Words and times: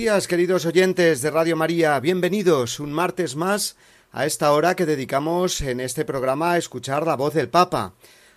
Días, 0.00 0.28
queridos 0.28 0.64
oyentes 0.64 1.20
de 1.20 1.30
Radio 1.30 1.56
María. 1.56 2.00
Bienvenidos 2.00 2.80
un 2.80 2.90
martes 2.90 3.36
más 3.36 3.76
a 4.12 4.24
esta 4.24 4.50
hora 4.52 4.74
que 4.74 4.86
dedicamos 4.86 5.60
en 5.60 5.78
este 5.78 6.06
programa 6.06 6.52
a 6.52 6.56
escuchar 6.56 7.06
la 7.06 7.16
voz 7.16 7.34
del 7.34 7.50
Papa, 7.50 7.92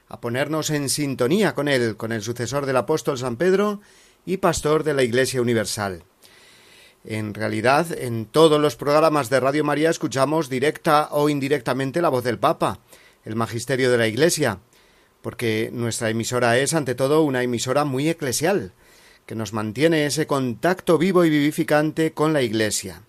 a 0.09 0.19
ponernos 0.19 0.71
en 0.71 0.89
sintonía 0.89 1.55
con 1.55 1.69
él, 1.69 1.95
con 1.95 2.11
el 2.11 2.21
sucesor 2.21 2.65
del 2.65 2.75
apóstol 2.75 3.17
San 3.17 3.37
Pedro 3.37 3.79
y 4.25 4.37
pastor 4.37 4.83
de 4.83 4.93
la 4.93 5.03
Iglesia 5.03 5.41
Universal. 5.41 6.03
En 7.05 7.33
realidad, 7.33 7.97
en 7.97 8.25
todos 8.25 8.59
los 8.59 8.75
programas 8.75 9.29
de 9.29 9.39
Radio 9.39 9.63
María 9.63 9.89
escuchamos 9.89 10.49
directa 10.49 11.07
o 11.11 11.29
indirectamente 11.29 12.01
la 12.01 12.09
voz 12.09 12.25
del 12.25 12.39
Papa, 12.39 12.79
el 13.23 13.37
magisterio 13.37 13.89
de 13.89 13.99
la 13.99 14.07
Iglesia, 14.07 14.59
porque 15.21 15.69
nuestra 15.71 16.09
emisora 16.09 16.57
es, 16.57 16.73
ante 16.73 16.93
todo, 16.93 17.21
una 17.21 17.41
emisora 17.41 17.85
muy 17.85 18.09
eclesial, 18.09 18.73
que 19.25 19.35
nos 19.35 19.53
mantiene 19.53 20.05
ese 20.05 20.27
contacto 20.27 20.97
vivo 20.97 21.25
y 21.25 21.29
vivificante 21.29 22.13
con 22.13 22.33
la 22.33 22.41
Iglesia, 22.41 23.03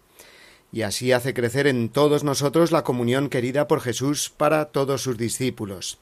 y 0.73 0.83
así 0.83 1.13
hace 1.13 1.35
crecer 1.35 1.67
en 1.67 1.89
todos 1.89 2.25
nosotros 2.25 2.73
la 2.73 2.85
comunión 2.85 3.29
querida 3.29 3.69
por 3.69 3.81
Jesús 3.81 4.31
para 4.31 4.67
todos 4.67 5.03
sus 5.03 5.17
discípulos. 5.17 5.99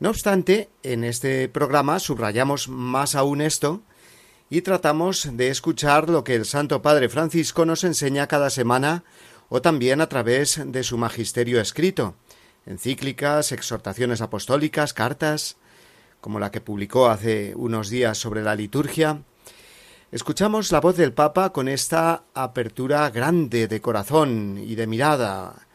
No 0.00 0.10
obstante, 0.10 0.68
en 0.82 1.04
este 1.04 1.48
programa 1.48 1.98
subrayamos 1.98 2.68
más 2.68 3.14
aún 3.14 3.40
esto 3.40 3.82
y 4.50 4.62
tratamos 4.62 5.36
de 5.36 5.48
escuchar 5.48 6.10
lo 6.10 6.24
que 6.24 6.34
el 6.34 6.44
Santo 6.44 6.82
Padre 6.82 7.08
Francisco 7.08 7.64
nos 7.64 7.84
enseña 7.84 8.26
cada 8.26 8.50
semana 8.50 9.04
o 9.48 9.62
también 9.62 10.00
a 10.00 10.08
través 10.08 10.60
de 10.64 10.84
su 10.84 10.98
magisterio 10.98 11.60
escrito, 11.60 12.16
encíclicas, 12.66 13.52
exhortaciones 13.52 14.20
apostólicas, 14.20 14.92
cartas, 14.94 15.56
como 16.24 16.40
la 16.40 16.50
que 16.50 16.62
publicó 16.62 17.10
hace 17.10 17.52
unos 17.54 17.90
días 17.90 18.16
sobre 18.16 18.42
la 18.42 18.54
liturgia, 18.54 19.20
escuchamos 20.10 20.72
la 20.72 20.80
voz 20.80 20.96
del 20.96 21.12
Papa 21.12 21.52
con 21.52 21.68
esta 21.68 22.22
apertura 22.32 23.10
grande 23.10 23.68
de 23.68 23.82
corazón 23.82 24.56
y 24.56 24.74
de 24.74 24.86
mirada, 24.86 25.66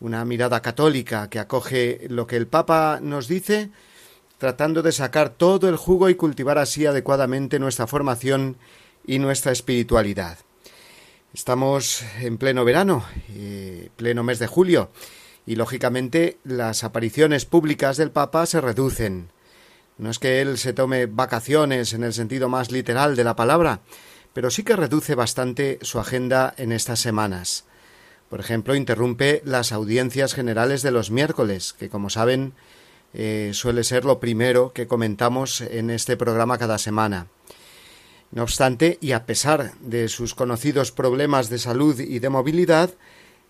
una 0.00 0.24
mirada 0.24 0.60
católica 0.60 1.30
que 1.30 1.38
acoge 1.38 2.08
lo 2.08 2.26
que 2.26 2.34
el 2.34 2.48
Papa 2.48 2.98
nos 3.00 3.28
dice, 3.28 3.70
tratando 4.38 4.82
de 4.82 4.90
sacar 4.90 5.28
todo 5.28 5.68
el 5.68 5.76
jugo 5.76 6.08
y 6.08 6.16
cultivar 6.16 6.58
así 6.58 6.84
adecuadamente 6.84 7.60
nuestra 7.60 7.86
formación 7.86 8.56
y 9.06 9.20
nuestra 9.20 9.52
espiritualidad. 9.52 10.36
Estamos 11.32 12.02
en 12.20 12.38
pleno 12.38 12.64
verano, 12.64 13.04
eh, 13.36 13.90
pleno 13.94 14.24
mes 14.24 14.40
de 14.40 14.48
julio, 14.48 14.90
y 15.46 15.54
lógicamente 15.54 16.38
las 16.42 16.82
apariciones 16.82 17.44
públicas 17.44 17.98
del 17.98 18.10
Papa 18.10 18.46
se 18.46 18.60
reducen. 18.60 19.30
No 19.98 20.10
es 20.10 20.18
que 20.18 20.40
él 20.40 20.58
se 20.58 20.72
tome 20.72 21.06
vacaciones 21.06 21.92
en 21.92 22.04
el 22.04 22.12
sentido 22.12 22.48
más 22.48 22.70
literal 22.70 23.16
de 23.16 23.24
la 23.24 23.36
palabra, 23.36 23.80
pero 24.32 24.50
sí 24.50 24.62
que 24.62 24.76
reduce 24.76 25.14
bastante 25.14 25.78
su 25.82 25.98
agenda 25.98 26.54
en 26.56 26.72
estas 26.72 27.00
semanas. 27.00 27.64
Por 28.28 28.40
ejemplo, 28.40 28.74
interrumpe 28.74 29.42
las 29.44 29.72
audiencias 29.72 30.34
generales 30.34 30.82
de 30.82 30.90
los 30.90 31.10
miércoles, 31.10 31.74
que 31.78 31.90
como 31.90 32.08
saben 32.08 32.54
eh, 33.12 33.50
suele 33.52 33.84
ser 33.84 34.06
lo 34.06 34.20
primero 34.20 34.72
que 34.72 34.86
comentamos 34.86 35.60
en 35.60 35.90
este 35.90 36.16
programa 36.16 36.56
cada 36.56 36.78
semana. 36.78 37.26
No 38.30 38.42
obstante, 38.42 38.96
y 39.02 39.12
a 39.12 39.26
pesar 39.26 39.74
de 39.80 40.08
sus 40.08 40.34
conocidos 40.34 40.92
problemas 40.92 41.50
de 41.50 41.58
salud 41.58 42.00
y 42.00 42.18
de 42.18 42.30
movilidad, 42.30 42.90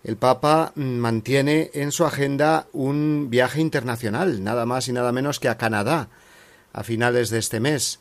el 0.03 0.17
Papa 0.17 0.73
mantiene 0.75 1.71
en 1.73 1.93
su 1.93 2.05
agenda 2.05 2.67
un 2.73 3.29
viaje 3.29 3.61
internacional, 3.61 4.43
nada 4.43 4.65
más 4.65 4.89
y 4.89 4.91
nada 4.91 5.13
menos 5.13 5.39
que 5.39 5.47
a 5.47 5.57
Canadá, 5.57 6.09
a 6.73 6.83
finales 6.83 7.29
de 7.29 7.39
este 7.39 7.59
mes, 7.59 7.99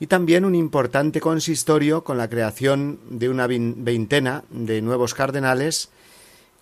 y 0.00 0.08
también 0.08 0.44
un 0.44 0.54
importante 0.54 1.20
consistorio 1.20 2.04
con 2.04 2.18
la 2.18 2.28
creación 2.28 2.98
de 3.08 3.28
una 3.28 3.46
veintena 3.46 4.44
de 4.50 4.82
nuevos 4.82 5.14
cardenales, 5.14 5.90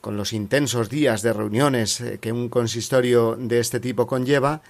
con 0.01 0.17
los 0.17 0.33
intensos 0.33 0.91
días 0.91 1.23
de 1.23 1.33
reuniones 1.33 2.01
eh, 2.01 2.19
que 2.21 2.31
un 2.31 2.49
consistorio 2.49 3.37
de 3.39 3.59
este 3.59 3.81
tipo 3.81 4.07
conlleva, 4.07 4.63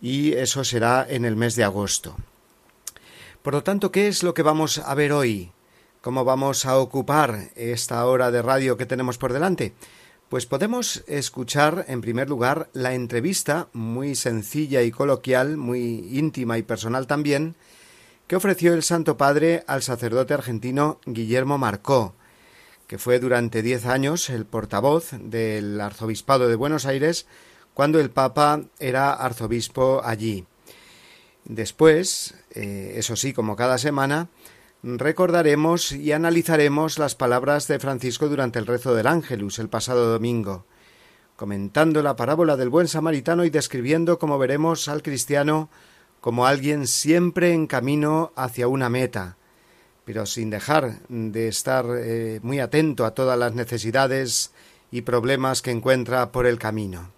y 0.00 0.32
eso 0.34 0.62
será 0.62 1.06
en 1.08 1.24
el 1.24 1.36
mes 1.36 1.56
de 1.56 1.64
agosto. 1.64 2.16
Por 3.42 3.54
lo 3.54 3.62
tanto, 3.62 3.90
¿qué 3.90 4.08
es 4.08 4.22
lo 4.22 4.34
que 4.34 4.42
vamos 4.42 4.78
a 4.78 4.94
ver 4.94 5.12
hoy? 5.12 5.50
¿Cómo 6.02 6.24
vamos 6.24 6.66
a 6.66 6.76
ocupar 6.78 7.50
esta 7.56 8.04
hora 8.06 8.30
de 8.30 8.42
radio 8.42 8.76
que 8.76 8.86
tenemos 8.86 9.18
por 9.18 9.32
delante? 9.32 9.72
Pues 10.28 10.44
podemos 10.44 11.04
escuchar, 11.06 11.86
en 11.88 12.02
primer 12.02 12.28
lugar, 12.28 12.68
la 12.74 12.92
entrevista, 12.92 13.68
muy 13.72 14.14
sencilla 14.14 14.82
y 14.82 14.90
coloquial, 14.90 15.56
muy 15.56 16.06
íntima 16.12 16.58
y 16.58 16.62
personal 16.62 17.06
también, 17.06 17.54
que 18.26 18.36
ofreció 18.36 18.74
el 18.74 18.82
Santo 18.82 19.16
Padre 19.16 19.64
al 19.66 19.82
sacerdote 19.82 20.34
argentino 20.34 21.00
Guillermo 21.06 21.56
Marcó, 21.56 22.14
que 22.86 22.98
fue 22.98 23.20
durante 23.20 23.62
diez 23.62 23.86
años 23.86 24.28
el 24.28 24.44
portavoz 24.44 25.12
del 25.18 25.80
Arzobispado 25.80 26.46
de 26.48 26.56
Buenos 26.56 26.84
Aires 26.84 27.26
cuando 27.72 27.98
el 27.98 28.10
Papa 28.10 28.64
era 28.78 29.14
arzobispo 29.14 30.02
allí. 30.04 30.44
Después, 31.46 32.34
eh, 32.50 32.92
eso 32.96 33.16
sí, 33.16 33.32
como 33.32 33.56
cada 33.56 33.78
semana, 33.78 34.28
recordaremos 34.82 35.92
y 35.92 36.12
analizaremos 36.12 36.98
las 36.98 37.14
palabras 37.14 37.68
de 37.68 37.78
Francisco 37.78 38.28
durante 38.28 38.58
el 38.58 38.66
rezo 38.66 38.94
del 38.94 39.06
Ángelus 39.06 39.58
el 39.58 39.68
pasado 39.68 40.10
domingo, 40.10 40.66
comentando 41.36 42.02
la 42.02 42.16
parábola 42.16 42.56
del 42.56 42.68
buen 42.68 42.88
samaritano 42.88 43.44
y 43.44 43.50
describiendo, 43.50 44.18
como 44.18 44.38
veremos, 44.38 44.88
al 44.88 45.02
cristiano 45.02 45.68
como 46.20 46.46
alguien 46.46 46.86
siempre 46.86 47.52
en 47.52 47.66
camino 47.66 48.32
hacia 48.34 48.68
una 48.68 48.88
meta, 48.88 49.36
pero 50.04 50.26
sin 50.26 50.50
dejar 50.50 51.00
de 51.08 51.48
estar 51.48 51.86
eh, 51.96 52.40
muy 52.42 52.60
atento 52.60 53.04
a 53.04 53.14
todas 53.14 53.38
las 53.38 53.54
necesidades 53.54 54.52
y 54.90 55.02
problemas 55.02 55.62
que 55.62 55.70
encuentra 55.70 56.32
por 56.32 56.46
el 56.46 56.58
camino. 56.58 57.10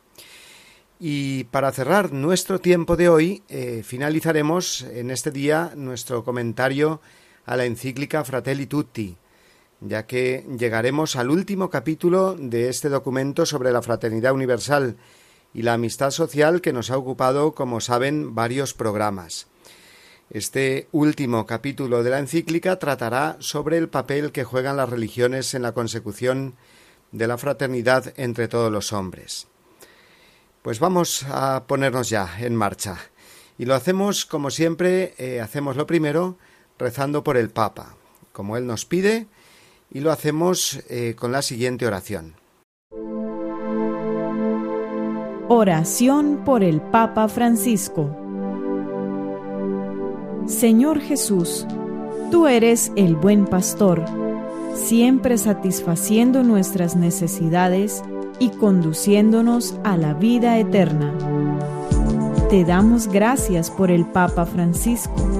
Y 0.99 1.45
para 1.45 1.73
cerrar 1.73 2.13
nuestro 2.13 2.59
tiempo 2.59 2.97
de 2.97 3.09
hoy, 3.09 3.43
eh, 3.49 3.83
finalizaremos 3.85 4.83
en 4.83 5.11
este 5.11 5.31
día 5.31 5.73
nuestro 5.75 6.25
comentario 6.25 7.01
a 7.47 7.57
la 7.57 7.65
encíclica 7.65 8.25
Fratelli 8.25 8.67
Tutti, 8.67 9.17
ya 9.81 10.07
que 10.07 10.47
llegaremos 10.59 11.17
al 11.17 11.31
último 11.31 11.71
capítulo 11.71 12.37
de 12.39 12.69
este 12.69 12.89
documento 12.89 13.47
sobre 13.47 13.73
la 13.73 13.83
fraternidad 13.83 14.33
universal 14.33 14.97
y 15.55 15.63
la 15.63 15.75
amistad 15.75 16.11
social 16.11 16.61
que 16.61 16.73
nos 16.73 16.91
ha 16.91 16.99
ocupado, 16.99 17.55
como 17.55 17.81
saben, 17.81 18.35
varios 18.35 18.75
programas. 18.75 19.47
Este 20.31 20.87
último 20.93 21.45
capítulo 21.45 22.05
de 22.05 22.11
la 22.11 22.21
encíclica 22.21 22.79
tratará 22.79 23.37
sobre 23.41 23.79
el 23.79 23.89
papel 23.89 24.31
que 24.31 24.45
juegan 24.45 24.77
las 24.77 24.89
religiones 24.89 25.55
en 25.55 25.63
la 25.63 25.73
consecución 25.73 26.55
de 27.11 27.27
la 27.27 27.37
fraternidad 27.37 28.15
entre 28.17 28.47
todos 28.47 28.71
los 28.71 28.93
hombres. 28.93 29.49
Pues 30.63 30.79
vamos 30.79 31.25
a 31.29 31.65
ponernos 31.67 32.11
ya 32.11 32.37
en 32.39 32.55
marcha. 32.55 32.99
Y 33.59 33.65
lo 33.65 33.75
hacemos, 33.75 34.25
como 34.25 34.51
siempre, 34.51 35.15
eh, 35.19 35.41
hacemos 35.41 35.75
lo 35.75 35.87
primero, 35.87 36.37
rezando 36.81 37.23
por 37.23 37.37
el 37.37 37.51
Papa, 37.51 37.95
como 38.33 38.57
Él 38.57 38.67
nos 38.67 38.87
pide, 38.87 39.29
y 39.93 40.01
lo 40.01 40.11
hacemos 40.11 40.81
eh, 40.89 41.15
con 41.17 41.31
la 41.31 41.43
siguiente 41.43 41.87
oración. 41.87 42.35
Oración 45.49 46.43
por 46.45 46.65
el 46.65 46.81
Papa 46.81 47.29
Francisco. 47.29 48.17
Señor 50.47 51.01
Jesús, 51.01 51.67
tú 52.31 52.47
eres 52.47 52.93
el 52.97 53.15
buen 53.15 53.45
pastor, 53.45 54.05
siempre 54.75 55.37
satisfaciendo 55.37 56.43
nuestras 56.43 56.97
necesidades 56.97 58.03
y 58.39 58.51
conduciéndonos 58.51 59.75
a 59.85 59.97
la 59.99 60.15
vida 60.15 60.59
eterna. 60.59 61.13
Te 62.49 62.65
damos 62.65 63.07
gracias 63.09 63.71
por 63.71 63.91
el 63.91 64.07
Papa 64.07 64.47
Francisco 64.47 65.40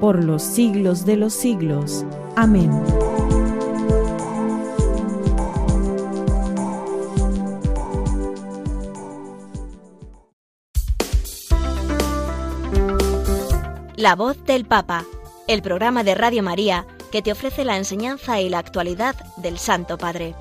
por 0.00 0.24
los 0.24 0.42
siglos 0.42 1.04
de 1.04 1.16
los 1.16 1.32
siglos. 1.32 2.04
Amén. 2.36 2.70
La 13.96 14.16
voz 14.16 14.44
del 14.44 14.66
Papa, 14.66 15.04
el 15.48 15.62
programa 15.62 16.04
de 16.04 16.14
Radio 16.14 16.42
María 16.42 16.86
que 17.10 17.22
te 17.22 17.32
ofrece 17.32 17.64
la 17.64 17.76
enseñanza 17.76 18.40
y 18.40 18.48
la 18.48 18.58
actualidad 18.58 19.14
del 19.36 19.56
Santo 19.56 19.96
Padre. 19.96 20.34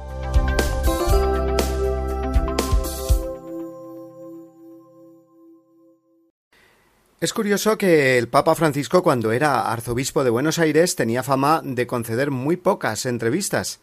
Es 7.24 7.32
curioso 7.32 7.78
que 7.78 8.18
el 8.18 8.28
Papa 8.28 8.54
Francisco 8.54 9.02
cuando 9.02 9.32
era 9.32 9.72
arzobispo 9.72 10.26
de 10.26 10.30
Buenos 10.30 10.60
Aires 10.60 10.98
tenía 10.98 11.24
fama 11.24 11.62
de 11.64 11.88
conceder 11.88 12.32
muy 12.32 12.58
pocas 12.58 13.06
entrevistas. 13.06 13.80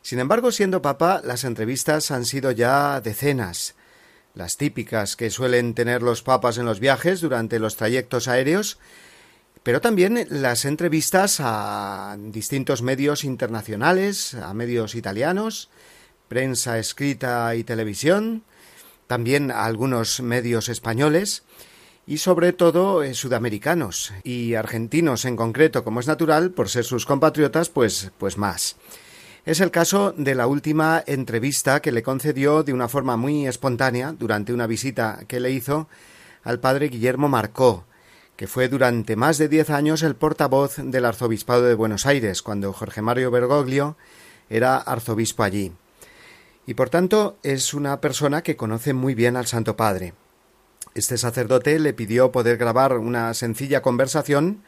Sin 0.00 0.20
embargo, 0.20 0.52
siendo 0.52 0.80
papa, 0.80 1.20
las 1.24 1.42
entrevistas 1.42 2.12
han 2.12 2.24
sido 2.24 2.52
ya 2.52 3.00
decenas. 3.00 3.74
Las 4.32 4.58
típicas 4.58 5.16
que 5.16 5.30
suelen 5.30 5.74
tener 5.74 6.04
los 6.04 6.22
papas 6.22 6.56
en 6.56 6.66
los 6.66 6.78
viajes 6.78 7.20
durante 7.20 7.58
los 7.58 7.74
trayectos 7.74 8.28
aéreos, 8.28 8.78
pero 9.64 9.80
también 9.80 10.28
las 10.30 10.64
entrevistas 10.64 11.38
a 11.40 12.16
distintos 12.16 12.82
medios 12.82 13.24
internacionales, 13.24 14.34
a 14.34 14.54
medios 14.54 14.94
italianos, 14.94 15.68
prensa 16.28 16.78
escrita 16.78 17.56
y 17.56 17.64
televisión, 17.64 18.44
también 19.08 19.50
a 19.50 19.64
algunos 19.64 20.20
medios 20.20 20.68
españoles, 20.68 21.42
y 22.08 22.16
sobre 22.16 22.54
todo 22.54 23.02
eh, 23.02 23.12
sudamericanos 23.12 24.14
y 24.24 24.54
argentinos 24.54 25.26
en 25.26 25.36
concreto, 25.36 25.84
como 25.84 26.00
es 26.00 26.06
natural, 26.06 26.52
por 26.52 26.70
ser 26.70 26.84
sus 26.84 27.04
compatriotas, 27.04 27.68
pues, 27.68 28.10
pues 28.16 28.38
más. 28.38 28.76
Es 29.44 29.60
el 29.60 29.70
caso 29.70 30.14
de 30.16 30.34
la 30.34 30.46
última 30.46 31.04
entrevista 31.06 31.80
que 31.80 31.92
le 31.92 32.02
concedió 32.02 32.62
de 32.62 32.72
una 32.72 32.88
forma 32.88 33.18
muy 33.18 33.46
espontánea 33.46 34.14
durante 34.18 34.54
una 34.54 34.66
visita 34.66 35.20
que 35.28 35.38
le 35.38 35.50
hizo 35.50 35.86
al 36.44 36.60
padre 36.60 36.88
Guillermo 36.88 37.28
Marcó, 37.28 37.84
que 38.36 38.46
fue 38.46 38.68
durante 38.68 39.14
más 39.14 39.36
de 39.36 39.48
diez 39.48 39.68
años 39.68 40.02
el 40.02 40.16
portavoz 40.16 40.76
del 40.78 41.04
arzobispado 41.04 41.64
de 41.64 41.74
Buenos 41.74 42.06
Aires, 42.06 42.40
cuando 42.40 42.72
Jorge 42.72 43.02
Mario 43.02 43.30
Bergoglio 43.30 43.98
era 44.48 44.78
arzobispo 44.78 45.42
allí. 45.42 45.72
Y 46.66 46.72
por 46.72 46.88
tanto 46.88 47.36
es 47.42 47.74
una 47.74 48.00
persona 48.00 48.42
que 48.42 48.56
conoce 48.56 48.94
muy 48.94 49.14
bien 49.14 49.36
al 49.36 49.46
Santo 49.46 49.76
Padre. 49.76 50.14
Este 50.94 51.18
sacerdote 51.18 51.78
le 51.78 51.92
pidió 51.92 52.32
poder 52.32 52.56
grabar 52.56 52.98
una 52.98 53.34
sencilla 53.34 53.82
conversación, 53.82 54.62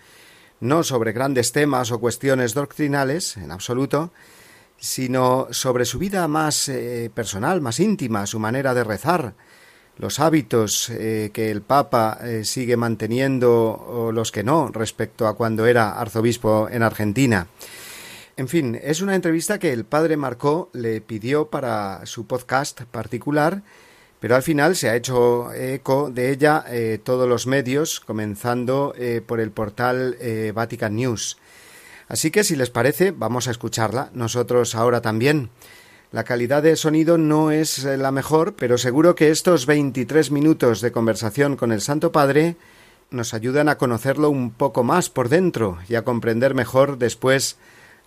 no 0.61 0.83
sobre 0.83 1.13
grandes 1.13 1.53
temas 1.53 1.91
o 1.91 1.99
cuestiones 1.99 2.55
doctrinales, 2.55 3.37
en 3.37 3.51
absoluto, 3.51 4.13
sino 4.79 5.49
sobre 5.51 5.85
su 5.85 5.99
vida 5.99 6.27
más 6.29 6.69
eh, 6.69 7.11
personal, 7.15 7.61
más 7.61 7.81
íntima, 7.81 8.27
su 8.27 8.39
manera 8.39 8.75
de 8.75 8.85
rezar, 8.85 9.35
los 9.99 10.19
hábitos 10.19 10.89
eh, 10.89 11.31
que 11.33 11.51
el 11.51 11.61
Papa 11.61 12.19
eh, 12.23 12.45
sigue 12.45 12.77
manteniendo 12.77 13.53
o 13.53 14.13
los 14.13 14.33
que 14.33 14.43
no 14.43 14.69
respecto 14.69 15.27
a 15.27 15.35
cuando 15.35 15.67
era 15.67 16.01
arzobispo 16.01 16.69
en 16.71 16.83
Argentina. 16.83 17.47
En 18.39 18.49
fin, 18.49 18.81
es 18.83 19.03
una 19.03 19.15
entrevista 19.15 19.59
que 19.59 19.71
el 19.71 19.85
padre 19.85 20.17
Marcó 20.17 20.71
le 20.73 21.03
pidió 21.03 21.51
para 21.51 22.07
su 22.07 22.27
podcast 22.27 22.83
particular 22.85 23.63
pero 24.21 24.37
al 24.37 24.43
final 24.43 24.77
se 24.77 24.91
ha 24.91 24.97
hecho 24.97 25.53
eco 25.53 26.11
de 26.11 26.31
ella 26.31 26.65
eh, 26.69 27.01
todos 27.03 27.27
los 27.27 27.47
medios, 27.47 28.01
comenzando 28.01 28.95
eh, 28.97 29.23
por 29.27 29.41
el 29.41 29.51
portal 29.51 30.17
eh, 30.21 30.53
Vatican 30.55 30.95
News. 30.95 31.39
Así 32.07 32.31
que 32.31 32.45
si 32.45 32.55
les 32.55 32.71
parece, 32.71 33.13
vamos 33.13 33.49
a 33.49 33.51
escucharla, 33.51 34.11
nosotros 34.13 34.75
ahora 34.75 35.01
también. 35.01 35.49
La 36.13 36.25
calidad 36.25 36.63
de 36.63 36.77
sonido 36.77 37.19
no 37.19 37.51
es 37.51 37.85
la 37.85 38.11
mejor, 38.11 38.55
pero 38.55 38.79
seguro 38.79 39.15
que 39.15 39.31
estos 39.31 39.65
23 39.65 40.33
minutos 40.33 40.81
de 40.81 40.93
conversación 40.93 41.57
con 41.57 41.73
el 41.73 41.81
Santo 41.81 42.13
Padre 42.13 42.57
nos 43.11 43.33
ayudan 43.33 43.69
a 43.69 43.79
conocerlo 43.79 44.29
un 44.29 44.51
poco 44.51 44.83
más 44.83 45.09
por 45.09 45.29
dentro 45.29 45.79
y 45.89 45.95
a 45.95 46.03
comprender 46.03 46.55
mejor 46.55 46.99
después 46.99 47.59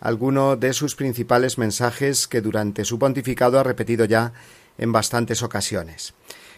alguno 0.01 0.57
de 0.57 0.73
sus 0.73 0.95
principales 0.95 1.57
mensajes 1.57 2.27
que 2.27 2.41
durante 2.41 2.83
su 2.83 2.99
pontificado 2.99 3.57
ha 3.57 3.63
repetido 3.63 4.03
ya 4.03 4.33
en 4.77 4.91
bastantes 4.91 5.43
ocasiones. 5.43 6.13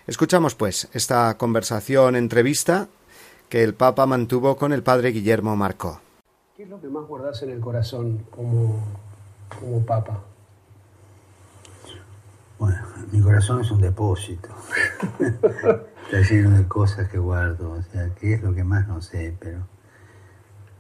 Escuchamos, 0.08 0.56
pues, 0.56 0.88
esta 0.94 1.36
conversación, 1.38 2.16
entrevista 2.16 2.88
que 3.50 3.64
el 3.64 3.74
Papa 3.74 4.06
mantuvo 4.06 4.56
con 4.56 4.74
el 4.74 4.84
padre 4.84 5.10
Guillermo 5.10 5.56
Marcó. 5.56 6.00
¿Qué 6.56 6.64
es 6.64 6.70
lo 6.70 6.80
que 6.80 6.88
más 6.88 7.06
guardas 7.06 7.42
en 7.44 7.50
el 7.52 7.60
corazón 7.60 8.26
como, 8.32 8.84
como 9.60 9.86
Papa? 9.86 10.22
Bueno, 12.58 12.82
mi 13.12 13.22
corazón 13.22 13.62
es 13.62 13.72
un 13.72 13.82
depósito. 13.82 14.50
Está 15.20 16.22
lleno 16.22 16.58
de 16.58 16.68
cosas 16.68 17.10
que 17.10 17.18
guardo. 17.18 17.72
O 17.72 17.82
sea, 17.92 18.10
¿qué 18.20 18.36
es 18.36 18.44
lo 18.44 18.54
que 18.54 18.64
más 18.64 18.88
no 18.88 19.02
sé? 19.02 19.36
Pero 19.40 19.68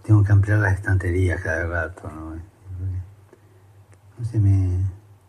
tengo 0.03 0.23
que 0.23 0.31
ampliar 0.31 0.59
las 0.59 0.75
estanterías 0.75 1.41
cada 1.41 1.65
rato, 1.65 2.09
¿no? 2.09 2.35
No 4.17 4.23
sé, 4.23 4.39
me, 4.39 4.79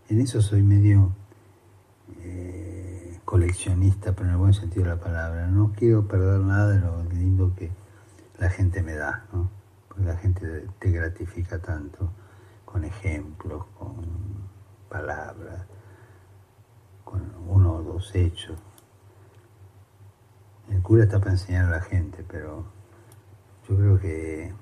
en 0.09 0.21
eso 0.21 0.41
soy 0.41 0.63
medio 0.63 1.11
coleccionista, 3.37 4.13
pero 4.13 4.29
en 4.29 4.31
el 4.31 4.39
buen 4.39 4.55
sentido 4.55 4.85
de 4.85 4.91
la 4.93 5.01
palabra. 5.01 5.47
No 5.47 5.71
quiero 5.77 6.09
perder 6.09 6.41
nada 6.41 6.71
de 6.71 6.81
lo 6.81 7.05
lindo 7.05 7.55
que 7.55 7.71
la 8.39 8.49
gente 8.49 8.83
me 8.83 8.95
da, 8.95 9.27
¿no? 9.31 9.51
Porque 9.89 10.05
la 10.05 10.17
gente 10.17 10.67
te 10.79 10.91
gratifica 10.91 11.59
tanto 11.59 12.11
con 12.65 12.83
ejemplos, 12.85 13.67
con 13.79 14.07
palabras, 14.89 15.67
con 17.05 17.31
uno 17.47 17.75
o 17.75 17.83
dos 17.83 18.15
hechos. 18.15 18.59
El 20.71 20.81
cura 20.81 21.05
está 21.05 21.19
para 21.19 21.33
enseñar 21.33 21.67
a 21.67 21.73
la 21.73 21.83
gente, 21.83 22.25
pero 22.27 22.65
yo 23.69 23.77
creo 23.77 24.01
que 24.01 24.55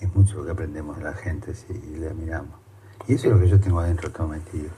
es 0.00 0.14
mucho 0.14 0.38
lo 0.38 0.46
que 0.46 0.52
aprendemos 0.52 0.96
de 0.96 1.04
la 1.04 1.12
gente 1.12 1.54
si 1.54 1.74
le 1.74 2.14
miramos. 2.14 2.58
Y 3.06 3.12
eso 3.12 3.26
es 3.26 3.34
lo 3.34 3.40
que 3.40 3.48
yo 3.48 3.60
tengo 3.60 3.80
adentro 3.80 4.10
todo 4.10 4.28
metido 4.28 4.70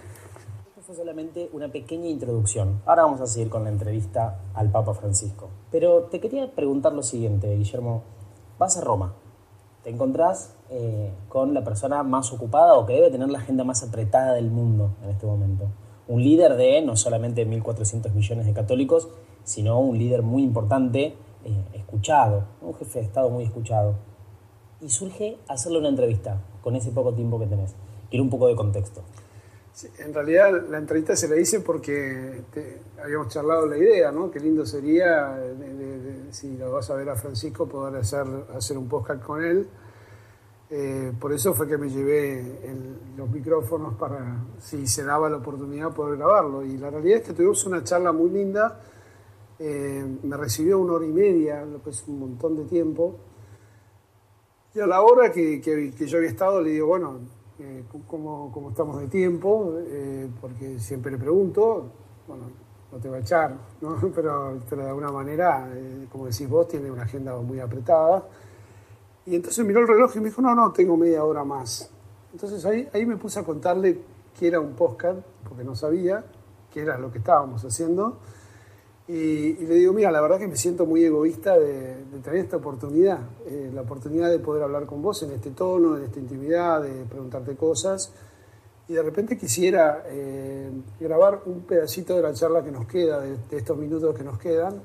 fue 0.86 0.94
solamente 0.94 1.48
una 1.54 1.68
pequeña 1.68 2.08
introducción. 2.08 2.82
Ahora 2.84 3.04
vamos 3.04 3.18
a 3.22 3.26
seguir 3.26 3.48
con 3.48 3.64
la 3.64 3.70
entrevista 3.70 4.40
al 4.52 4.70
Papa 4.70 4.92
Francisco. 4.92 5.48
Pero 5.70 6.02
te 6.04 6.20
quería 6.20 6.50
preguntar 6.54 6.92
lo 6.92 7.02
siguiente, 7.02 7.56
Guillermo. 7.56 8.02
Vas 8.58 8.76
a 8.76 8.82
Roma, 8.82 9.14
te 9.82 9.88
encontrás 9.88 10.54
eh, 10.68 11.10
con 11.30 11.54
la 11.54 11.64
persona 11.64 12.02
más 12.02 12.30
ocupada 12.34 12.74
o 12.74 12.84
que 12.84 12.92
debe 12.92 13.10
tener 13.10 13.30
la 13.30 13.38
agenda 13.38 13.64
más 13.64 13.82
apretada 13.82 14.34
del 14.34 14.50
mundo 14.50 14.94
en 15.02 15.08
este 15.08 15.24
momento. 15.24 15.68
Un 16.06 16.22
líder 16.22 16.54
de 16.56 16.82
no 16.82 16.96
solamente 16.96 17.48
1.400 17.48 18.12
millones 18.12 18.44
de 18.44 18.52
católicos, 18.52 19.08
sino 19.42 19.80
un 19.80 19.98
líder 19.98 20.22
muy 20.22 20.42
importante, 20.42 21.16
eh, 21.44 21.64
escuchado, 21.72 22.44
un 22.60 22.74
jefe 22.74 22.98
de 22.98 23.06
Estado 23.06 23.30
muy 23.30 23.44
escuchado. 23.44 23.94
Y 24.82 24.90
surge 24.90 25.38
hacerle 25.48 25.78
una 25.78 25.88
entrevista 25.88 26.42
con 26.62 26.76
ese 26.76 26.90
poco 26.90 27.14
tiempo 27.14 27.38
que 27.38 27.46
tenés. 27.46 27.74
Quiero 28.10 28.22
un 28.22 28.30
poco 28.30 28.48
de 28.48 28.54
contexto 28.54 29.00
en 29.98 30.14
realidad 30.14 30.68
la 30.68 30.78
entrevista 30.78 31.16
se 31.16 31.26
la 31.26 31.36
hice 31.36 31.60
porque 31.60 32.42
habíamos 33.02 33.28
charlado 33.28 33.66
la 33.66 33.76
idea, 33.76 34.12
¿no? 34.12 34.30
Qué 34.30 34.38
lindo 34.38 34.64
sería, 34.64 35.36
si 36.30 36.56
lo 36.56 36.72
vas 36.72 36.90
a 36.90 36.94
ver 36.94 37.08
a 37.08 37.16
Francisco, 37.16 37.66
poder 37.66 37.96
hacer, 37.96 38.24
hacer 38.54 38.78
un 38.78 38.88
podcast 38.88 39.22
con 39.22 39.42
él. 39.42 39.66
Eh, 40.70 41.12
por 41.18 41.32
eso 41.32 41.54
fue 41.54 41.66
que 41.66 41.76
me 41.76 41.88
llevé 41.88 42.42
los 43.16 43.28
micrófonos 43.28 43.94
para, 43.94 44.44
si 44.60 44.86
se 44.86 45.04
daba 45.04 45.28
la 45.28 45.38
oportunidad, 45.38 45.92
poder 45.92 46.18
grabarlo. 46.18 46.64
Y 46.64 46.78
la 46.78 46.90
realidad 46.90 47.18
es 47.18 47.26
que 47.26 47.32
tuvimos 47.32 47.64
una 47.66 47.82
charla 47.82 48.12
muy 48.12 48.30
linda. 48.30 48.80
Eh, 49.58 50.04
me 50.22 50.36
recibió 50.36 50.78
una 50.78 50.94
hora 50.94 51.06
y 51.06 51.12
media, 51.12 51.64
lo 51.64 51.82
que 51.82 51.90
es 51.90 52.04
un 52.06 52.20
montón 52.20 52.56
de 52.56 52.64
tiempo. 52.64 53.18
Y 54.72 54.80
a 54.80 54.86
la 54.86 55.02
hora 55.02 55.32
que, 55.32 55.60
que 55.60 56.06
yo 56.06 56.18
había 56.18 56.30
estado, 56.30 56.60
le 56.60 56.70
digo, 56.70 56.86
bueno, 56.86 57.20
eh, 57.58 57.84
cómo, 58.08 58.68
estamos 58.70 59.00
de 59.00 59.06
tiempo, 59.06 59.78
eh, 59.78 60.28
porque 60.40 60.78
siempre 60.80 61.12
le 61.12 61.18
pregunto, 61.18 61.86
bueno, 62.26 62.44
no 62.90 62.98
te 62.98 63.08
va 63.08 63.16
a 63.16 63.20
echar, 63.20 63.56
¿no? 63.80 63.96
pero, 64.14 64.58
de 64.68 64.88
alguna 64.88 65.12
manera, 65.12 65.70
eh, 65.72 66.06
como 66.10 66.26
decís 66.26 66.48
vos, 66.48 66.66
tiene 66.66 66.90
una 66.90 67.02
agenda 67.02 67.36
muy 67.36 67.60
apretada. 67.60 68.26
Y 69.26 69.36
entonces 69.36 69.64
miró 69.64 69.80
el 69.80 69.88
reloj 69.88 70.16
y 70.16 70.18
me 70.18 70.26
dijo, 70.26 70.42
no, 70.42 70.54
no, 70.54 70.72
tengo 70.72 70.96
media 70.96 71.24
hora 71.24 71.44
más. 71.44 71.90
Entonces 72.32 72.64
ahí, 72.64 72.88
ahí 72.92 73.06
me 73.06 73.16
puse 73.16 73.38
a 73.38 73.44
contarle 73.44 74.00
qué 74.38 74.48
era 74.48 74.58
un 74.58 74.74
podcast, 74.74 75.20
porque 75.48 75.62
no 75.62 75.76
sabía 75.76 76.24
qué 76.72 76.82
era 76.82 76.98
lo 76.98 77.12
que 77.12 77.18
estábamos 77.18 77.64
haciendo. 77.64 78.18
Y, 79.06 79.52
le 79.66 79.74
digo, 79.74 79.92
mira, 79.92 80.10
la 80.10 80.22
verdad 80.22 80.38
que 80.38 80.48
me 80.48 80.56
siento 80.56 80.86
muy 80.86 81.04
egoísta 81.04 81.58
de, 81.58 81.96
tener 82.22 82.40
esta 82.40 82.56
oportunidad, 82.56 83.18
eh, 83.46 83.70
la 83.74 83.82
oportunidad 83.82 84.30
de 84.30 84.38
poder 84.38 84.62
hablar 84.62 84.86
con 84.86 85.02
vos 85.02 85.22
en 85.22 85.32
este 85.32 85.50
tono, 85.50 85.98
en 85.98 86.04
esta 86.04 86.18
intimidad, 86.18 86.82
de 86.82 87.04
preguntarte 87.04 87.54
cosas. 87.54 88.12
Y 88.88 88.94
de 88.94 89.02
repente 89.02 89.36
quisiera 89.36 90.04
eh, 90.06 90.70
grabar 91.00 91.42
un 91.46 91.62
pedacito 91.62 92.16
de 92.16 92.22
la 92.22 92.32
charla 92.32 92.64
que 92.64 92.70
nos 92.70 92.86
queda, 92.86 93.20
de, 93.20 93.36
estos 93.50 93.76
minutos 93.76 94.14
que 94.16 94.24
nos 94.24 94.38
quedan. 94.38 94.80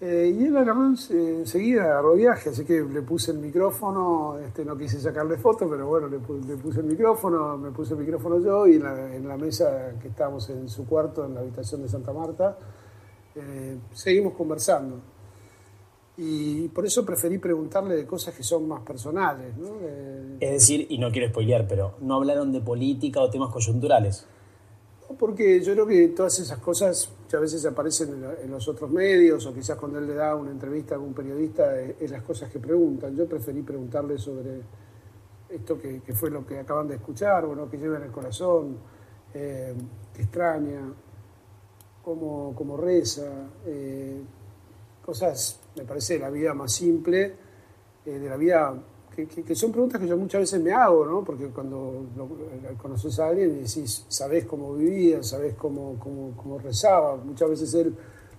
Eh, 0.00 0.32
y 0.38 0.44
él 0.44 0.56
agarró 0.56 0.86
enseguida, 0.86 1.84
agarró 1.84 2.14
viaje, 2.14 2.50
así 2.50 2.64
que 2.64 2.82
le 2.82 3.02
puse 3.02 3.32
el 3.32 3.38
micrófono, 3.38 4.38
este, 4.38 4.64
no 4.64 4.76
quise 4.76 5.00
sacarle 5.00 5.38
foto, 5.38 5.68
pero 5.68 5.88
bueno, 5.88 6.06
le, 6.06 6.18
puse 6.18 6.80
el 6.80 6.86
micrófono, 6.86 7.56
me 7.56 7.70
puse 7.70 7.94
el 7.94 8.00
micrófono 8.00 8.38
yo 8.38 8.66
y 8.68 8.76
en 8.76 8.84
la, 8.84 9.14
en 9.14 9.26
la 9.26 9.36
mesa 9.36 9.94
que 10.00 10.08
estábamos 10.08 10.48
en 10.50 10.68
su 10.68 10.86
cuarto, 10.86 11.24
en 11.24 11.34
la 11.34 11.40
habitación 11.40 11.82
de 11.82 11.88
Santa 11.88 12.12
Marta, 12.12 12.56
eh, 13.40 13.78
seguimos 13.92 14.34
conversando. 14.34 15.00
Y 16.20 16.66
por 16.68 16.84
eso 16.84 17.06
preferí 17.06 17.38
preguntarle 17.38 17.94
de 17.94 18.04
cosas 18.04 18.34
que 18.34 18.42
son 18.42 18.66
más 18.66 18.80
personales. 18.80 19.54
es 20.40 20.50
decir, 20.50 20.86
y 20.90 20.98
no 20.98 21.12
quiero 21.12 21.28
spoilear, 21.28 21.66
pero 21.68 21.94
no 22.00 22.16
hablaron 22.16 22.52
de 22.52 22.60
política 22.60 23.20
o 23.20 23.30
temas 23.30 23.52
coyunturales. 23.52 24.26
porque 25.16 25.60
yo 25.62 25.72
creo 25.72 25.86
que 25.86 26.08
todas 26.08 26.38
esas 26.40 26.58
cosas 26.58 27.10
que 27.30 27.36
a 27.36 27.40
veces 27.40 27.64
aparecen 27.64 28.22
en, 28.42 28.50
los 28.50 28.66
otros 28.66 28.90
medios 28.90 29.46
o 29.46 29.54
quizás 29.54 29.78
cuando 29.78 30.00
él 30.00 30.08
le 30.08 30.14
da 30.14 30.34
una 30.34 30.50
entrevista 30.50 30.94
a 30.94 30.98
algún 30.98 31.14
periodista 31.14 31.80
es, 31.80 32.10
las 32.10 32.22
cosas 32.22 32.50
que 32.50 32.58
preguntan. 32.58 33.16
Yo 33.16 33.26
preferí 33.26 33.62
preguntarle 33.62 34.18
sobre 34.18 34.62
esto 35.48 35.78
que, 35.78 36.00
fue 36.14 36.30
lo 36.30 36.44
que 36.44 36.58
acaban 36.58 36.88
de 36.88 36.96
escuchar, 36.96 37.44
o 37.44 37.70
que 37.70 37.78
lleva 37.78 37.96
en 37.96 38.02
el 38.02 38.10
corazón, 38.10 38.76
eh, 39.32 39.72
que 40.12 40.22
extraña, 40.22 40.92
cómo, 42.54 42.76
reza, 42.76 43.50
eh, 43.66 44.22
cosas, 45.04 45.60
me 45.76 45.84
parece, 45.84 46.14
de 46.14 46.20
la 46.20 46.30
vida 46.30 46.54
más 46.54 46.72
simple, 46.72 47.34
eh, 48.06 48.18
de 48.18 48.28
la 48.28 48.36
vida, 48.36 48.74
que, 49.14 49.54
son 49.54 49.72
preguntas 49.72 50.00
que 50.00 50.06
yo 50.06 50.16
muchas 50.16 50.42
veces 50.42 50.62
me 50.62 50.72
hago, 50.72 51.04
¿no? 51.04 51.24
Porque 51.24 51.48
cuando 51.48 52.06
conoces 52.80 53.18
a 53.18 53.28
alguien 53.28 53.50
y 53.50 53.54
decís, 53.64 54.06
sabés 54.08 54.46
cómo 54.46 54.74
vivía, 54.74 55.22
sabés 55.22 55.54
cómo, 55.54 55.98
cómo, 55.98 56.58
rezaba, 56.58 57.16
muchas 57.16 57.50
veces 57.50 57.74
él 57.74 57.94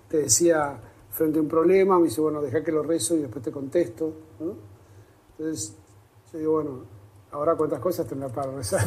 te 0.08 0.18
decía 0.18 0.80
frente 1.10 1.38
a 1.38 1.42
un 1.42 1.48
problema, 1.48 1.98
me 1.98 2.06
dice, 2.06 2.20
bueno, 2.20 2.40
deja 2.40 2.64
que 2.64 2.72
lo 2.72 2.82
rezo 2.82 3.14
y 3.14 3.20
después 3.20 3.44
te 3.44 3.52
contesto, 3.52 4.12
¿no? 4.40 4.54
Entonces, 5.32 5.76
yo 6.32 6.38
digo, 6.38 6.52
bueno, 6.52 6.80
ahora 7.30 7.54
cuántas 7.56 7.80
cosas 7.80 8.06
tendrá 8.06 8.28
para 8.28 8.50
rezar. 8.50 8.86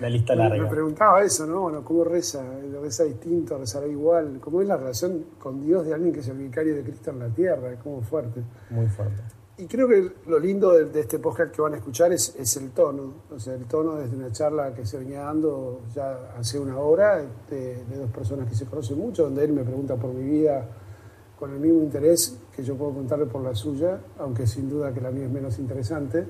La 0.00 0.08
lista 0.08 0.34
larga. 0.34 0.62
Me, 0.62 0.68
preguntaba 0.68 1.22
eso, 1.22 1.46
¿no? 1.46 1.60
Bueno, 1.62 1.84
¿cómo 1.84 2.04
reza? 2.04 2.42
¿Reza 2.80 3.04
distinto? 3.04 3.56
¿Rezará 3.58 3.86
igual? 3.86 4.38
¿Cómo 4.40 4.60
es 4.60 4.68
la 4.68 4.76
relación 4.76 5.24
con 5.38 5.60
Dios 5.60 5.86
de 5.86 5.94
alguien 5.94 6.12
que 6.12 6.20
es 6.20 6.28
el 6.28 6.38
vicario 6.38 6.74
de 6.74 6.82
Cristo 6.82 7.10
en 7.10 7.20
la 7.20 7.28
tierra? 7.28 7.76
¿Cómo 7.82 8.02
fuerte? 8.02 8.42
Muy 8.70 8.86
fuerte. 8.86 9.22
Y 9.58 9.66
creo 9.66 9.86
que 9.86 10.10
lo 10.26 10.38
lindo 10.38 10.72
de, 10.72 10.98
este 10.98 11.18
podcast 11.18 11.54
que 11.54 11.62
van 11.62 11.74
a 11.74 11.76
escuchar 11.76 12.12
es, 12.12 12.56
el 12.56 12.70
tono. 12.70 13.12
O 13.30 13.38
sea, 13.38 13.54
el 13.54 13.66
tono 13.66 13.96
desde 13.96 14.16
una 14.16 14.32
charla 14.32 14.74
que 14.74 14.84
se 14.84 14.98
venía 14.98 15.20
dando 15.20 15.82
ya 15.94 16.34
hace 16.36 16.58
una 16.58 16.78
hora 16.78 17.24
de, 17.48 17.84
de 17.84 17.96
dos 17.96 18.10
personas 18.10 18.48
que 18.48 18.54
se 18.54 18.64
conocen 18.66 18.98
mucho, 18.98 19.24
donde 19.24 19.44
él 19.44 19.52
me 19.52 19.62
pregunta 19.62 19.94
por 19.96 20.12
mi 20.12 20.24
vida 20.24 20.66
con 21.38 21.52
el 21.52 21.58
mismo 21.58 21.82
interés 21.82 22.38
que 22.54 22.62
yo 22.62 22.76
puedo 22.76 22.94
contarle 22.94 23.26
por 23.26 23.42
la 23.42 23.52
suya, 23.52 23.98
aunque 24.18 24.46
sin 24.46 24.70
duda 24.70 24.94
que 24.94 25.00
la 25.00 25.10
mía 25.10 25.24
es 25.24 25.30
menos 25.32 25.58
interesante. 25.58 26.24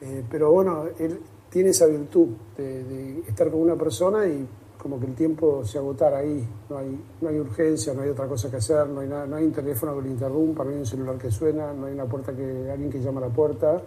Eh, 0.00 0.24
pero 0.30 0.52
bueno, 0.52 0.84
él, 0.98 1.20
tiene 1.50 1.70
esa 1.70 1.86
virtud 1.86 2.28
de, 2.56 3.20
estar 3.28 3.50
con 3.50 3.60
una 3.60 3.76
persona 3.76 4.26
y 4.26 4.46
como 4.78 4.98
que 4.98 5.06
el 5.06 5.14
tiempo 5.14 5.62
se 5.64 5.76
agotara 5.76 6.18
ahí, 6.18 6.48
no 6.70 6.78
hay, 6.78 6.98
no 7.20 7.28
hay 7.28 7.38
urgencia, 7.38 7.92
no 7.92 8.00
hay 8.00 8.08
otra 8.08 8.26
cosa 8.26 8.50
que 8.50 8.56
hacer, 8.56 8.88
no 8.88 9.00
hay, 9.00 9.08
nada, 9.08 9.26
no 9.26 9.36
hay 9.36 9.44
un 9.44 9.52
teléfono 9.52 9.94
que 9.96 10.02
le 10.02 10.08
interrumpa, 10.08 10.64
no 10.64 10.70
hay 10.70 10.76
un 10.76 10.86
celular 10.86 11.18
que 11.18 11.30
suena, 11.30 11.74
no 11.74 11.86
hay 11.86 11.92
una 11.92 12.06
puerta 12.06 12.32
que 12.32 12.70
alguien 12.70 12.90
que 12.90 13.00
llama 13.00 13.20
a 13.20 13.28
la 13.28 13.34
puerta 13.34 13.82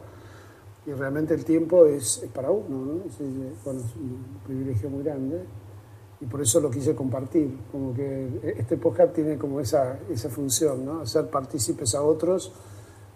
y 0.86 0.92
realmente 0.92 1.34
el 1.34 1.46
tiempo 1.46 1.86
es, 1.88 2.28
para 2.34 2.52
uno, 2.52 2.86
¿no? 2.86 3.04
es, 3.06 3.14
es 3.16 3.96
un 3.96 4.40
privilegio 4.46 4.90
muy 4.90 5.04
grande 5.04 5.42
y 6.22 6.26
por 6.26 6.42
eso 6.42 6.60
lo 6.60 6.70
quise 6.70 6.94
compartir, 6.94 7.58
como 7.72 7.94
que 7.94 8.54
este 8.58 8.78
podcast 8.78 9.14
tiene 9.14 9.38
como 9.38 9.60
esa, 9.60 10.00
esa 10.12 10.30
función, 10.30 10.86
¿no? 10.86 11.02
hacer 11.02 11.28
partícipes 11.28 11.96
a 11.96 12.04
otros 12.04 12.54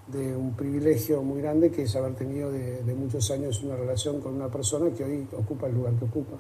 de 0.07 0.35
un 0.35 0.55
privilegio 0.55 1.21
muy 1.21 1.41
grande 1.41 1.71
que 1.71 1.83
es 1.83 1.95
haber 1.95 2.15
tenido 2.15 2.51
de, 2.51 2.95
muchos 2.95 3.29
años 3.31 3.61
una 3.63 3.75
relación 3.75 4.21
con 4.21 4.35
una 4.35 4.49
persona 4.49 4.91
que 4.95 5.03
hoy 5.03 5.27
ocupa 5.37 5.67
el 5.67 5.75
lugar 5.75 5.93
que 5.95 6.05
ocupa. 6.05 6.37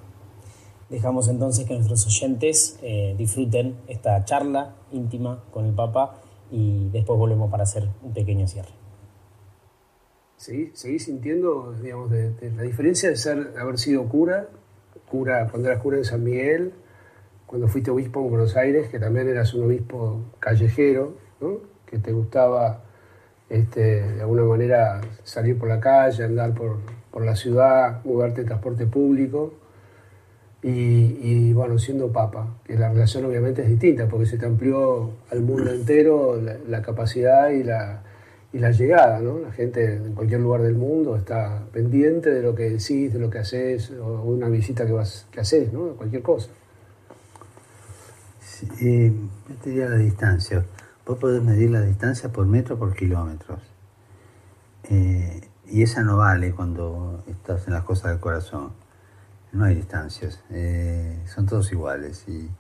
Dejamos 0.89 1.27
entonces 1.27 1.65
que 1.65 1.73
nuestros 1.73 2.05
oyentes 2.07 2.79
eh, 2.81 3.13
disfruten 3.17 3.75
esta 3.87 4.23
charla 4.23 4.75
íntima 4.91 5.43
con 5.51 5.65
el 5.65 5.73
Papa 5.73 6.21
y 6.49 6.89
después 6.89 7.19
volvemos 7.19 7.51
para 7.51 7.63
hacer 7.63 7.89
un 8.01 8.13
pequeño 8.13 8.47
cierre. 8.47 8.71
Sí, 10.37 10.71
seguí 10.73 10.99
sintiendo, 10.99 11.73
digamos, 11.73 12.09
de, 12.09 12.31
la 12.55 12.61
diferencia 12.61 13.09
de 13.09 13.17
ser, 13.17 13.53
haber 13.59 13.77
sido 13.77 14.07
cura, 14.07 14.47
cura 15.09 15.49
cuando 15.49 15.67
eras 15.67 15.81
cura 15.81 15.97
en 15.97 16.05
San 16.05 16.23
Miguel, 16.23 16.73
cuando 17.45 17.67
fuiste 17.67 17.91
obispo 17.91 18.21
en 18.21 18.29
Buenos 18.29 18.55
Aires, 18.55 18.87
que 18.87 18.99
también 18.99 19.27
eras 19.27 19.53
un 19.53 19.65
obispo 19.65 20.21
callejero, 20.39 21.15
que 21.85 21.97
te 21.97 22.11
gustaba 22.11 22.86
este, 23.49 24.01
de 24.01 24.21
alguna 24.21 24.43
manera 24.43 25.01
salir 25.23 25.57
por 25.57 25.69
la 25.69 25.79
calle, 25.79 26.23
andar 26.23 26.53
por, 26.53 26.77
la 27.23 27.35
ciudad, 27.35 28.05
moverte 28.05 28.41
en 28.41 28.47
transporte 28.47 28.85
público. 28.85 29.53
Y, 30.61 31.53
bueno, 31.53 31.79
siendo 31.79 32.11
papa, 32.11 32.57
que 32.65 32.75
la 32.75 32.89
relación 32.89 33.23
obviamente 33.23 33.61
es 33.61 33.69
distinta 33.69 34.07
porque 34.09 34.25
se 34.25 34.37
te 34.37 34.45
amplió 34.45 35.11
al 35.31 35.41
mundo 35.41 35.71
entero 35.71 36.41
la, 36.41 36.81
capacidad 36.81 37.51
y 37.51 37.63
la, 37.63 38.03
y 38.51 38.59
la 38.59 38.71
llegada, 38.71 39.19
¿no? 39.19 39.39
La 39.39 39.51
gente 39.53 39.95
en 39.95 40.13
cualquier 40.13 40.41
lugar 40.41 40.63
del 40.63 40.75
mundo 40.75 41.15
está 41.15 41.63
pendiente 41.71 42.31
de 42.31 42.41
lo 42.41 42.53
que 42.53 42.63
decís, 42.63 43.13
de 43.13 43.19
lo 43.19 43.29
que 43.29 43.39
haces, 43.39 43.91
o 43.91 44.23
una 44.23 44.49
visita 44.49 44.85
que, 44.85 44.91
vas, 44.91 45.25
que 45.31 45.39
haces, 45.39 45.71
¿no? 45.71 45.93
Cualquier 45.95 46.21
cosa. 46.21 46.49
Sí, 48.41 48.67
eh, 48.81 49.13
yo 49.47 49.55
te 49.63 49.75
la 49.89 49.95
distancia. 49.95 50.65
Vos 51.07 51.19
podés 51.19 51.41
medir 51.41 51.71
la 51.71 51.79
distancia 51.83 52.33
por 52.33 52.45
metro 52.47 52.77
por 52.77 52.93
kilómetros. 52.93 53.61
Eh, 54.89 55.39
y 55.65 55.81
esa 55.81 56.03
no 56.03 56.17
vale 56.17 56.51
cuando 56.51 57.23
estás 57.27 57.65
en 57.67 57.75
las 57.75 57.85
cosas 57.85 58.11
del 58.11 58.19
corazón. 58.19 58.73
No 59.53 59.63
hay 59.63 59.75
distancias. 59.75 60.43
Eh, 60.49 61.23
son 61.33 61.45
todos 61.45 61.71
iguales. 61.71 62.25
Y, 62.27 62.51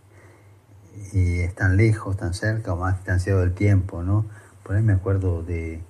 están 1.41 1.77
lejos, 1.77 2.17
tan 2.17 2.33
cerca 2.33 2.73
o 2.73 2.77
más 2.77 2.95
distanciado 2.95 3.41
del 3.41 3.53
tiempo, 3.53 4.01
¿no? 4.01 4.25
Por 4.63 4.75
ahí 4.75 4.81
me 4.81 4.93
acuerdo 4.93 5.43
de, 5.43 5.81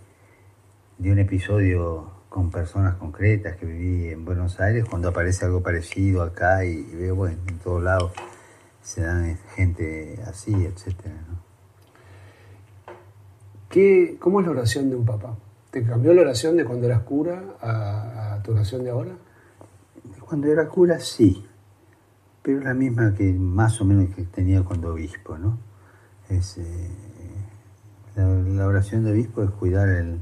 de 0.97 1.11
un 1.11 1.19
episodio 1.19 2.11
con 2.27 2.51
personas 2.51 2.95
concretas 2.95 3.55
que 3.55 3.65
viví 3.65 4.09
en 4.09 4.25
Buenos 4.25 4.59
Aires, 4.59 4.83
cuando 4.83 5.09
aparece 5.09 5.45
algo 5.45 5.61
parecido 5.63 6.23
acá 6.23 6.65
y, 6.65 6.83
veo, 6.83 7.15
bueno, 7.15 7.37
en 7.47 7.59
todos 7.59 7.81
lados 7.81 8.11
se 8.81 9.01
dan 9.01 9.37
gente 9.55 10.21
así, 10.27 10.53
etcétera, 10.53 11.15
¿no? 11.29 11.46
¿Cómo 14.19 14.39
es 14.39 14.45
la 14.45 14.51
oración 14.51 14.89
de 14.89 14.95
un 14.95 15.05
papá? 15.05 15.37
¿Te 15.71 15.83
cambió 15.83 16.13
la 16.13 16.21
oración 16.21 16.55
de 16.55 16.63
cuando 16.63 16.85
eras 16.85 17.01
cura 17.01 17.43
a, 17.61 18.39
tu 18.41 18.53
oración 18.53 18.83
de 18.83 18.91
ahora? 18.91 19.11
Cuando 20.21 20.47
era 20.47 20.67
cura 20.67 20.99
sí, 20.99 21.45
pero 22.41 22.61
la 22.61 22.73
misma 22.73 23.13
que 23.13 23.33
más 23.33 23.81
o 23.81 23.85
menos 23.85 24.15
que 24.15 24.23
tenía 24.23 24.63
cuando 24.63 24.93
obispo, 24.93 25.37
¿no? 25.37 25.59
Es, 26.29 26.57
eh, 26.57 26.89
la, 28.15 28.67
oración 28.67 29.03
de 29.03 29.11
obispo 29.11 29.43
es 29.43 29.51
cuidar 29.51 29.89
el, 29.89 30.21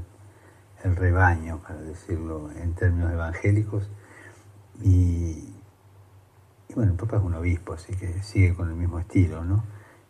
rebaño, 0.84 1.60
para 1.62 1.80
decirlo 1.80 2.48
en 2.52 2.74
términos 2.74 3.12
evangélicos, 3.12 3.90
y, 4.82 5.52
bueno, 6.76 6.92
el 6.92 6.96
Papa 6.96 7.16
es 7.16 7.22
un 7.24 7.34
obispo, 7.34 7.72
así 7.72 7.92
que 7.96 8.22
sigue 8.22 8.54
con 8.54 8.68
el 8.68 8.76
mismo 8.76 9.00
estilo, 9.00 9.44
¿no? 9.44 9.64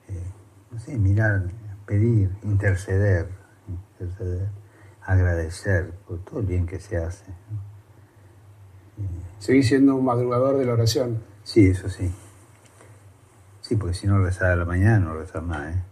Eh, 0.08 0.22
no 0.70 0.78
sé, 0.78 0.98
mirar 0.98 1.44
pedir, 1.86 2.30
interceder, 2.42 3.28
interceder, 3.68 4.48
agradecer 5.02 5.92
por 6.06 6.18
todo 6.24 6.40
el 6.40 6.46
bien 6.46 6.66
que 6.66 6.80
se 6.80 6.96
hace. 6.96 7.24
Seguís 9.38 9.68
siendo 9.68 9.94
un 9.94 10.04
madrugador 10.04 10.58
de 10.58 10.66
la 10.66 10.72
oración. 10.72 11.22
Sí, 11.44 11.66
eso 11.66 11.88
sí. 11.88 12.12
Sí, 13.60 13.76
porque 13.76 13.94
si 13.94 14.06
no 14.06 14.22
rezar 14.22 14.52
a 14.52 14.56
la 14.56 14.64
mañana 14.64 14.98
no 14.98 15.14
rezar 15.14 15.42
más, 15.42 15.74
¿eh? 15.74 15.82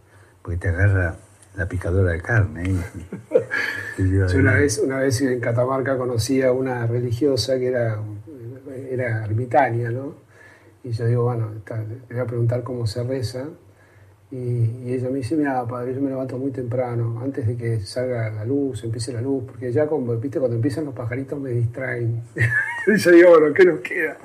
porque 0.43 0.59
te 0.59 0.69
agarra 0.69 1.17
la 1.57 1.69
picadora 1.69 2.13
de 2.13 2.21
carne. 2.21 2.65
Yo 3.99 4.27
una 4.39 4.55
vez, 4.55 4.79
una 4.79 4.99
vez 4.99 5.21
en 5.21 5.41
Catamarca 5.41 5.97
conocí 5.97 6.43
a 6.43 6.53
una 6.53 6.87
religiosa 6.87 7.57
que 7.59 7.69
era, 7.69 8.01
era 8.91 9.25
ermitaña, 9.25 9.91
¿no? 9.91 10.15
Y 10.83 10.91
yo 10.91 11.07
digo, 11.07 11.23
bueno, 11.23 11.51
le 12.09 12.15
voy 12.15 12.19
a 12.19 12.27
preguntar 12.27 12.63
cómo 12.63 12.87
se 12.87 13.03
reza 13.03 13.47
Y, 14.35 14.93
ella 14.93 15.11
me 15.11 15.19
dice, 15.19 15.37
mira, 15.37 15.65
padre, 15.65 15.95
yo 15.95 16.01
me 16.01 16.11
levanto 16.11 16.37
muy 16.37 16.51
temprano, 16.51 17.21
antes 17.23 17.47
de 17.47 17.57
que 17.57 17.79
salga 17.83 18.31
la 18.31 18.45
luz, 18.45 18.83
empiece 18.83 19.13
la 19.13 19.21
luz, 19.21 19.45
porque 19.47 19.71
ya 19.71 19.87
cuando, 19.87 20.19
¿viste? 20.19 20.41
cuando 20.41 20.57
empiezan 20.57 20.87
los 20.87 20.95
pajaritos 20.95 21.39
me 21.39 21.51
distraen. 21.51 22.21
y 22.89 22.97
yo 22.97 23.11
digo, 23.13 23.31
bueno, 23.31 23.55
¿qué 23.55 23.65
nos 23.65 23.79
queda? 23.79 24.17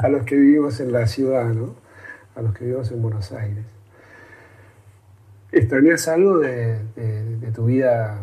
A 0.00 0.08
los 0.08 0.22
que 0.22 0.36
vivimos 0.36 0.78
en 0.78 0.92
la 0.92 1.08
ciudad, 1.08 1.52
¿no? 1.52 1.74
A 2.36 2.42
los 2.42 2.54
que 2.54 2.66
vivimos 2.66 2.88
en 2.92 3.02
Buenos 3.02 3.32
Aires. 3.32 3.64
¿Extrañas 5.50 6.06
algo 6.06 6.38
de, 6.38 6.78
tu 7.52 7.64
vida 7.64 8.16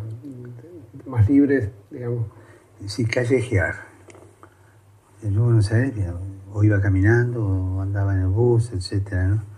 más 1.05 1.29
libre, 1.29 1.69
digamos? 1.91 2.27
Sí, 2.85 3.03
callejear. 3.03 3.75
En 5.21 5.35
Buenos 5.35 5.69
Aires, 5.73 6.07
o 6.53 6.63
iba 6.63 6.79
caminando, 6.79 7.45
o 7.45 7.81
andaba 7.81 8.13
en 8.13 8.21
el 8.21 8.27
bus, 8.27 8.71
etcétera, 8.71 9.27
¿no? 9.27 9.54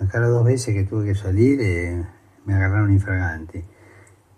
Acá 0.00 0.20
las 0.20 0.30
dos 0.30 0.44
veces 0.44 0.74
que 0.74 0.84
tuve 0.84 1.06
que 1.06 1.14
salir 1.14 1.60
eh, 1.60 2.04
me 2.44 2.54
agarraron 2.54 2.92
infragante. 2.92 3.64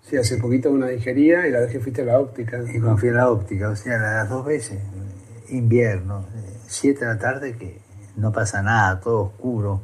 Sí, 0.02 0.16
hace 0.16 0.38
poquito 0.38 0.70
una 0.70 0.86
digería 0.86 1.46
y 1.46 1.50
la 1.50 1.60
vez 1.60 1.72
que 1.72 1.80
fuiste 1.80 2.02
a 2.02 2.06
la 2.06 2.18
óptica. 2.18 2.58
Y 2.62 2.80
cuando 2.80 2.96
fui 2.96 3.10
a 3.10 3.12
la 3.12 3.30
óptica, 3.30 3.68
o 3.68 3.76
sea, 3.76 3.98
las 3.98 4.28
dos 4.28 4.44
veces, 4.44 4.80
invierno, 5.50 6.24
siete 6.66 7.04
de 7.04 7.12
la 7.12 7.18
tarde 7.18 7.56
que 7.56 7.80
no 8.16 8.32
pasa 8.32 8.62
nada, 8.62 9.00
todo 9.00 9.20
oscuro. 9.20 9.82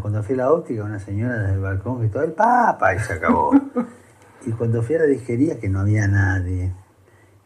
cuando 0.00 0.22
fui 0.22 0.34
a 0.34 0.38
la 0.38 0.52
óptica, 0.52 0.84
una 0.84 0.98
señora 0.98 1.38
desde 1.38 1.54
el 1.54 1.60
balcón 1.60 2.00
gritó, 2.00 2.22
el 2.22 2.32
papa, 2.32 2.94
y 2.94 2.98
se 2.98 3.14
acabó. 3.14 3.52
y 4.46 4.50
cuando 4.52 4.82
fui 4.82 4.96
a 4.96 5.00
la 5.00 5.06
disquería, 5.06 5.58
que 5.58 5.68
no 5.70 5.80
había 5.80 6.06
nadie, 6.06 6.72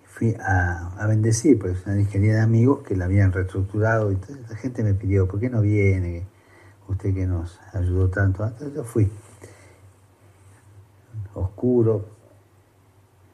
fui 0.04 0.34
a, 0.40 0.94
a 0.98 1.06
bendecir, 1.06 1.58
pues 1.58 1.86
una 1.86 1.94
disquería 1.94 2.34
de 2.34 2.40
amigos 2.40 2.80
que 2.82 2.96
la 2.96 3.04
habían 3.04 3.32
reestructurado, 3.32 4.10
y 4.10 4.18
la 4.48 4.56
gente 4.56 4.82
me 4.82 4.94
pidió, 4.94 5.28
¿por 5.28 5.38
qué 5.38 5.48
no 5.48 5.60
viene? 5.60 6.26
Usted 6.88 7.14
que 7.14 7.26
nos 7.26 7.58
ayudó 7.72 8.08
tanto 8.08 8.44
antes, 8.44 8.72
yo 8.74 8.84
fui. 8.84 9.10
Oscuro, 11.34 12.04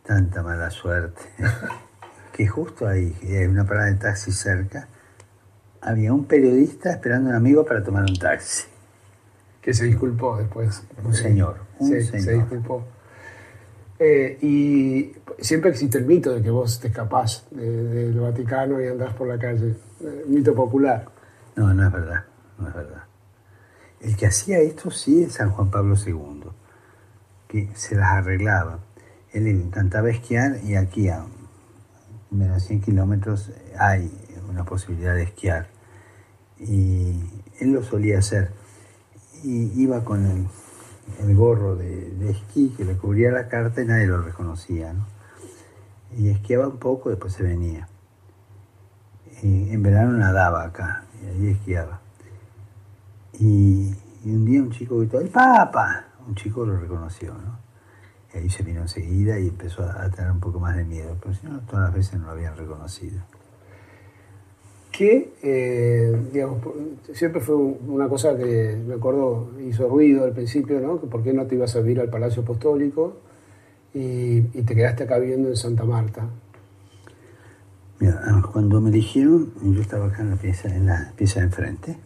tanta 0.04 0.42
mala 0.42 0.70
suerte, 0.70 1.22
que 2.32 2.46
justo 2.46 2.86
ahí, 2.86 3.16
en 3.22 3.50
una 3.50 3.64
parada 3.64 3.86
de 3.86 3.94
taxi 3.94 4.32
cerca, 4.32 4.88
había 5.80 6.12
un 6.12 6.24
periodista 6.24 6.90
esperando 6.90 7.30
a 7.30 7.32
un 7.32 7.36
amigo 7.36 7.64
para 7.64 7.82
tomar 7.82 8.02
un 8.02 8.16
taxi. 8.16 8.66
Que 9.60 9.72
se 9.72 9.84
disculpó 9.84 10.36
después. 10.36 10.82
Un 11.02 11.14
señor, 11.14 11.56
un 11.78 11.88
señor. 11.88 12.22
Se 12.22 12.32
disculpó. 12.34 12.84
Eh, 13.98 14.38
y 14.42 15.12
siempre 15.38 15.70
existe 15.70 15.98
el 15.98 16.04
mito 16.04 16.34
de 16.34 16.42
que 16.42 16.50
vos 16.50 16.80
te 16.80 16.88
escapás 16.88 17.46
del 17.50 18.18
Vaticano 18.18 18.80
y 18.80 18.88
andás 18.88 19.14
por 19.14 19.28
la 19.28 19.38
calle. 19.38 19.74
Eh, 20.00 20.24
mito 20.26 20.54
popular. 20.54 21.06
No, 21.56 21.72
no 21.72 21.86
es 21.86 21.92
verdad, 21.92 22.24
no 22.58 22.68
es 22.68 22.74
verdad. 22.74 23.04
El 24.04 24.16
que 24.18 24.26
hacía 24.26 24.58
esto 24.58 24.90
sí 24.90 25.22
es 25.22 25.32
San 25.32 25.50
Juan 25.50 25.70
Pablo 25.70 25.96
II, 25.96 26.50
que 27.48 27.70
se 27.74 27.96
las 27.96 28.10
arreglaba. 28.10 28.80
Él 29.32 29.46
encantaba 29.46 30.10
esquiar 30.10 30.58
y 30.62 30.76
aquí 30.76 31.08
a 31.08 31.24
menos 32.30 32.64
100 32.64 32.82
kilómetros 32.82 33.50
hay 33.78 34.12
una 34.46 34.64
posibilidad 34.64 35.14
de 35.14 35.22
esquiar. 35.22 35.68
Y 36.58 37.18
él 37.60 37.72
lo 37.72 37.82
solía 37.82 38.18
hacer. 38.18 38.50
Y 39.42 39.82
iba 39.82 40.04
con 40.04 40.48
el, 41.18 41.34
gorro 41.34 41.74
de, 41.74 42.30
esquí 42.30 42.74
que 42.76 42.84
le 42.84 42.98
cubría 42.98 43.30
la 43.30 43.48
carta 43.48 43.80
y 43.80 43.86
nadie 43.86 44.06
lo 44.06 44.20
reconocía. 44.20 44.94
Y 46.14 46.28
esquiaba 46.28 46.68
un 46.68 46.76
poco, 46.76 47.08
después 47.08 47.32
se 47.32 47.42
venía. 47.42 47.88
Y 49.42 49.70
en 49.70 49.82
verano 49.82 50.12
nadaba 50.12 50.62
acá 50.62 51.06
y 51.22 51.26
ahí 51.26 51.50
esquiaba. 51.52 52.04
Y, 54.24 54.30
un 54.30 54.44
día 54.44 54.62
un 54.62 54.70
chico 54.70 54.98
gritó, 54.98 55.20
¡el 55.20 55.28
Papa! 55.28 56.06
Un 56.26 56.34
chico 56.34 56.64
lo 56.64 56.78
reconoció, 56.78 57.34
¿no? 57.34 57.58
Y 58.32 58.38
ahí 58.38 58.50
se 58.50 58.62
vino 58.62 58.80
enseguida 58.82 59.38
y 59.38 59.48
empezó 59.48 59.82
a, 59.82 60.10
tener 60.10 60.30
un 60.30 60.40
poco 60.40 60.58
más 60.58 60.76
de 60.76 60.84
miedo, 60.84 61.16
pero 61.20 61.34
si 61.34 61.46
no, 61.46 61.60
todas 61.60 61.84
las 61.84 61.94
veces 61.94 62.18
no 62.18 62.26
lo 62.26 62.32
habían 62.32 62.56
reconocido. 62.56 63.22
Que, 64.90 65.32
eh, 65.42 66.28
digamos, 66.32 66.58
siempre 67.12 67.40
fue 67.40 67.56
una 67.56 68.08
cosa 68.08 68.36
que 68.36 68.80
me 68.86 68.94
acuerdo 68.94 69.50
hizo 69.60 69.88
ruido 69.88 70.24
al 70.24 70.32
principio, 70.32 70.80
¿no? 70.80 70.96
¿Por 70.98 71.22
qué 71.22 71.32
no 71.32 71.46
te 71.46 71.56
ibas 71.56 71.74
a 71.76 71.80
vivir 71.80 72.00
al 72.00 72.08
Palacio 72.08 72.42
Apostólico 72.42 73.16
y, 73.92 74.40
te 74.40 74.74
quedaste 74.74 75.04
acá 75.04 75.18
viviendo 75.18 75.48
en 75.48 75.56
Santa 75.56 75.84
Marta? 75.84 76.28
Mira, 78.00 78.20
cuando 78.52 78.80
me 78.80 78.90
dijeron, 78.90 79.52
yo 79.62 79.80
estaba 79.80 80.06
acá 80.06 80.22
en 80.22 80.30
la 80.30 80.36
pieza, 80.36 80.68
en 80.68 80.86
la 80.86 81.12
pieza 81.16 81.40
de 81.40 81.46
enfrente, 81.46 81.96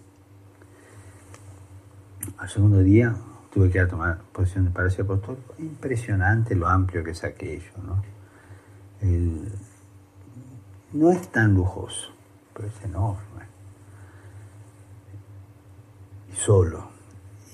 al 2.38 2.48
segundo 2.48 2.78
día 2.78 3.14
tuve 3.52 3.70
que 3.70 3.78
ir 3.78 3.84
a 3.84 3.88
tomar 3.88 4.18
posición 4.32 4.66
de 4.66 4.70
Palacio 4.70 5.04
Apostólico. 5.04 5.54
Impresionante 5.58 6.54
lo 6.54 6.68
amplio 6.68 7.02
que 7.04 7.10
es 7.10 7.24
aquello, 7.24 7.72
¿no? 7.84 8.02
no 10.92 11.10
es 11.10 11.28
tan 11.28 11.54
lujoso, 11.54 12.10
pero 12.54 12.68
es 12.68 12.84
enorme. 12.84 13.42
Y 16.32 16.36
solo. 16.36 16.88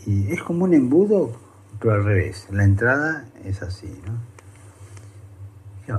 Y 0.06 0.32
es 0.32 0.42
como 0.42 0.64
un 0.64 0.74
embudo, 0.74 1.32
pero 1.80 1.94
al 1.94 2.04
revés. 2.04 2.46
La 2.50 2.64
entrada 2.64 3.24
es 3.44 3.62
así, 3.62 4.00
¿no? 4.06 4.34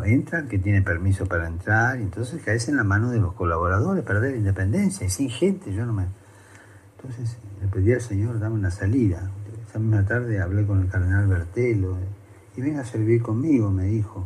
entra 0.03 0.47
que 0.47 0.57
tiene 0.57 0.81
permiso 0.81 1.25
para 1.25 1.47
entrar, 1.47 1.99
y 1.99 2.03
entonces 2.03 2.41
caes 2.43 2.67
en 2.69 2.75
la 2.75 2.83
mano 2.83 3.11
de 3.11 3.19
los 3.19 3.33
colaboradores, 3.33 4.03
perder 4.03 4.35
independencia, 4.35 5.05
y 5.05 5.09
sin 5.09 5.29
gente, 5.29 5.73
yo 5.73 5.85
no 5.85 5.93
me... 5.93 6.07
Entonces 7.07 7.37
le 7.61 7.67
pedí 7.67 7.93
al 7.93 8.01
Señor, 8.01 8.39
dame 8.39 8.55
una 8.55 8.71
salida. 8.71 9.29
Esa 9.69 9.77
misma 9.77 10.05
tarde 10.05 10.41
hablé 10.41 10.65
con 10.65 10.81
el 10.81 10.89
cardenal 10.89 11.27
Bertelo 11.27 11.97
y 12.57 12.61
venga 12.61 12.81
a 12.81 12.85
servir 12.85 13.21
conmigo, 13.21 13.69
me 13.69 13.85
dijo. 13.85 14.25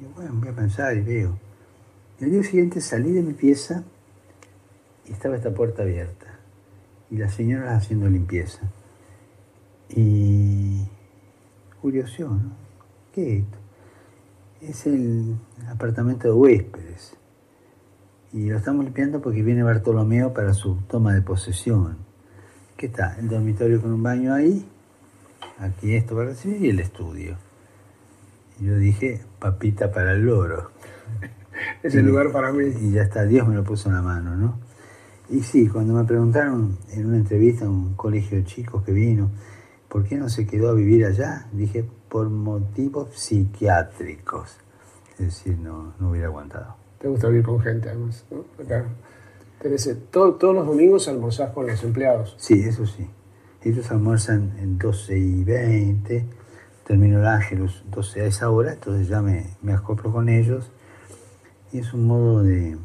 Y 0.00 0.04
bueno, 0.14 0.32
voy 0.34 0.48
a 0.48 0.52
pensar 0.52 0.96
y 0.96 1.00
veo. 1.00 1.36
El 2.20 2.30
día 2.30 2.42
siguiente 2.44 2.80
salí 2.80 3.10
de 3.10 3.22
mi 3.22 3.32
pieza 3.32 3.82
y 5.08 5.12
estaba 5.12 5.34
esta 5.34 5.52
puerta 5.52 5.82
abierta. 5.82 6.26
Y 7.10 7.16
la 7.16 7.28
señora 7.28 7.76
haciendo 7.76 8.08
limpieza. 8.08 8.60
Y 9.88 10.86
curioso, 11.80 12.28
¿no? 12.28 12.52
¿Qué 13.12 13.38
es 13.38 13.42
esto? 13.42 13.58
Es 14.60 14.86
el 14.86 15.36
apartamento 15.68 16.28
de 16.28 16.34
huéspedes 16.34 17.16
y 18.32 18.48
lo 18.48 18.56
estamos 18.56 18.84
limpiando 18.84 19.20
porque 19.20 19.42
viene 19.42 19.62
Bartolomeo 19.62 20.32
para 20.32 20.54
su 20.54 20.76
toma 20.88 21.12
de 21.12 21.20
posesión. 21.20 21.98
¿Qué 22.76 22.86
está? 22.86 23.16
El 23.18 23.28
dormitorio 23.28 23.80
con 23.80 23.92
un 23.92 24.02
baño 24.02 24.32
ahí, 24.32 24.66
aquí 25.58 25.94
esto 25.94 26.14
para 26.14 26.28
recibir 26.28 26.64
y 26.64 26.70
el 26.70 26.80
estudio. 26.80 27.36
Y 28.58 28.66
yo 28.66 28.76
dije, 28.76 29.20
papita 29.38 29.92
para 29.92 30.12
el 30.12 30.22
loro. 30.22 30.70
es 31.82 31.94
el 31.94 32.06
lugar 32.06 32.32
para 32.32 32.52
mí. 32.52 32.72
Y 32.80 32.92
ya 32.92 33.02
está, 33.02 33.24
Dios 33.24 33.46
me 33.46 33.54
lo 33.54 33.64
puso 33.64 33.90
en 33.90 33.96
la 33.96 34.02
mano, 34.02 34.34
¿no? 34.34 34.58
Y 35.28 35.40
sí, 35.42 35.68
cuando 35.68 35.94
me 35.94 36.04
preguntaron 36.04 36.78
en 36.90 37.06
una 37.06 37.16
entrevista 37.18 37.66
a 37.66 37.70
un 37.70 37.94
colegio 37.94 38.38
de 38.38 38.44
chicos 38.44 38.82
que 38.82 38.92
vino, 38.92 39.30
¿por 39.88 40.04
qué 40.04 40.16
no 40.16 40.28
se 40.28 40.46
quedó 40.46 40.70
a 40.70 40.74
vivir 40.74 41.04
allá? 41.04 41.46
Dije, 41.52 41.84
por 42.08 42.30
motivos 42.30 43.10
psiquiátricos. 43.14 44.56
Es 45.12 45.26
decir, 45.26 45.58
no, 45.58 45.94
no 45.98 46.10
hubiera 46.10 46.28
aguantado. 46.28 46.81
Te 47.02 47.08
gusta 47.08 47.26
vivir 47.26 47.44
con 47.44 47.60
gente, 47.60 47.88
además. 47.88 48.24
¿no? 48.30 48.44
Acá 48.62 48.84
tenés, 49.58 49.92
todo, 50.12 50.34
todos 50.34 50.54
los 50.54 50.64
domingos 50.64 51.08
almorzás 51.08 51.50
con 51.50 51.66
los 51.66 51.82
empleados. 51.82 52.36
Sí, 52.38 52.62
eso 52.62 52.86
sí. 52.86 53.10
Ellos 53.64 53.90
almuerzan 53.90 54.56
en 54.60 54.78
12 54.78 55.18
y 55.18 55.42
20, 55.42 56.24
termino 56.86 57.18
el 57.18 57.26
Ángelus 57.26 57.82
12 57.90 58.20
a 58.20 58.24
esa 58.26 58.50
hora, 58.50 58.74
entonces 58.74 59.08
ya 59.08 59.20
me, 59.20 59.56
me 59.62 59.72
acoplo 59.72 60.12
con 60.12 60.28
ellos. 60.28 60.70
Y 61.72 61.80
es 61.80 61.92
un 61.92 62.06
modo 62.06 62.44
de, 62.44 62.78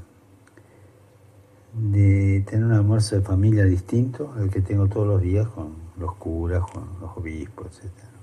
de 1.73 2.43
tener 2.47 2.65
un 2.65 2.71
almuerzo 2.71 3.17
de 3.17 3.21
familia 3.21 3.65
distinto 3.65 4.33
al 4.35 4.49
que 4.49 4.61
tengo 4.61 4.87
todos 4.87 5.05
los 5.05 5.21
días 5.21 5.47
con 5.49 5.75
los 5.99 6.15
curas, 6.15 6.63
con 6.71 6.87
los 6.99 7.15
obispos, 7.17 7.67
etc. 7.83 8.16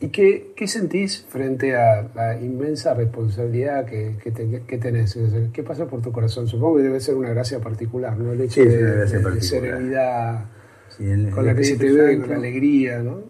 ¿Y 0.00 0.08
qué, 0.08 0.52
qué, 0.56 0.66
sentís 0.66 1.24
frente 1.28 1.76
a 1.76 2.10
la 2.14 2.40
inmensa 2.40 2.94
responsabilidad 2.94 3.86
que, 3.86 4.16
que, 4.22 4.78
tenés? 4.78 5.16
¿Qué 5.52 5.62
pasa 5.62 5.86
por 5.86 6.02
tu 6.02 6.12
corazón? 6.12 6.48
Supongo 6.48 6.76
que 6.76 6.82
debe 6.82 7.00
ser 7.00 7.14
una 7.14 7.30
gracia 7.30 7.60
particular, 7.60 8.18
¿no? 8.18 8.32
El 8.32 8.40
hecho 8.40 8.64
de, 8.64 9.40
serenidad 9.40 10.46
con 11.32 11.46
la 11.46 11.54
que 11.54 11.64
se 11.64 11.76
te 11.76 11.90
ve, 11.92 12.18
con 12.18 12.30
la 12.30 12.36
alegría, 12.36 12.98
¿no? 12.98 13.22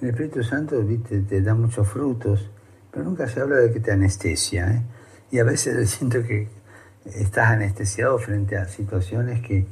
El 0.00 0.10
Espíritu 0.10 0.42
Santo, 0.42 0.82
viste, 0.82 1.20
te 1.20 1.40
da 1.40 1.54
muchos 1.54 1.88
frutos, 1.88 2.50
pero 2.90 3.04
nunca 3.04 3.26
se 3.26 3.40
habla 3.40 3.56
de 3.56 3.72
que 3.72 3.80
te 3.80 3.92
anestesia, 3.92 4.70
¿eh? 4.70 4.82
Y 5.30 5.38
a 5.38 5.44
veces 5.44 5.90
siento 5.98 6.22
que 6.22 6.48
estás 7.04 7.48
anestesiado 7.48 8.18
frente 8.18 8.56
a 8.56 8.66
situaciones 8.66 9.40
que, 9.40 9.66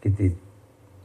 que 0.00 0.10
te 0.10 0.36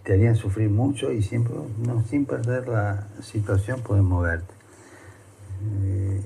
te 0.06 0.14
harían 0.14 0.36
sufrir 0.36 0.70
mucho 0.70 1.12
y 1.12 1.22
siempre, 1.22 1.56
no, 1.86 2.04
sin 2.04 2.26
perder 2.26 2.68
la 2.68 3.08
situación 3.22 3.82
puedes 3.82 4.04
moverte. 4.04 4.54
Eh, 5.84 6.22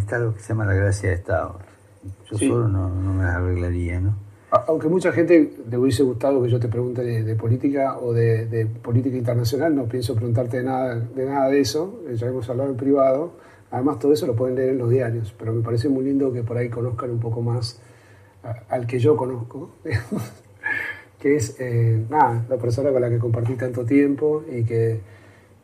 está 0.00 0.18
lo 0.18 0.34
que 0.34 0.40
se 0.40 0.48
llama 0.50 0.64
la 0.64 0.74
gracia 0.74 1.10
de 1.10 1.16
Estado. 1.16 1.58
Yo 2.30 2.38
solo 2.38 2.68
no, 2.68 2.88
me 2.88 3.24
arreglaría, 3.24 4.00
¿no? 4.00 4.14
Aunque 4.68 4.88
mucha 4.88 5.10
gente 5.10 5.54
le 5.68 5.76
hubiese 5.76 6.04
gustado 6.04 6.40
que 6.40 6.48
yo 6.48 6.60
te 6.60 6.68
pregunte 6.68 7.02
de, 7.02 7.34
política 7.34 7.98
o 7.98 8.12
de, 8.12 8.68
política 8.80 9.16
internacional, 9.16 9.74
no 9.74 9.86
pienso 9.86 10.14
preguntarte 10.14 10.58
de 10.58 10.62
nada 10.62 10.94
de, 10.94 11.26
nada 11.26 11.48
de 11.48 11.60
eso, 11.60 12.00
ya 12.14 12.28
hemos 12.28 12.48
hablado 12.48 12.70
en 12.70 12.76
privado. 12.76 13.32
Además, 13.72 13.98
todo 13.98 14.12
eso 14.12 14.26
lo 14.26 14.36
pueden 14.36 14.54
leer 14.54 14.70
en 14.70 14.78
los 14.78 14.88
diarios, 14.88 15.34
pero 15.36 15.52
me 15.52 15.62
parece 15.62 15.88
muy 15.88 16.04
lindo 16.04 16.32
que 16.32 16.44
por 16.44 16.56
ahí 16.56 16.70
conozcan 16.70 17.10
un 17.10 17.18
poco 17.18 17.42
más 17.42 17.80
al 18.68 18.86
que 18.86 19.00
yo 19.00 19.16
conozco, 19.16 19.70
que 21.20 21.36
es 21.36 21.56
eh, 21.58 22.04
nada, 22.10 22.44
la 22.48 22.56
persona 22.56 22.90
con 22.90 23.00
la 23.00 23.08
que 23.08 23.18
compartí 23.18 23.54
tanto 23.54 23.84
tiempo 23.84 24.44
y 24.50 24.64
que, 24.64 25.00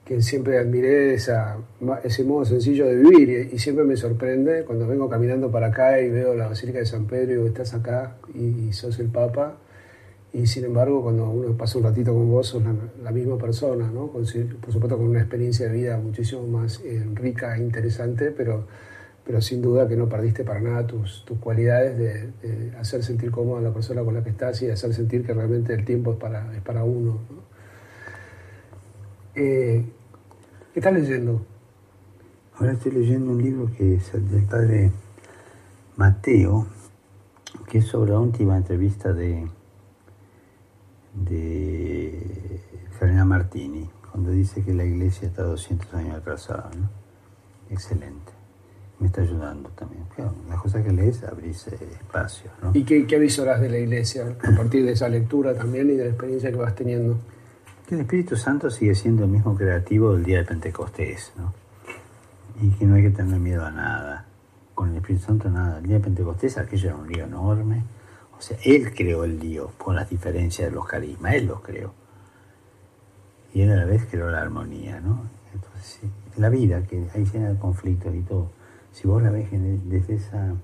que 0.05 0.23
siempre 0.23 0.59
admiré 0.59 1.15
esa, 1.15 1.59
ese 2.05 2.25
modo 2.25 2.45
sencillo 2.45 2.87
de 2.87 2.97
vivir 2.97 3.51
y, 3.53 3.59
siempre 3.59 3.85
me 3.85 3.97
sorprende 3.97 4.65
cuando 4.65 4.87
vengo 4.87 5.09
caminando 5.09 5.51
para 5.51 5.69
acá 5.69 6.01
y 6.01 6.09
veo 6.11 6.35
la 6.35 6.49
Basílica 6.49 6.79
de 6.79 6.87
San 6.87 7.07
Pedro 7.07 7.33
y 7.33 7.35
digo, 7.35 7.47
estás 7.47 7.75
acá 7.75 8.17
y, 8.35 8.73
sos 8.73 8.99
el 8.99 9.09
Papa. 9.09 9.59
Y 10.35 10.47
sin 10.47 10.65
embargo, 10.65 11.03
cuando 11.03 11.29
uno 11.29 11.55
pasa 11.59 11.77
un 11.77 11.85
ratito 11.85 12.15
con 12.15 12.31
vos, 12.31 12.47
sos 12.47 12.62
la, 13.03 13.11
misma 13.11 13.37
persona, 13.37 13.91
¿no? 13.93 14.07
por 14.07 14.27
supuesto 14.27 14.97
con 14.97 15.09
una 15.09 15.21
experiencia 15.21 15.69
de 15.69 15.75
vida 15.75 15.99
muchísimo 15.99 16.47
más 16.47 16.81
eh, 16.87 17.05
rica 17.15 17.55
e 17.55 17.61
interesante, 17.61 18.31
pero 18.31 18.65
pero 19.25 19.41
sin 19.41 19.63
duda 19.63 19.87
que 19.87 19.97
no 19.97 20.09
perdiste 20.09 20.45
para 20.45 20.61
nada 20.61 20.87
tus, 20.87 21.25
tus 21.25 21.39
cualidades 21.39 21.97
de, 21.97 22.73
hacer 22.79 23.05
sentir 23.05 23.31
cómoda 23.31 23.61
a 23.61 23.63
la 23.63 23.73
persona 23.73 24.03
con 24.03 24.15
la 24.15 24.25
que 24.25 24.31
estás 24.31 24.61
y 24.63 24.71
hacer 24.71 24.93
sentir 24.95 25.25
que 25.25 25.33
realmente 25.33 25.73
el 25.75 25.85
tiempo 25.85 26.13
es 26.13 26.19
para, 26.19 26.55
es 26.55 26.63
para 26.63 26.85
uno. 26.85 27.21
Eh, 29.35 29.85
¿Qué 30.73 30.81
estás 30.81 30.93
leyendo? 30.93 31.45
Ahora 32.59 32.73
estoy 32.73 32.93
leyendo 32.93 33.33
un 33.33 33.43
libro 33.43 33.71
que 33.77 33.95
es 33.95 34.13
el 34.15 34.29
del 34.29 34.45
padre 34.45 34.91
Mateo, 35.97 36.67
que 37.69 37.79
es 37.79 37.87
sobre 37.87 38.13
la 38.13 38.19
última 38.19 38.57
entrevista 38.57 39.13
de, 39.13 39.47
de 41.15 42.61
Fernanda 42.99 43.25
Martini, 43.25 43.89
cuando 44.11 44.31
dice 44.31 44.63
que 44.65 44.75
la 44.75 44.85
iglesia 44.85 45.29
está 45.29 45.45
200 45.45 45.95
años 45.95 46.17
atrasada. 46.17 46.71
Excelente 47.71 48.32
me 49.03 49.09
está 49.09 49.21
ayudando 49.21 49.69
también. 49.71 50.05
la 50.49 50.57
cosa 50.57 50.83
que 50.83 50.93
lees 50.93 51.25
abrirse 51.25 51.75
espacio. 51.75 52.51
¿no? 52.62 52.71
¿Y 52.73 52.85
qué, 52.85 53.05
qué 53.05 53.19
de 53.19 53.69
la 53.69 53.79
iglesia 53.79 54.37
a 54.41 54.57
partir 54.57 54.85
de 54.85 54.93
esa 54.93 55.09
lectura 55.09 55.55
también 55.55 55.91
y 55.91 55.95
de 55.95 56.05
la 56.05 56.11
experiencia 56.11 56.51
que 56.51 56.57
vas 56.57 56.75
teniendo? 56.77 57.19
Que 57.87 57.97
el 57.97 58.03
Espíritu 58.03 58.37
Santo 58.37 58.71
sigue 58.71 58.95
siendo 58.95 59.25
el 59.25 59.31
mismo 59.31 59.57
creativo 59.57 60.15
del 60.15 60.25
día 60.25 60.38
de 60.38 60.45
Pentecostés, 60.45 61.33
¿no? 61.37 61.53
Y 62.62 62.71
que 62.71 62.87
no 62.87 62.95
hay 62.95 63.03
que 63.03 63.11
tener 63.11 63.41
miedo 63.41 63.67
a 63.67 63.73
nada. 63.73 64.25
Con 64.73 64.91
el 64.91 64.97
Espíritu 64.99 65.25
Santo 65.27 65.51
nada. 65.51 65.79
El 65.79 65.87
día 65.87 65.97
de 65.97 66.05
Pentecostés 66.05 66.57
aquello 66.59 66.91
era 66.91 66.97
un 66.97 67.09
lío 67.09 67.25
enorme. 67.25 67.83
O 68.38 68.41
sea, 68.41 68.57
Él 68.65 68.95
creó 68.95 69.25
el 69.25 69.41
lío 69.41 69.73
con 69.79 69.97
las 69.97 70.09
diferencias 70.09 70.69
de 70.69 70.75
los 70.75 70.87
carismas. 70.87 71.35
Él 71.35 71.47
los 71.47 71.61
creó. 71.61 71.93
Y 73.53 73.62
Él 73.62 73.73
a 73.73 73.77
la 73.77 73.85
vez 73.85 74.07
creó 74.09 74.31
la 74.31 74.43
armonía, 74.43 75.01
¿no? 75.01 75.25
Entonces, 75.53 75.99
sí, 76.01 76.11
la 76.37 76.49
vida, 76.49 76.83
que 76.87 77.05
hay 77.12 77.25
llena 77.25 77.49
de 77.51 77.59
conflictos 77.59 78.15
y 78.15 78.21
todo 78.21 78.62
si 78.93 79.09
vos 79.09 79.23
la 79.23 79.31
ves 79.31 79.49
desde 79.51 80.15
esa 80.15 80.55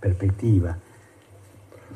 perspectiva, 0.00 0.78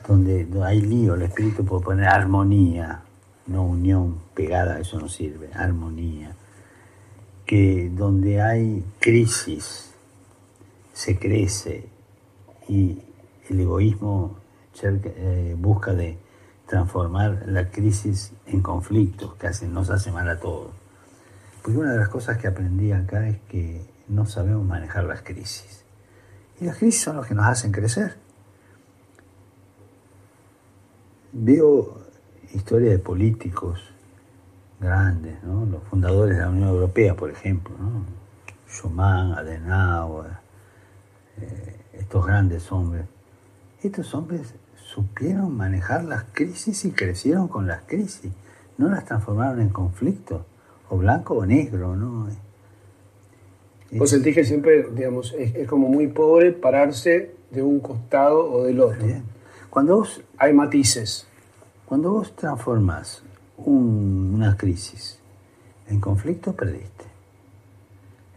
donde 0.07 0.49
hay 0.65 0.81
lío, 0.81 1.15
el 1.15 1.23
espíritu 1.23 1.65
puede 1.65 1.85
poner 1.85 2.09
armonía, 2.09 3.03
no 3.47 3.65
unión 3.65 4.17
pegada, 4.35 4.79
eso 4.79 4.99
no 4.99 5.09
sirve, 5.09 5.51
armonía. 5.53 6.35
Que 7.47 7.91
donde 7.93 8.41
hay 8.41 8.85
crisis 9.01 9.93
se 10.93 11.19
crece 11.19 11.89
y 12.69 13.03
el 13.49 13.61
egoísmo 13.61 14.37
eh, 14.83 15.57
busca 15.59 15.93
de 15.93 16.17
transformar 16.67 17.45
la 17.47 17.71
crisis 17.71 18.33
en 18.47 18.63
conflictos 18.63 19.35
que 19.35 19.67
nos 19.67 19.91
hace 19.91 20.13
mal 20.13 20.29
a 20.29 20.39
todos. 20.39 20.71
Porque 21.63 21.79
una 21.79 21.93
de 21.93 21.99
las 21.99 22.09
cosas 22.09 22.39
que 22.39 22.47
aprendí 22.47 22.93
acá 22.93 23.29
es 23.29 23.39
que 23.49 23.83
no 24.11 24.27
sabemos 24.27 24.66
manejar 24.66 25.05
las 25.05 25.23
crisis. 25.23 25.85
Y 26.61 26.64
las 26.64 26.77
crisis 26.77 27.03
son 27.03 27.16
las 27.16 27.27
que 27.27 27.35
nos 27.35 27.46
hacen 27.46 27.73
crecer. 27.73 28.16
Veo 31.33 31.99
historia 32.53 32.90
de 32.90 32.99
políticos 32.99 33.81
grandes, 34.81 35.42
los 35.44 35.83
fundadores 35.85 36.37
de 36.37 36.42
la 36.42 36.51
Unión 36.51 36.68
Europea, 36.68 37.14
por 37.14 37.31
ejemplo, 37.31 37.77
¿no? 37.79 38.05
Schumann, 38.68 39.33
Adenauer, 39.33 40.33
eh, 41.38 41.81
estos 41.92 42.27
grandes 42.27 42.70
hombres. 42.73 43.05
Estos 43.83 44.14
hombres 44.14 44.55
supieron 44.77 45.57
manejar 45.57 46.05
las 46.05 46.25
crisis 46.33 46.85
y 46.85 46.92
crecieron 46.92 47.46
con 47.46 47.66
las 47.66 47.83
crisis, 47.83 48.33
no 48.77 48.88
las 48.88 49.05
transformaron 49.05 49.61
en 49.61 49.68
conflictos, 49.68 50.42
o 50.88 50.96
blanco 50.96 51.35
o 51.35 51.46
negro, 51.46 51.94
¿no? 51.94 52.29
Vos 53.92 54.11
sentís 54.11 54.35
que 54.35 54.44
siempre, 54.44 54.87
digamos, 54.94 55.35
es, 55.37 55.66
como 55.66 55.88
muy 55.88 56.07
pobre 56.07 56.53
pararse 56.53 57.33
de 57.50 57.62
un 57.62 57.81
costado 57.81 58.53
o 58.53 58.64
del 58.64 58.81
otro. 58.81 59.07
Cuando 59.68 59.96
vos, 59.96 60.22
Hay 60.38 60.53
matices. 60.53 61.26
Cuando 61.87 62.12
vos 62.12 62.35
transformás 62.37 63.22
una 63.57 64.57
crisis 64.57 65.18
en 65.88 66.00
conflicto, 66.00 66.53
perdiste. 66.53 67.05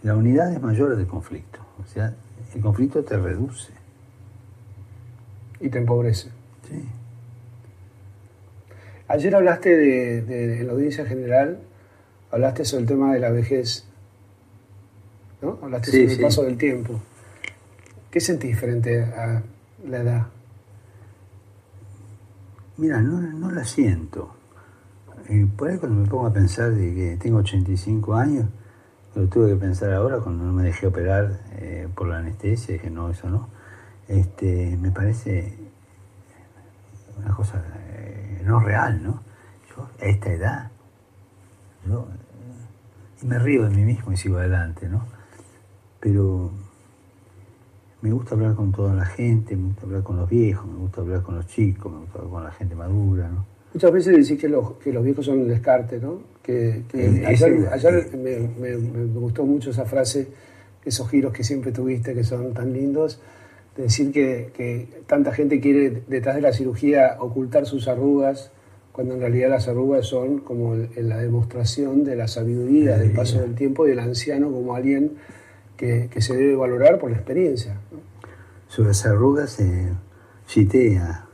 La 0.01 0.15
unidad 0.15 0.51
es 0.51 0.61
mayor 0.61 0.95
del 0.95 1.05
conflicto. 1.05 1.59
O 1.81 1.87
sea, 1.87 2.15
el 2.55 2.61
conflicto 2.61 3.03
te 3.03 3.17
reduce. 3.17 3.71
Y 5.59 5.69
te 5.69 5.77
empobrece. 5.77 6.29
Sí. 6.67 6.83
Ayer 9.07 9.35
hablaste 9.35 9.77
de, 9.77 10.21
de, 10.23 10.59
en 10.59 10.67
la 10.67 10.73
audiencia 10.73 11.05
general, 11.05 11.59
hablaste 12.31 12.65
sobre 12.65 12.81
el 12.81 12.87
tema 12.87 13.13
de 13.13 13.19
la 13.19 13.29
vejez 13.29 13.85
¿no? 15.43 15.59
Hablaste 15.61 15.91
sobre 15.91 16.13
el 16.13 16.21
paso 16.21 16.43
del 16.43 16.57
tiempo. 16.57 16.99
¿Qué 18.09 18.19
sentís 18.19 18.57
frente 18.59 19.03
a 19.03 19.43
la 19.85 19.97
edad? 19.97 20.27
Mira, 22.77 23.01
no, 23.01 23.51
la 23.51 23.65
siento. 23.65 24.35
Eh, 25.29 25.47
por 25.55 25.69
ahí 25.69 25.77
cuando 25.77 26.01
me 26.01 26.07
pongo 26.07 26.27
a 26.27 26.33
pensar 26.33 26.71
de 26.71 26.93
que 26.93 27.17
tengo 27.17 27.37
85 27.39 28.15
años, 28.15 28.45
lo 29.15 29.27
tuve 29.27 29.49
que 29.49 29.55
pensar 29.55 29.93
ahora 29.93 30.19
cuando 30.19 30.43
no 30.45 30.53
me 30.53 30.63
dejé 30.63 30.87
operar 30.87 31.39
eh, 31.53 31.87
por 31.93 32.07
la 32.07 32.17
anestesia, 32.17 32.73
dije 32.73 32.89
no, 32.89 33.09
eso 33.09 33.29
no, 33.29 33.47
este, 34.07 34.75
me 34.77 34.91
parece 34.91 35.55
una 37.17 37.35
cosa 37.35 37.63
eh, 37.89 38.41
no 38.43 38.59
real, 38.59 39.03
¿no? 39.03 39.21
Yo 39.69 39.87
a 40.01 40.05
esta 40.05 40.31
edad, 40.31 40.71
yo, 41.87 42.07
y 43.21 43.25
me 43.27 43.39
río 43.39 43.63
de 43.63 43.75
mí 43.75 43.83
mismo 43.83 44.11
y 44.11 44.17
sigo 44.17 44.37
adelante, 44.37 44.89
¿no? 44.89 45.05
Pero 46.03 46.51
me 48.01 48.11
gusta 48.11 48.35
hablar 48.35 48.55
con 48.55 48.73
toda 48.73 48.93
la 48.93 49.05
gente, 49.05 49.55
me 49.55 49.67
gusta 49.67 49.83
hablar 49.83 50.03
con 50.03 50.17
los 50.17 50.29
viejos, 50.29 50.67
me 50.67 50.77
gusta 50.79 50.99
hablar 50.99 51.21
con 51.21 51.35
los 51.35 51.47
chicos, 51.47 51.89
me 51.89 51.99
gusta 51.99 52.19
hablar 52.19 52.33
con 52.33 52.43
la 52.43 52.51
gente 52.51 52.75
madura, 52.75 53.29
¿no? 53.29 53.45
Muchas 53.73 53.91
veces 53.91 54.17
decís 54.17 54.39
que 54.39 54.49
los, 54.49 54.73
que 54.73 54.91
los 54.91 55.01
viejos 55.01 55.25
son 55.25 55.39
un 55.39 55.47
descarte, 55.47 55.99
¿no? 55.99 56.19
Que, 56.43 56.83
ayer, 57.25 58.09
me, 58.17 58.75
gustó 59.17 59.45
mucho 59.45 59.69
esa 59.69 59.85
frase, 59.85 60.27
esos 60.83 61.09
giros 61.09 61.31
que 61.31 61.45
siempre 61.45 61.71
tuviste, 61.71 62.13
que 62.13 62.25
son 62.25 62.53
tan 62.53 62.73
lindos, 62.73 63.21
de 63.77 63.83
decir 63.83 64.11
que, 64.11 64.51
que 64.53 64.89
tanta 65.07 65.31
gente 65.31 65.61
quiere 65.61 66.03
detrás 66.05 66.35
de 66.35 66.41
la 66.41 66.51
cirugía 66.51 67.15
ocultar 67.19 67.65
sus 67.65 67.87
arrugas, 67.87 68.51
cuando 68.91 69.13
en 69.13 69.21
realidad 69.21 69.49
las 69.49 69.69
arrugas 69.69 70.05
son 70.05 70.39
como 70.39 70.75
la 70.75 71.17
demostración 71.17 72.03
de 72.03 72.17
la 72.17 72.27
sabiduría, 72.27 72.97
del 72.97 73.13
paso 73.13 73.39
del 73.39 73.55
tiempo 73.55 73.87
y 73.87 73.91
del 73.91 73.99
anciano 73.99 74.51
como 74.51 74.75
alguien 74.75 75.13
que, 75.77 76.09
se 76.21 76.35
debe 76.35 76.55
valorar 76.55 76.99
por 76.99 77.11
la 77.11 77.17
experiencia. 77.17 77.77
Sobre 78.67 78.89
las 78.89 79.05
arrugas 79.05 79.59
eh, 79.59 79.93
cité 80.47 80.97
a 80.97 81.25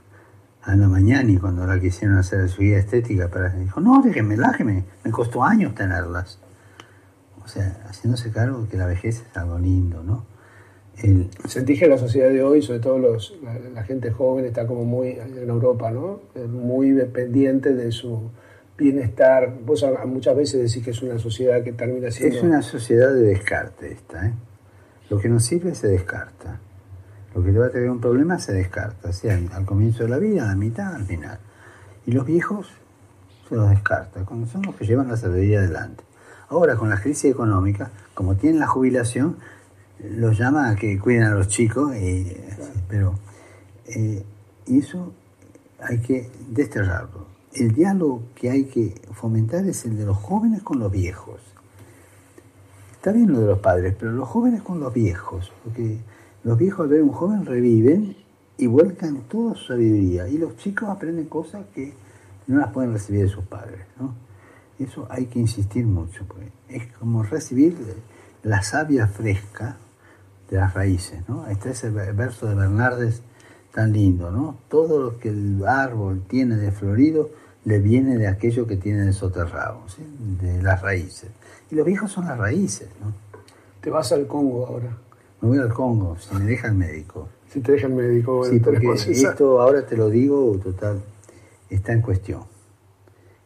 Ana 0.63 0.87
Mañani 0.87 1.37
cuando 1.37 1.65
la 1.65 1.79
quisieron 1.79 2.17
hacer 2.17 2.47
su 2.49 2.61
guía 2.61 2.77
estética, 2.77 3.29
para, 3.29 3.49
dijo, 3.49 3.79
no, 3.79 4.01
déjenmela, 4.01 4.53
que 4.57 4.63
me, 4.63 4.85
costó 5.11 5.43
años 5.43 5.73
tenerlas. 5.75 6.39
O 7.43 7.47
sea, 7.47 7.83
haciéndose 7.87 8.31
cargo 8.31 8.61
de 8.61 8.67
que 8.67 8.77
la 8.77 8.85
vejez 8.85 9.23
es 9.27 9.37
algo 9.37 9.57
lindo, 9.57 10.03
¿no? 10.03 10.25
El... 10.97 11.29
Sentí 11.45 11.79
que 11.79 11.87
la 11.87 11.97
sociedad 11.97 12.29
de 12.29 12.43
hoy, 12.43 12.61
sobre 12.61 12.79
todo 12.79 12.99
los, 12.99 13.33
la, 13.73 13.83
gente 13.83 14.11
joven, 14.11 14.45
está 14.45 14.67
como 14.67 14.83
muy, 14.83 15.11
en 15.11 15.49
Europa, 15.49 15.91
¿no? 15.91 16.19
Muy 16.47 16.91
dependiente 16.91 17.73
de 17.73 17.91
su 17.91 18.29
bienestar. 18.79 19.53
Vos 19.65 19.85
muchas 20.05 20.35
veces 20.35 20.61
decís 20.63 20.83
que 20.83 20.91
es 20.91 21.01
una 21.01 21.19
sociedad 21.19 21.63
que 21.63 21.73
termina 21.73 22.09
siendo... 22.09 22.37
Es 22.37 22.43
una 22.43 22.61
sociedad 22.61 23.13
de 23.13 23.21
descarte 23.21 23.91
esta, 23.91 24.27
¿eh? 24.27 24.33
Lo 25.09 25.19
que 25.19 25.27
no 25.27 25.39
sirve 25.39 25.75
se 25.75 25.87
descarta. 25.87 26.59
Lo 27.35 27.43
que 27.43 27.51
te 27.51 27.59
va 27.59 27.67
a 27.67 27.69
tener 27.69 27.89
un 27.89 27.99
problema 27.99 28.39
se 28.39 28.53
descarta, 28.53 29.11
sea 29.13 29.39
al 29.53 29.65
comienzo 29.65 30.03
de 30.03 30.09
la 30.09 30.17
vida, 30.17 30.43
a 30.43 30.47
la 30.47 30.55
mitad, 30.55 30.95
al 30.95 31.05
final. 31.05 31.39
Y 32.05 32.11
los 32.11 32.25
viejos 32.25 32.71
se 33.47 33.55
los 33.55 33.69
descarta, 33.69 34.23
son 34.25 34.61
los 34.63 34.75
que 34.75 34.85
llevan 34.85 35.07
la 35.07 35.17
sabiduría 35.17 35.59
adelante. 35.59 36.03
Ahora, 36.49 36.75
con 36.75 36.89
la 36.89 36.99
crisis 36.99 37.31
económica, 37.31 37.91
como 38.13 38.35
tienen 38.35 38.59
la 38.59 38.67
jubilación, 38.67 39.37
los 40.03 40.37
llama 40.37 40.69
a 40.69 40.75
que 40.75 40.97
cuiden 40.97 41.23
a 41.23 41.31
los 41.31 41.47
chicos, 41.47 41.95
y, 41.95 42.35
pero 42.87 43.15
eh, 43.87 44.23
y 44.67 44.79
eso 44.79 45.13
hay 45.79 45.99
que 45.99 46.29
desterrarlo. 46.49 47.28
El 47.53 47.73
diálogo 47.73 48.23
que 48.35 48.49
hay 48.51 48.65
que 48.65 49.01
fomentar 49.13 49.65
es 49.65 49.85
el 49.85 49.97
de 49.97 50.05
los 50.05 50.17
jóvenes 50.17 50.61
con 50.61 50.79
los 50.79 50.91
viejos. 50.91 51.41
Está 52.93 53.11
bien 53.11 53.31
lo 53.31 53.39
de 53.39 53.47
los 53.47 53.59
padres, 53.59 53.95
pero 53.97 54.11
los 54.11 54.27
jóvenes 54.27 54.61
con 54.61 54.79
los 54.79 54.93
viejos, 54.93 55.51
porque 55.63 55.99
los 56.43 56.57
viejos 56.57 56.81
al 56.81 56.89
ver 56.89 57.01
un 57.01 57.11
joven 57.11 57.45
reviven 57.45 58.15
y 58.57 58.67
vuelcan 58.67 59.21
toda 59.21 59.55
su 59.55 59.67
sabiduría. 59.67 60.27
Y 60.27 60.37
los 60.37 60.57
chicos 60.57 60.89
aprenden 60.89 61.25
cosas 61.25 61.65
que 61.73 61.93
no 62.47 62.59
las 62.59 62.71
pueden 62.71 62.93
recibir 62.93 63.21
de 63.23 63.29
sus 63.29 63.45
padres. 63.45 63.79
¿no? 63.99 64.13
Eso 64.77 65.07
hay 65.09 65.25
que 65.25 65.39
insistir 65.39 65.85
mucho, 65.85 66.25
porque 66.27 66.51
es 66.67 66.87
como 66.97 67.23
recibir 67.23 67.75
la 68.43 68.61
savia 68.61 69.07
fresca 69.07 69.77
de 70.49 70.57
las 70.57 70.73
raíces. 70.73 71.27
¿no? 71.27 71.47
Está 71.47 71.69
ese 71.69 71.89
verso 71.89 72.47
de 72.47 72.55
Bernardes 72.55 73.23
tan 73.73 73.93
lindo, 73.93 74.31
¿no? 74.31 74.57
Todo 74.69 74.99
lo 74.99 75.19
que 75.19 75.29
el 75.29 75.65
árbol 75.65 76.23
tiene 76.27 76.55
de 76.55 76.71
florido 76.71 77.29
le 77.65 77.79
viene 77.79 78.17
de 78.17 78.27
aquello 78.27 78.65
que 78.65 78.77
tiene 78.77 79.05
de 79.05 79.13
soterrado, 79.13 79.81
de 80.41 80.61
las 80.61 80.81
raíces. 80.81 81.29
Y 81.69 81.75
los 81.75 81.85
viejos 81.85 82.11
son 82.11 82.25
las 82.25 82.37
raíces, 82.37 82.89
¿no? 83.01 83.13
Te 83.81 83.89
vas 83.89 84.11
al 84.11 84.27
Congo 84.27 84.65
ahora. 84.65 84.97
Me 85.41 85.49
voy 85.49 85.57
al 85.59 85.73
Congo, 85.73 86.17
si 86.17 86.33
me 86.35 86.45
deja 86.45 86.67
el 86.67 86.75
médico. 86.75 87.29
Si 87.47 87.61
te 87.61 87.73
deja 87.73 87.87
el 87.87 87.93
médico, 87.93 88.43
Sí, 88.45 88.59
porque 88.59 88.91
esto 88.93 89.61
ahora 89.61 89.85
te 89.85 89.95
lo 89.95 90.09
digo, 90.09 90.57
total, 90.63 91.01
está 91.69 91.93
en 91.93 92.01
cuestión. 92.01 92.43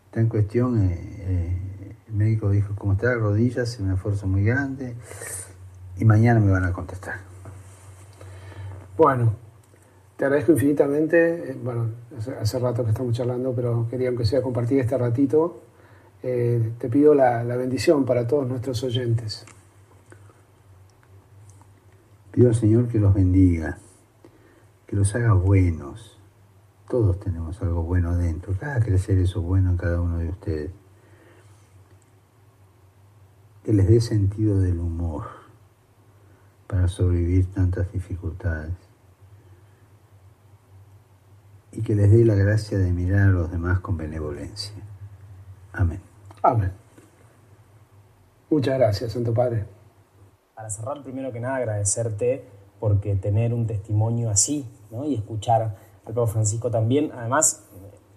Está 0.06 0.22
en 0.22 0.28
cuestión, 0.30 0.84
eh, 0.84 0.98
eh, 1.20 1.96
el 2.08 2.14
médico 2.14 2.50
dijo, 2.50 2.76
como 2.76 2.94
está 2.94 3.10
de 3.10 3.16
rodillas, 3.16 3.74
es 3.74 3.80
un 3.80 3.92
esfuerzo 3.92 4.28
muy 4.28 4.44
grande, 4.44 4.96
y 5.98 6.06
mañana 6.06 6.40
me 6.40 6.52
van 6.52 6.66
a 6.66 6.72
contestar. 6.72 7.16
Bueno, 8.98 9.36
te 10.24 10.28
agradezco 10.28 10.54
infinitamente. 10.54 11.52
Eh, 11.52 11.58
bueno, 11.62 11.90
hace, 12.40 12.58
rato 12.58 12.86
que 12.86 12.92
estamos 12.92 13.14
charlando, 13.14 13.54
pero 13.54 13.90
quería 13.90 14.08
aunque 14.08 14.26
sea 14.26 14.42
compartir 14.42 14.80
este 14.80 14.98
ratito. 14.98 15.64
te 16.22 16.90
pido 16.90 17.14
la 17.14 17.44
bendición 17.58 18.06
para 18.06 18.26
todos 18.26 18.48
nuestros 18.48 18.82
oyentes. 18.86 19.46
Pido 22.32 22.48
al 22.48 22.56
Señor 22.56 22.88
que 22.88 23.00
los 23.00 23.14
bendiga, 23.14 23.78
que 24.88 24.96
los 24.96 25.14
haga 25.14 25.34
buenos. 25.34 26.18
Todos 26.88 27.20
tenemos 27.20 27.62
algo 27.62 27.84
bueno 27.84 28.12
adentro, 28.12 28.54
cada 28.58 28.80
crecer 28.80 29.18
eso 29.18 29.42
bueno 29.42 29.72
en 29.72 29.78
cada 29.78 30.00
uno 30.00 30.20
de 30.20 30.30
ustedes. 30.30 30.72
Que 33.66 33.74
les 33.74 33.90
dé 33.90 34.00
sentido 34.00 34.62
del 34.62 34.80
humor 34.80 35.26
para 36.66 36.88
sobrevivir 36.88 37.48
tantas 37.48 37.92
dificultades. 37.92 38.83
Y 41.74 41.82
que 41.82 41.96
les 41.96 42.12
dé 42.12 42.24
la 42.24 42.36
gracia 42.36 42.78
de 42.78 42.92
mirar 42.92 43.30
a 43.30 43.32
los 43.32 43.52
demás 43.52 43.80
con 43.80 43.98
benevolencia. 43.98 44.74
Amén. 45.74 46.02
Amén. 46.42 46.72
Muchas 48.50 48.78
gracias, 48.78 49.12
Santo 49.12 49.34
Padre 49.34 49.66
para 50.56 50.70
cerrar, 50.70 51.04
primero 51.04 51.32
que 51.32 51.40
nada, 51.40 51.58
agradecerte 51.58 52.46
porque 52.80 53.16
tener 53.16 53.54
un 53.54 53.66
testimonio 53.66 54.30
así 54.30 54.66
¿no? 54.92 55.06
y 55.06 55.16
escuchar 55.16 55.76
al 56.06 56.14
Papa 56.14 56.28
Francisco 56.28 56.70
también. 56.70 57.12
Además, 57.14 57.66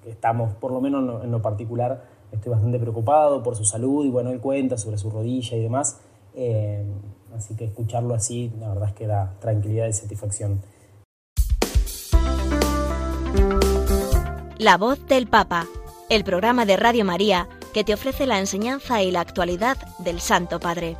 estamos, 0.04 0.54
por 0.54 0.70
lo 0.70 0.80
menos 0.80 1.24
en 1.24 1.30
lo 1.30 1.40
particular, 1.40 2.04
estoy 2.32 2.52
bastante 2.52 2.78
preocupado 2.78 3.42
por 3.42 3.56
su 3.56 3.64
salud 3.64 4.04
y 4.04 4.10
bueno, 4.10 4.30
él 4.30 4.40
cuenta 4.40 4.76
sobre 4.76 4.98
su 4.98 5.10
rodilla 5.10 5.56
y 5.56 5.62
demás. 5.62 6.00
Eh, 6.34 6.84
así 7.34 7.56
que 7.56 7.64
escucharlo 7.64 8.14
así, 8.14 8.52
la 8.60 8.68
verdad 8.68 8.90
es 8.90 8.94
que 8.94 9.06
da 9.06 9.34
tranquilidad 9.40 9.86
y 9.86 9.92
satisfacción. 9.92 10.60
La 14.66 14.78
voz 14.78 15.06
del 15.06 15.28
Papa, 15.28 15.64
el 16.08 16.24
programa 16.24 16.66
de 16.66 16.76
Radio 16.76 17.04
María 17.04 17.48
que 17.72 17.84
te 17.84 17.94
ofrece 17.94 18.26
la 18.26 18.40
enseñanza 18.40 19.00
y 19.00 19.12
la 19.12 19.20
actualidad 19.20 19.76
del 20.00 20.20
Santo 20.20 20.58
Padre. 20.58 20.96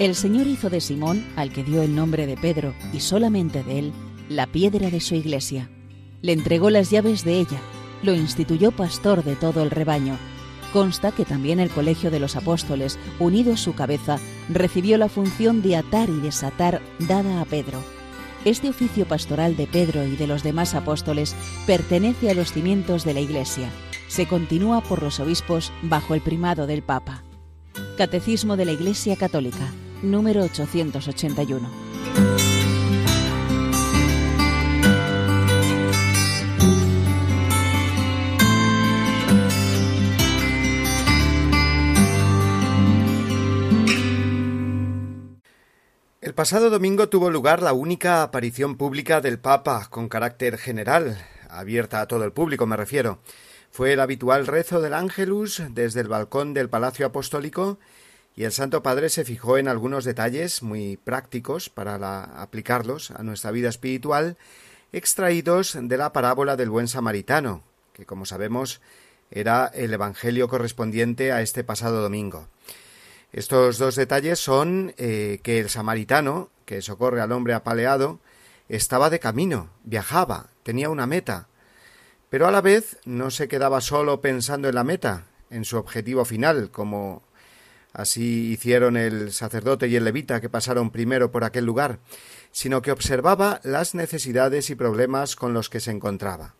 El 0.00 0.16
Señor 0.16 0.48
hizo 0.48 0.70
de 0.70 0.80
Simón, 0.80 1.24
al 1.36 1.52
que 1.52 1.62
dio 1.62 1.82
el 1.82 1.94
nombre 1.94 2.26
de 2.26 2.36
Pedro, 2.36 2.74
y 2.92 2.98
solamente 2.98 3.62
de 3.62 3.78
él, 3.78 3.92
la 4.28 4.46
piedra 4.46 4.90
de 4.90 5.00
su 5.00 5.14
iglesia. 5.14 5.70
Le 6.22 6.32
entregó 6.32 6.70
las 6.70 6.90
llaves 6.90 7.24
de 7.24 7.38
ella, 7.38 7.60
lo 8.02 8.14
instituyó 8.14 8.72
pastor 8.72 9.24
de 9.24 9.36
todo 9.36 9.62
el 9.62 9.70
rebaño. 9.70 10.16
Consta 10.72 11.12
que 11.12 11.24
también 11.24 11.60
el 11.60 11.70
colegio 11.70 12.10
de 12.10 12.20
los 12.20 12.36
apóstoles, 12.36 12.98
unido 13.18 13.54
a 13.54 13.56
su 13.56 13.74
cabeza, 13.74 14.18
recibió 14.48 14.98
la 14.98 15.08
función 15.08 15.62
de 15.62 15.76
atar 15.76 16.10
y 16.10 16.20
desatar 16.20 16.82
dada 16.98 17.40
a 17.40 17.44
Pedro. 17.44 17.82
Este 18.44 18.68
oficio 18.68 19.06
pastoral 19.06 19.56
de 19.56 19.66
Pedro 19.66 20.04
y 20.04 20.16
de 20.16 20.26
los 20.26 20.42
demás 20.42 20.74
apóstoles 20.74 21.34
pertenece 21.66 22.30
a 22.30 22.34
los 22.34 22.52
cimientos 22.52 23.04
de 23.04 23.14
la 23.14 23.20
Iglesia. 23.20 23.70
Se 24.08 24.26
continúa 24.26 24.82
por 24.82 25.02
los 25.02 25.20
obispos 25.20 25.72
bajo 25.82 26.14
el 26.14 26.20
primado 26.20 26.66
del 26.66 26.82
Papa. 26.82 27.24
Catecismo 27.96 28.56
de 28.56 28.64
la 28.64 28.72
Iglesia 28.72 29.16
Católica, 29.16 29.72
número 30.02 30.42
881. 30.42 32.47
El 46.28 46.34
pasado 46.34 46.68
domingo 46.68 47.08
tuvo 47.08 47.30
lugar 47.30 47.62
la 47.62 47.72
única 47.72 48.22
aparición 48.22 48.76
pública 48.76 49.22
del 49.22 49.38
Papa 49.38 49.86
con 49.88 50.10
carácter 50.10 50.58
general, 50.58 51.16
abierta 51.48 52.02
a 52.02 52.06
todo 52.06 52.22
el 52.22 52.32
público 52.32 52.66
me 52.66 52.76
refiero. 52.76 53.18
Fue 53.70 53.94
el 53.94 54.00
habitual 54.00 54.46
rezo 54.46 54.82
del 54.82 54.92
Ángelus 54.92 55.62
desde 55.70 56.02
el 56.02 56.08
balcón 56.08 56.52
del 56.52 56.68
Palacio 56.68 57.06
Apostólico 57.06 57.78
y 58.36 58.44
el 58.44 58.52
Santo 58.52 58.82
Padre 58.82 59.08
se 59.08 59.24
fijó 59.24 59.56
en 59.56 59.68
algunos 59.68 60.04
detalles 60.04 60.62
muy 60.62 60.98
prácticos 60.98 61.70
para 61.70 62.24
aplicarlos 62.42 63.10
a 63.10 63.22
nuestra 63.22 63.50
vida 63.50 63.70
espiritual, 63.70 64.36
extraídos 64.92 65.78
de 65.80 65.96
la 65.96 66.12
parábola 66.12 66.56
del 66.56 66.68
buen 66.68 66.88
samaritano, 66.88 67.62
que 67.94 68.04
como 68.04 68.26
sabemos 68.26 68.82
era 69.30 69.64
el 69.68 69.94
Evangelio 69.94 70.46
correspondiente 70.48 71.32
a 71.32 71.40
este 71.40 71.64
pasado 71.64 72.02
domingo. 72.02 72.48
Estos 73.32 73.78
dos 73.78 73.96
detalles 73.96 74.38
son 74.38 74.94
eh, 74.96 75.40
que 75.42 75.60
el 75.60 75.68
samaritano, 75.68 76.50
que 76.64 76.82
socorre 76.82 77.20
al 77.20 77.32
hombre 77.32 77.54
apaleado, 77.54 78.20
estaba 78.68 79.10
de 79.10 79.20
camino, 79.20 79.70
viajaba, 79.84 80.48
tenía 80.62 80.90
una 80.90 81.06
meta, 81.06 81.48
pero 82.30 82.46
a 82.46 82.50
la 82.50 82.60
vez 82.60 82.98
no 83.04 83.30
se 83.30 83.48
quedaba 83.48 83.80
solo 83.80 84.20
pensando 84.20 84.68
en 84.68 84.74
la 84.74 84.84
meta, 84.84 85.26
en 85.50 85.64
su 85.64 85.76
objetivo 85.78 86.24
final, 86.24 86.70
como 86.70 87.22
Así 87.92 88.52
hicieron 88.52 88.96
el 88.96 89.32
sacerdote 89.32 89.88
y 89.88 89.96
el 89.96 90.04
levita 90.04 90.40
que 90.40 90.48
pasaron 90.48 90.90
primero 90.90 91.32
por 91.32 91.44
aquel 91.44 91.64
lugar, 91.64 91.98
sino 92.52 92.82
que 92.82 92.92
observaba 92.92 93.60
las 93.64 93.94
necesidades 93.94 94.70
y 94.70 94.74
problemas 94.74 95.36
con 95.36 95.54
los 95.54 95.68
que 95.68 95.80
se 95.80 95.90
encontraba. 95.90 96.54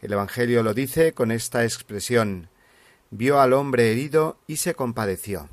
El 0.00 0.12
Evangelio 0.12 0.62
lo 0.62 0.74
dice 0.74 1.12
con 1.12 1.30
esta 1.30 1.64
expresión 1.64 2.48
vio 3.10 3.40
al 3.40 3.52
hombre 3.52 3.90
herido 3.90 4.38
y 4.46 4.56
se 4.56 4.74
compadeció. 4.74 5.48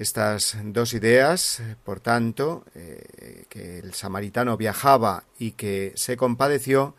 Estas 0.00 0.56
dos 0.64 0.94
ideas, 0.94 1.62
por 1.84 2.00
tanto, 2.00 2.64
eh, 2.74 3.44
que 3.50 3.80
el 3.80 3.92
samaritano 3.92 4.56
viajaba 4.56 5.24
y 5.38 5.50
que 5.50 5.92
se 5.94 6.16
compadeció, 6.16 6.96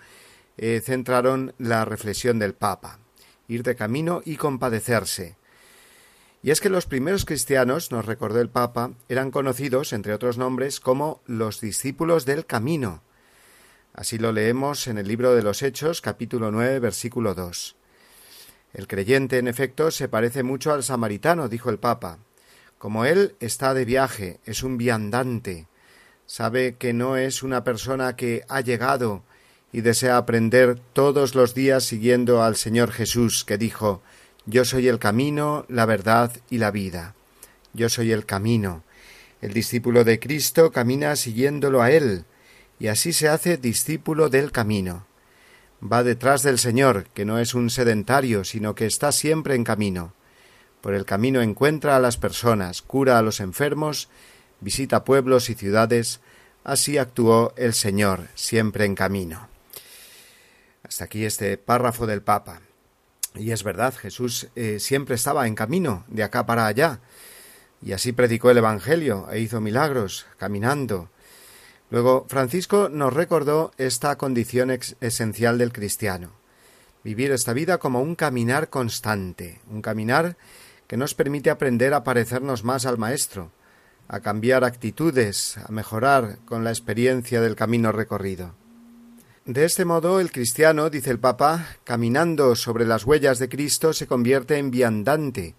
eh, 0.55 0.79
centraron 0.85 1.55
la 1.57 1.83
reflexión 1.83 2.37
del 2.37 2.53
Papa. 2.53 2.99
Ir 3.47 3.63
de 3.63 3.75
camino 3.75 4.21
y 4.23 4.35
compadecerse. 4.35 5.35
Y 6.43 6.51
es 6.51 6.61
que 6.61 6.69
los 6.69 6.85
primeros 6.85 7.25
cristianos, 7.25 7.91
nos 7.91 8.05
recordó 8.05 8.39
el 8.39 8.49
Papa, 8.49 8.91
eran 9.09 9.31
conocidos, 9.31 9.93
entre 9.93 10.13
otros 10.13 10.37
nombres, 10.37 10.79
como 10.79 11.23
los 11.25 11.59
discípulos 11.59 12.27
del 12.27 12.45
camino. 12.45 13.01
Así 13.95 14.19
lo 14.19 14.31
leemos 14.31 14.85
en 14.85 14.99
el 14.99 15.07
libro 15.07 15.33
de 15.33 15.41
los 15.41 15.63
Hechos, 15.63 16.01
capítulo 16.01 16.51
9, 16.51 16.77
versículo 16.77 17.33
2. 17.33 17.75
El 18.75 18.87
creyente, 18.87 19.39
en 19.39 19.47
efecto, 19.47 19.89
se 19.89 20.07
parece 20.07 20.43
mucho 20.43 20.71
al 20.71 20.83
samaritano, 20.83 21.49
dijo 21.49 21.71
el 21.71 21.79
Papa. 21.79 22.19
Como 22.81 23.05
él 23.05 23.35
está 23.39 23.75
de 23.75 23.85
viaje, 23.85 24.39
es 24.43 24.63
un 24.63 24.79
viandante, 24.79 25.67
sabe 26.25 26.77
que 26.77 26.93
no 26.93 27.15
es 27.15 27.43
una 27.43 27.63
persona 27.63 28.15
que 28.15 28.41
ha 28.49 28.61
llegado 28.61 29.21
y 29.71 29.81
desea 29.81 30.17
aprender 30.17 30.79
todos 30.91 31.35
los 31.35 31.53
días 31.53 31.83
siguiendo 31.83 32.41
al 32.41 32.55
Señor 32.55 32.91
Jesús, 32.91 33.45
que 33.45 33.59
dijo 33.59 34.01
yo 34.47 34.65
soy 34.65 34.87
el 34.87 34.97
camino, 34.97 35.63
la 35.69 35.85
verdad 35.85 36.31
y 36.49 36.57
la 36.57 36.71
vida. 36.71 37.13
Yo 37.73 37.87
soy 37.87 38.11
el 38.11 38.25
camino. 38.25 38.83
El 39.41 39.53
discípulo 39.53 40.03
de 40.03 40.19
Cristo 40.19 40.71
camina 40.71 41.15
siguiéndolo 41.15 41.83
a 41.83 41.91
Él, 41.91 42.25
y 42.79 42.87
así 42.87 43.13
se 43.13 43.29
hace 43.29 43.57
discípulo 43.57 44.29
del 44.29 44.51
camino. 44.51 45.05
Va 45.83 46.01
detrás 46.01 46.41
del 46.41 46.57
Señor, 46.57 47.05
que 47.13 47.25
no 47.25 47.37
es 47.37 47.53
un 47.53 47.69
sedentario, 47.69 48.43
sino 48.43 48.73
que 48.73 48.87
está 48.87 49.11
siempre 49.11 49.53
en 49.53 49.65
camino. 49.65 50.15
Por 50.81 50.95
el 50.95 51.05
camino 51.05 51.41
encuentra 51.41 51.95
a 51.95 51.99
las 51.99 52.17
personas, 52.17 52.81
cura 52.81 53.19
a 53.19 53.21
los 53.21 53.39
enfermos, 53.39 54.09
visita 54.59 55.03
pueblos 55.03 55.49
y 55.49 55.55
ciudades, 55.55 56.19
así 56.63 56.97
actuó 56.97 57.53
el 57.55 57.73
Señor, 57.73 58.27
siempre 58.33 58.85
en 58.85 58.95
camino. 58.95 59.47
Hasta 60.83 61.05
aquí 61.05 61.23
este 61.23 61.57
párrafo 61.57 62.07
del 62.07 62.23
Papa. 62.23 62.61
Y 63.35 63.51
es 63.51 63.63
verdad, 63.63 63.93
Jesús 63.93 64.47
eh, 64.55 64.79
siempre 64.79 65.15
estaba 65.15 65.47
en 65.47 65.55
camino, 65.55 66.03
de 66.07 66.23
acá 66.23 66.45
para 66.45 66.65
allá, 66.65 66.99
y 67.81 67.93
así 67.93 68.11
predicó 68.11 68.51
el 68.51 68.57
Evangelio 68.57 69.27
e 69.31 69.39
hizo 69.39 69.61
milagros, 69.61 70.25
caminando. 70.37 71.09
Luego, 71.89 72.25
Francisco 72.27 72.89
nos 72.89 73.13
recordó 73.13 73.71
esta 73.77 74.17
condición 74.17 74.71
esencial 74.99 75.57
del 75.57 75.71
cristiano, 75.71 76.31
vivir 77.03 77.31
esta 77.31 77.53
vida 77.53 77.77
como 77.77 78.01
un 78.01 78.15
caminar 78.15 78.69
constante, 78.69 79.61
un 79.69 79.81
caminar 79.81 80.37
que 80.91 80.97
nos 80.97 81.15
permite 81.15 81.49
aprender 81.49 81.93
a 81.93 82.04
parecernos 82.04 82.65
más 82.65 82.86
al 82.86 82.97
Maestro, 82.97 83.49
a 84.10 84.19
cambiar 84.19 84.65
actitudes, 84.65 85.58
a 85.58 85.71
mejorar 85.71 86.39
con 86.43 86.65
la 86.65 86.69
experiencia 86.69 87.39
del 87.39 87.56
camino 87.56 87.93
recorrido. 87.93 88.56
De 89.45 89.63
este 89.63 89.86
modo, 89.86 90.19
el 90.19 90.34
cristiano, 90.34 90.89
dice 90.89 91.10
el 91.12 91.17
Papa, 91.17 91.77
caminando 91.86 92.58
sobre 92.58 92.86
las 92.86 93.06
huellas 93.06 93.39
de 93.39 93.47
Cristo, 93.47 93.93
se 93.93 94.06
convierte 94.06 94.58
en 94.58 94.69
viandante 94.69 95.56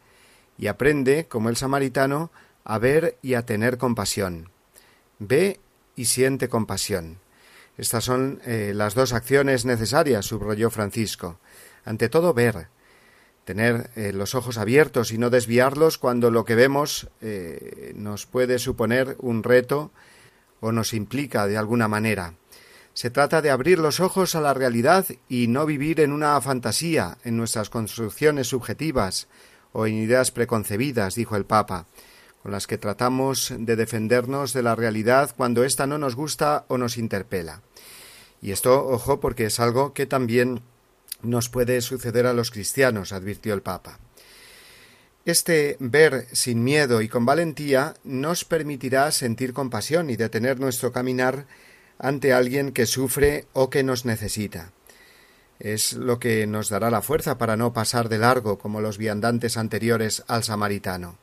y 0.58 0.66
aprende, 0.66 1.28
como 1.28 1.48
el 1.48 1.56
samaritano, 1.56 2.30
a 2.62 2.76
ver 2.76 3.16
y 3.22 3.32
a 3.32 3.46
tener 3.46 3.78
compasión. 3.78 4.50
Ve 5.18 5.60
y 5.96 6.04
siente 6.04 6.50
compasión. 6.50 7.20
Estas 7.78 8.04
son 8.04 8.42
eh, 8.44 8.72
las 8.74 8.94
dos 8.94 9.14
acciones 9.14 9.64
necesarias, 9.64 10.26
subrayó 10.26 10.68
Francisco. 10.68 11.38
Ante 11.86 12.10
todo, 12.10 12.34
ver, 12.34 12.68
tener 13.44 13.90
eh, 13.96 14.12
los 14.12 14.34
ojos 14.34 14.58
abiertos 14.58 15.12
y 15.12 15.18
no 15.18 15.30
desviarlos 15.30 15.98
cuando 15.98 16.30
lo 16.30 16.44
que 16.44 16.54
vemos 16.54 17.08
eh, 17.20 17.92
nos 17.96 18.26
puede 18.26 18.58
suponer 18.58 19.16
un 19.18 19.42
reto 19.42 19.90
o 20.60 20.72
nos 20.72 20.94
implica 20.94 21.46
de 21.46 21.56
alguna 21.56 21.88
manera. 21.88 22.34
Se 22.94 23.10
trata 23.10 23.40
de 23.40 23.50
abrir 23.50 23.78
los 23.78 24.00
ojos 24.00 24.34
a 24.34 24.40
la 24.40 24.54
realidad 24.54 25.06
y 25.28 25.46
no 25.46 25.64
vivir 25.66 26.00
en 26.00 26.12
una 26.12 26.40
fantasía, 26.40 27.16
en 27.24 27.36
nuestras 27.36 27.70
construcciones 27.70 28.48
subjetivas 28.48 29.28
o 29.72 29.86
en 29.86 29.94
ideas 29.94 30.30
preconcebidas, 30.30 31.14
dijo 31.14 31.36
el 31.36 31.46
Papa, 31.46 31.86
con 32.42 32.52
las 32.52 32.66
que 32.66 32.76
tratamos 32.76 33.52
de 33.56 33.76
defendernos 33.76 34.52
de 34.52 34.62
la 34.62 34.74
realidad 34.74 35.32
cuando 35.36 35.64
ésta 35.64 35.86
no 35.86 35.96
nos 35.96 36.14
gusta 36.14 36.66
o 36.68 36.76
nos 36.76 36.98
interpela. 36.98 37.62
Y 38.42 38.50
esto, 38.50 38.86
ojo, 38.86 39.20
porque 39.20 39.46
es 39.46 39.58
algo 39.58 39.94
que 39.94 40.04
también 40.04 40.60
nos 41.22 41.48
puede 41.48 41.80
suceder 41.80 42.26
a 42.26 42.32
los 42.32 42.50
cristianos, 42.50 43.12
advirtió 43.12 43.54
el 43.54 43.62
Papa. 43.62 43.98
Este 45.24 45.76
ver 45.78 46.26
sin 46.32 46.64
miedo 46.64 47.00
y 47.00 47.08
con 47.08 47.24
valentía 47.24 47.94
nos 48.02 48.44
permitirá 48.44 49.10
sentir 49.12 49.52
compasión 49.52 50.10
y 50.10 50.16
detener 50.16 50.58
nuestro 50.58 50.90
caminar 50.92 51.46
ante 51.98 52.32
alguien 52.32 52.72
que 52.72 52.86
sufre 52.86 53.46
o 53.52 53.70
que 53.70 53.84
nos 53.84 54.04
necesita. 54.04 54.72
Es 55.60 55.92
lo 55.92 56.18
que 56.18 56.48
nos 56.48 56.68
dará 56.68 56.90
la 56.90 57.02
fuerza 57.02 57.38
para 57.38 57.56
no 57.56 57.72
pasar 57.72 58.08
de 58.08 58.18
largo 58.18 58.58
como 58.58 58.80
los 58.80 58.98
viandantes 58.98 59.56
anteriores 59.56 60.24
al 60.26 60.42
samaritano. 60.42 61.18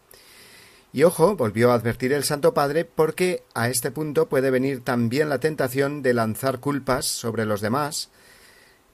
Y 0.93 1.03
ojo, 1.03 1.35
volvió 1.35 1.71
a 1.71 1.75
advertir 1.75 2.13
el 2.13 2.23
Santo 2.23 2.53
Padre, 2.53 2.85
porque 2.85 3.43
a 3.53 3.69
este 3.69 3.91
punto 3.91 4.27
puede 4.27 4.49
venir 4.49 4.83
también 4.83 5.29
la 5.29 5.39
tentación 5.39 6.01
de 6.01 6.13
lanzar 6.13 6.59
culpas 6.59 7.05
sobre 7.05 7.45
los 7.45 7.61
demás, 7.61 8.09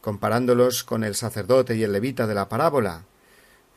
comparándolos 0.06 0.84
con 0.84 1.04
el 1.04 1.16
sacerdote 1.16 1.76
y 1.76 1.82
el 1.82 1.92
levita 1.92 2.28
de 2.28 2.36
la 2.36 2.48
parábola. 2.48 3.06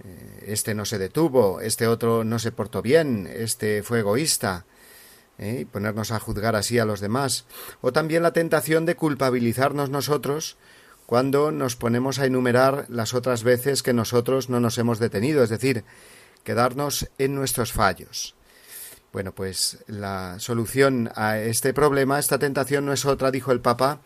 Eh, 0.05 0.45
este 0.49 0.75
no 0.75 0.85
se 0.85 0.99
detuvo, 0.99 1.63
este 1.63 1.87
otro 1.87 2.23
no 2.23 2.39
se 2.39 2.53
portó 2.53 2.83
bien, 2.83 3.27
este 3.35 3.83
fue 3.83 4.01
egoísta, 4.01 4.67
¿eh? 5.39 5.61
y 5.61 5.65
ponernos 5.65 6.11
a 6.11 6.21
juzgar 6.21 6.55
así 6.55 6.79
a 6.79 6.85
los 6.85 7.01
demás, 7.01 7.47
o 7.81 7.93
también 7.93 8.23
la 8.23 8.35
tentación 8.35 8.85
de 8.85 8.95
culpabilizarnos 8.95 9.89
nosotros 9.89 10.59
cuando 11.07 11.51
nos 11.51 11.77
ponemos 11.77 12.19
a 12.19 12.27
enumerar 12.27 12.85
las 12.91 13.15
otras 13.15 13.43
veces 13.43 13.83
que 13.83 13.95
nosotros 13.95 14.51
no 14.51 14.61
nos 14.61 14.77
hemos 14.77 14.99
detenido, 14.99 15.43
es 15.43 15.49
decir, 15.49 15.85
quedarnos 16.45 17.09
en 17.17 17.35
nuestros 17.35 17.73
fallos. 17.73 18.35
Bueno, 19.15 19.33
pues 19.35 19.79
la 19.87 20.39
solución 20.41 21.11
a 21.15 21.39
este 21.39 21.73
problema, 21.73 22.19
esta 22.19 22.39
tentación 22.39 22.85
no 22.85 22.93
es 22.93 23.07
otra, 23.07 23.31
dijo 23.31 23.51
el 23.51 23.63
Papa, 23.63 24.03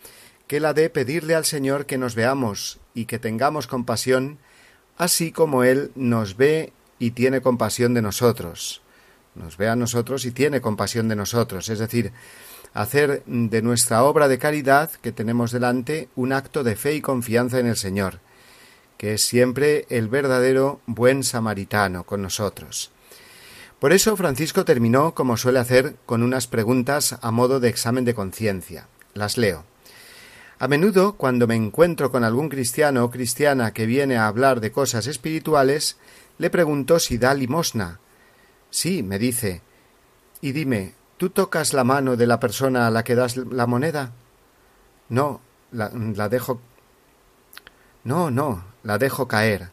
que 0.46 0.61
la 0.61 0.74
de 0.74 0.90
pedirle 0.90 1.35
al 1.35 1.44
Señor 1.44 1.87
que 1.87 1.98
nos 1.98 2.14
veamos 2.14 2.81
y 2.94 3.07
que 3.07 3.18
tengamos 3.18 3.66
compasión, 3.66 4.38
así 4.96 5.33
como 5.33 5.64
Él 5.64 5.92
nos 5.94 6.37
ve 6.37 6.72
y 6.98 7.12
tiene 7.12 7.40
compasión 7.40 7.94
de 7.94 8.02
nosotros 8.02 8.83
nos 9.35 9.57
ve 9.57 9.68
a 9.68 9.76
nosotros 9.76 10.24
y 10.24 10.31
tiene 10.31 10.61
compasión 10.61 11.09
de 11.09 11.16
nosotros, 11.16 11.68
es 11.68 11.78
decir, 11.78 12.12
hacer 12.74 13.22
de 13.26 13.62
nuestra 13.62 14.05
obra 14.05 14.28
de 14.28 14.38
caridad 14.38 14.90
que 14.90 15.12
tenemos 15.12 15.52
delante 15.52 16.09
un 16.16 16.33
acto 16.33 16.64
de 16.64 16.76
fe 16.76 16.94
y 16.94 17.00
confianza 17.00 17.59
en 17.59 17.66
el 17.66 17.76
Señor, 17.76 18.20
que 18.96 19.14
es 19.14 19.24
siempre 19.24 19.87
el 19.88 20.09
verdadero 20.09 20.81
buen 20.87 21.24
samaritano 21.24 22.05
con 22.05 22.22
nosotros. 22.22 22.90
Por 23.78 23.92
eso 23.92 24.16
Francisco 24.16 24.64
terminó, 24.64 25.12
como 25.12 25.37
suele 25.37 25.59
hacer, 25.59 25.96
con 26.07 26.22
unas 26.22 26.46
preguntas 26.46 27.18
a 27.20 27.31
modo 27.33 27.59
de 27.59 27.68
examen 27.68 28.05
de 28.05 28.14
conciencia. 28.14 28.87
Las 29.12 29.37
leo. 29.37 29.71
A 30.62 30.68
menudo, 30.68 31.14
cuando 31.14 31.48
me 31.48 31.57
encuentro 31.57 32.12
con 32.12 32.22
algún 32.22 32.48
cristiano 32.48 33.03
o 33.03 33.11
cristiana 33.11 33.72
que 33.72 33.85
viene 33.85 34.16
a 34.16 34.29
hablar 34.29 34.61
de 34.61 34.70
cosas 34.70 35.09
espirituales, 35.09 35.96
le 36.38 36.51
pregunto 36.51 37.01
si 37.01 37.18
da 37.18 37.35
limosna, 37.35 37.98
Sí, 38.70 39.03
me 39.03 39.18
dice. 39.18 39.61
Y 40.40 40.53
dime, 40.53 40.94
¿tú 41.16 41.31
tocas 41.31 41.72
la 41.72 41.83
mano 41.83 42.14
de 42.16 42.29
la 42.29 42.38
persona 42.38 42.87
a 42.87 42.92
la 42.92 43.03
que 43.03 43.16
das 43.16 43.37
la 43.37 43.66
moneda? 43.66 44.12
No, 45.09 45.40
la, 45.72 45.90
la 45.92 46.29
dejo. 46.29 46.61
No, 48.05 48.31
no, 48.31 48.64
la 48.85 48.98
dejo 48.98 49.27
caer. 49.27 49.70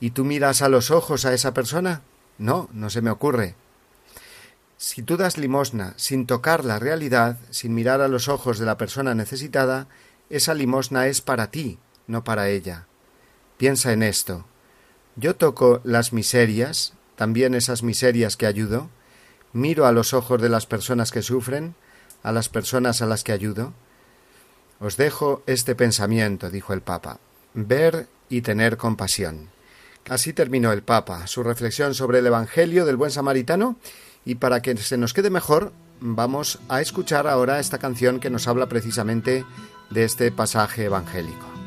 ¿Y 0.00 0.12
tú 0.12 0.24
miras 0.24 0.62
a 0.62 0.70
los 0.70 0.90
ojos 0.90 1.26
a 1.26 1.34
esa 1.34 1.52
persona? 1.52 2.00
No, 2.38 2.70
no 2.72 2.88
se 2.88 3.02
me 3.02 3.10
ocurre. 3.10 3.54
Si 4.82 5.02
tú 5.02 5.18
das 5.18 5.36
limosna 5.36 5.92
sin 5.98 6.24
tocar 6.24 6.64
la 6.64 6.78
realidad, 6.78 7.36
sin 7.50 7.74
mirar 7.74 8.00
a 8.00 8.08
los 8.08 8.28
ojos 8.28 8.58
de 8.58 8.64
la 8.64 8.78
persona 8.78 9.14
necesitada, 9.14 9.88
esa 10.30 10.54
limosna 10.54 11.06
es 11.06 11.20
para 11.20 11.50
ti, 11.50 11.78
no 12.06 12.24
para 12.24 12.48
ella. 12.48 12.86
Piensa 13.58 13.92
en 13.92 14.02
esto. 14.02 14.46
Yo 15.16 15.36
toco 15.36 15.82
las 15.84 16.14
miserias, 16.14 16.94
también 17.14 17.54
esas 17.54 17.82
miserias 17.82 18.38
que 18.38 18.46
ayudo? 18.46 18.88
¿Miro 19.52 19.84
a 19.84 19.92
los 19.92 20.14
ojos 20.14 20.40
de 20.40 20.48
las 20.48 20.64
personas 20.64 21.10
que 21.10 21.20
sufren, 21.20 21.74
a 22.22 22.32
las 22.32 22.48
personas 22.48 23.02
a 23.02 23.06
las 23.06 23.22
que 23.22 23.32
ayudo? 23.32 23.74
Os 24.78 24.96
dejo 24.96 25.42
este 25.46 25.74
pensamiento, 25.74 26.48
dijo 26.48 26.72
el 26.72 26.80
Papa, 26.80 27.20
ver 27.52 28.08
y 28.30 28.40
tener 28.40 28.78
compasión. 28.78 29.50
Así 30.08 30.32
terminó 30.32 30.72
el 30.72 30.82
Papa 30.82 31.26
su 31.26 31.42
reflexión 31.42 31.94
sobre 31.94 32.20
el 32.20 32.26
Evangelio 32.26 32.86
del 32.86 32.96
buen 32.96 33.10
samaritano 33.10 33.76
y 34.24 34.36
para 34.36 34.62
que 34.62 34.76
se 34.76 34.96
nos 34.96 35.12
quede 35.12 35.30
mejor 35.30 35.72
vamos 36.00 36.58
a 36.68 36.80
escuchar 36.80 37.26
ahora 37.26 37.60
esta 37.60 37.78
canción 37.78 38.20
que 38.20 38.30
nos 38.30 38.48
habla 38.48 38.68
precisamente 38.68 39.44
de 39.90 40.04
este 40.04 40.30
pasaje 40.32 40.84
evangélico. 40.84 41.59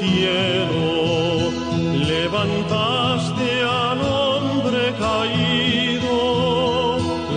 Cielo, 0.00 1.50
levantaste 2.12 3.48
al 3.62 3.98
hombre 4.00 4.82
caído, 4.98 6.16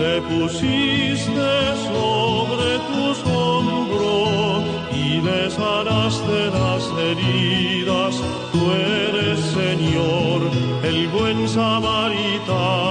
le 0.00 0.14
pusiste 0.22 1.50
sobre 1.88 2.70
tus 2.88 3.16
hombros 3.32 4.64
y 4.92 5.20
le 5.20 5.50
sanaste 5.50 6.38
las 6.58 6.82
heridas. 7.06 8.14
Tú 8.52 8.60
eres 8.72 9.38
Señor, 9.60 10.40
el 10.82 11.08
buen 11.08 11.48
samaritano. 11.48 12.83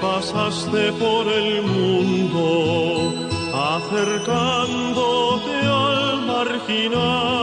Pasaste 0.00 0.92
por 0.92 1.28
el 1.28 1.62
mundo, 1.62 3.12
acercándote 3.52 5.66
al 5.66 6.22
marginado 6.26 7.39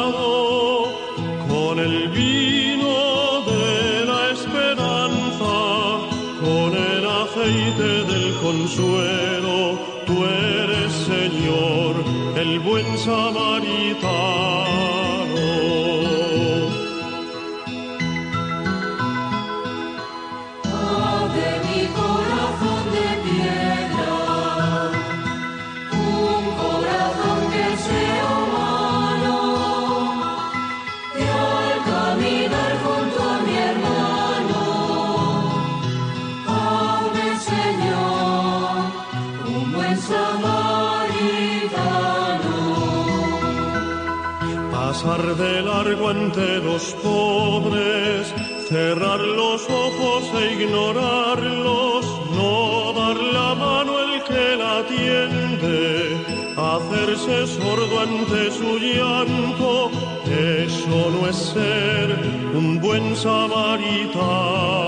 ante 46.37 46.59
los 46.59 46.93
pobres, 47.03 48.33
cerrar 48.69 49.19
los 49.19 49.67
ojos 49.69 50.23
e 50.39 50.53
ignorarlos, 50.53 52.05
no 52.35 52.93
dar 52.93 53.17
la 53.17 53.55
mano 53.55 53.99
el 53.99 54.23
que 54.23 54.55
la 54.55 54.79
atiende, 54.79 56.17
hacerse 56.55 57.47
sordo 57.47 58.01
ante 58.01 58.51
su 58.51 58.77
llanto, 58.77 59.89
eso 60.25 61.11
no 61.11 61.27
es 61.27 61.35
ser 61.35 62.07
un 62.53 62.79
buen 62.79 63.15
samaritano. 63.15 64.86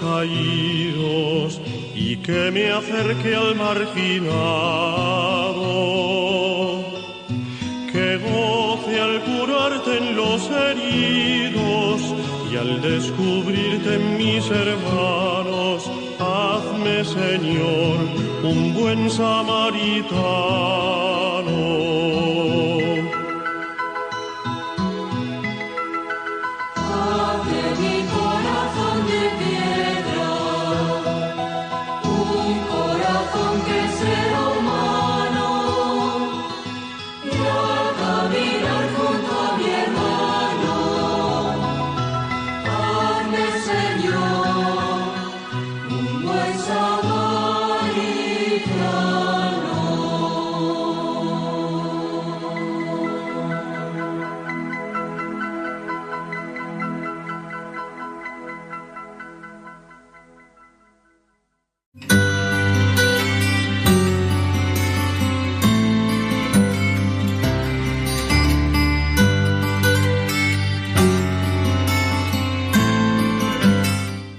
Caídos 0.00 1.60
y 1.94 2.16
que 2.18 2.50
me 2.50 2.70
acerque 2.70 3.34
al 3.34 3.54
marginado. 3.56 4.08
Que 7.92 8.18
goce 8.18 9.00
al 9.00 9.20
curarte 9.22 9.98
en 9.98 10.16
los 10.16 10.50
heridos 10.50 12.14
y 12.50 12.56
al 12.56 12.80
descubrirte 12.80 13.94
en 13.94 14.16
mis 14.16 14.48
hermanos. 14.50 15.90
Hazme, 16.18 17.04
Señor, 17.04 17.96
un 18.42 18.74
buen 18.74 19.10
samaritano. 19.10 20.77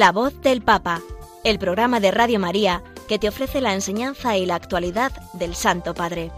La 0.00 0.12
voz 0.12 0.40
del 0.40 0.62
Papa, 0.62 1.02
el 1.44 1.58
programa 1.58 2.00
de 2.00 2.10
Radio 2.10 2.40
María 2.40 2.82
que 3.06 3.18
te 3.18 3.28
ofrece 3.28 3.60
la 3.60 3.74
enseñanza 3.74 4.34
y 4.38 4.46
la 4.46 4.54
actualidad 4.54 5.12
del 5.34 5.54
Santo 5.54 5.92
Padre. 5.92 6.30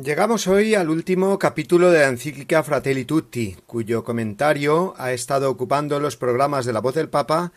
Llegamos 0.00 0.46
hoy 0.46 0.76
al 0.76 0.88
último 0.88 1.36
capítulo 1.36 1.90
de 1.90 1.98
la 1.98 2.06
encíclica 2.06 2.62
Fratelli 2.62 3.04
Tutti, 3.04 3.56
cuyo 3.66 4.04
comentario 4.04 4.94
ha 4.98 5.10
estado 5.10 5.50
ocupando 5.50 5.98
los 5.98 6.16
programas 6.16 6.64
de 6.64 6.72
la 6.72 6.80
voz 6.80 6.94
del 6.94 7.08
Papa 7.08 7.50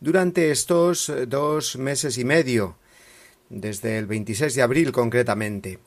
durante 0.00 0.50
estos 0.50 1.10
dos 1.28 1.76
meses 1.78 2.18
y 2.18 2.26
medio, 2.26 2.76
desde 3.48 3.96
el 3.96 4.04
26 4.04 4.54
de 4.54 4.60
abril 4.60 4.92
concretamente. 4.92 5.78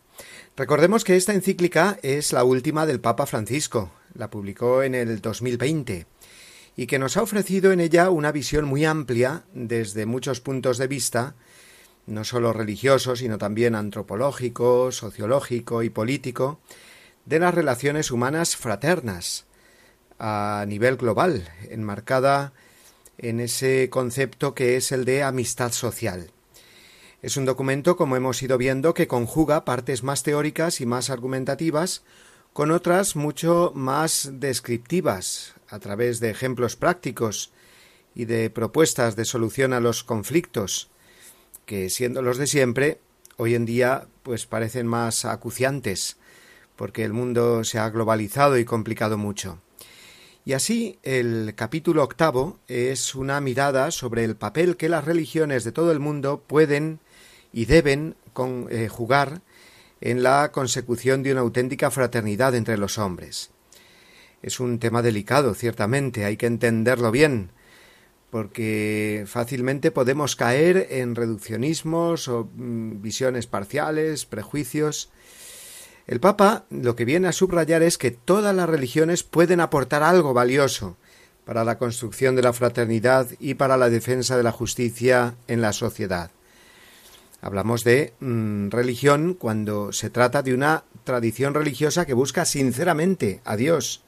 Recordemos 0.57 1.05
que 1.05 1.15
esta 1.15 1.33
encíclica 1.33 1.97
es 2.03 2.33
la 2.33 2.43
última 2.43 2.85
del 2.85 2.99
Papa 2.99 3.25
Francisco, 3.25 3.91
la 4.13 4.29
publicó 4.29 4.83
en 4.83 4.95
el 4.95 5.21
2020, 5.21 6.07
y 6.75 6.87
que 6.87 6.99
nos 6.99 7.15
ha 7.15 7.23
ofrecido 7.23 7.71
en 7.71 7.79
ella 7.79 8.09
una 8.09 8.33
visión 8.33 8.65
muy 8.65 8.83
amplia 8.83 9.43
desde 9.53 10.05
muchos 10.05 10.41
puntos 10.41 10.77
de 10.77 10.87
vista, 10.87 11.35
no 12.05 12.25
sólo 12.25 12.51
religioso, 12.51 13.15
sino 13.15 13.37
también 13.37 13.75
antropológico, 13.75 14.91
sociológico 14.91 15.83
y 15.83 15.89
político, 15.89 16.59
de 17.25 17.39
las 17.39 17.53
relaciones 17.53 18.11
humanas 18.11 18.57
fraternas 18.57 19.45
a 20.19 20.65
nivel 20.67 20.97
global, 20.97 21.47
enmarcada 21.69 22.51
en 23.17 23.39
ese 23.39 23.89
concepto 23.89 24.53
que 24.53 24.75
es 24.75 24.91
el 24.91 25.05
de 25.05 25.23
amistad 25.23 25.71
social. 25.71 26.29
Es 27.21 27.37
un 27.37 27.45
documento, 27.45 27.97
como 27.97 28.15
hemos 28.15 28.41
ido 28.41 28.57
viendo, 28.57 28.95
que 28.95 29.07
conjuga 29.07 29.63
partes 29.63 30.01
más 30.01 30.23
teóricas 30.23 30.81
y 30.81 30.87
más 30.87 31.11
argumentativas 31.11 32.01
con 32.51 32.71
otras 32.71 33.15
mucho 33.15 33.71
más 33.75 34.31
descriptivas, 34.33 35.53
a 35.69 35.77
través 35.77 36.19
de 36.19 36.31
ejemplos 36.31 36.75
prácticos 36.75 37.51
y 38.15 38.25
de 38.25 38.49
propuestas 38.49 39.15
de 39.15 39.25
solución 39.25 39.71
a 39.71 39.79
los 39.79 40.03
conflictos, 40.03 40.89
que 41.67 41.91
siendo 41.91 42.23
los 42.23 42.39
de 42.39 42.47
siempre, 42.47 42.99
hoy 43.37 43.53
en 43.53 43.65
día 43.65 44.07
pues 44.23 44.47
parecen 44.47 44.87
más 44.87 45.23
acuciantes, 45.23 46.17
porque 46.75 47.03
el 47.03 47.13
mundo 47.13 47.63
se 47.63 47.77
ha 47.77 47.89
globalizado 47.91 48.57
y 48.57 48.65
complicado 48.65 49.19
mucho. 49.19 49.59
Y 50.43 50.53
así 50.53 50.97
el 51.03 51.53
capítulo 51.55 52.03
octavo 52.03 52.57
es 52.67 53.13
una 53.13 53.39
mirada 53.41 53.91
sobre 53.91 54.23
el 54.23 54.35
papel 54.35 54.75
que 54.75 54.89
las 54.89 55.05
religiones 55.05 55.63
de 55.63 55.71
todo 55.71 55.91
el 55.91 55.99
mundo 55.99 56.43
pueden 56.45 56.99
y 57.53 57.65
deben 57.65 58.15
eh, 58.69 58.87
jugar 58.87 59.41
en 59.99 60.23
la 60.23 60.51
consecución 60.51 61.23
de 61.23 61.31
una 61.31 61.41
auténtica 61.41 61.91
fraternidad 61.91 62.55
entre 62.55 62.77
los 62.77 62.97
hombres. 62.97 63.51
Es 64.41 64.59
un 64.59 64.79
tema 64.79 65.01
delicado, 65.01 65.53
ciertamente, 65.53 66.25
hay 66.25 66.37
que 66.37 66.47
entenderlo 66.47 67.11
bien, 67.11 67.51
porque 68.31 69.25
fácilmente 69.27 69.91
podemos 69.91 70.35
caer 70.35 70.87
en 70.89 71.15
reduccionismos 71.15 72.27
o 72.27 72.49
mm, 72.55 73.01
visiones 73.01 73.45
parciales, 73.45 74.25
prejuicios. 74.25 75.11
El 76.07 76.19
Papa 76.19 76.65
lo 76.71 76.95
que 76.95 77.05
viene 77.05 77.27
a 77.27 77.33
subrayar 77.33 77.83
es 77.83 77.97
que 77.97 78.09
todas 78.09 78.55
las 78.55 78.67
religiones 78.67 79.23
pueden 79.23 79.59
aportar 79.59 80.01
algo 80.01 80.33
valioso 80.33 80.97
para 81.45 81.63
la 81.63 81.77
construcción 81.77 82.35
de 82.35 82.41
la 82.41 82.53
fraternidad 82.53 83.27
y 83.39 83.55
para 83.55 83.77
la 83.77 83.89
defensa 83.89 84.37
de 84.37 84.43
la 84.43 84.51
justicia 84.51 85.35
en 85.47 85.61
la 85.61 85.73
sociedad. 85.73 86.31
Hablamos 87.41 87.83
de 87.83 88.13
mm, 88.19 88.69
religión 88.69 89.33
cuando 89.33 89.91
se 89.91 90.11
trata 90.11 90.43
de 90.43 90.53
una 90.53 90.83
tradición 91.03 91.55
religiosa 91.55 92.05
que 92.05 92.13
busca 92.13 92.45
sinceramente 92.45 93.41
a 93.45 93.55
Dios, 93.55 94.03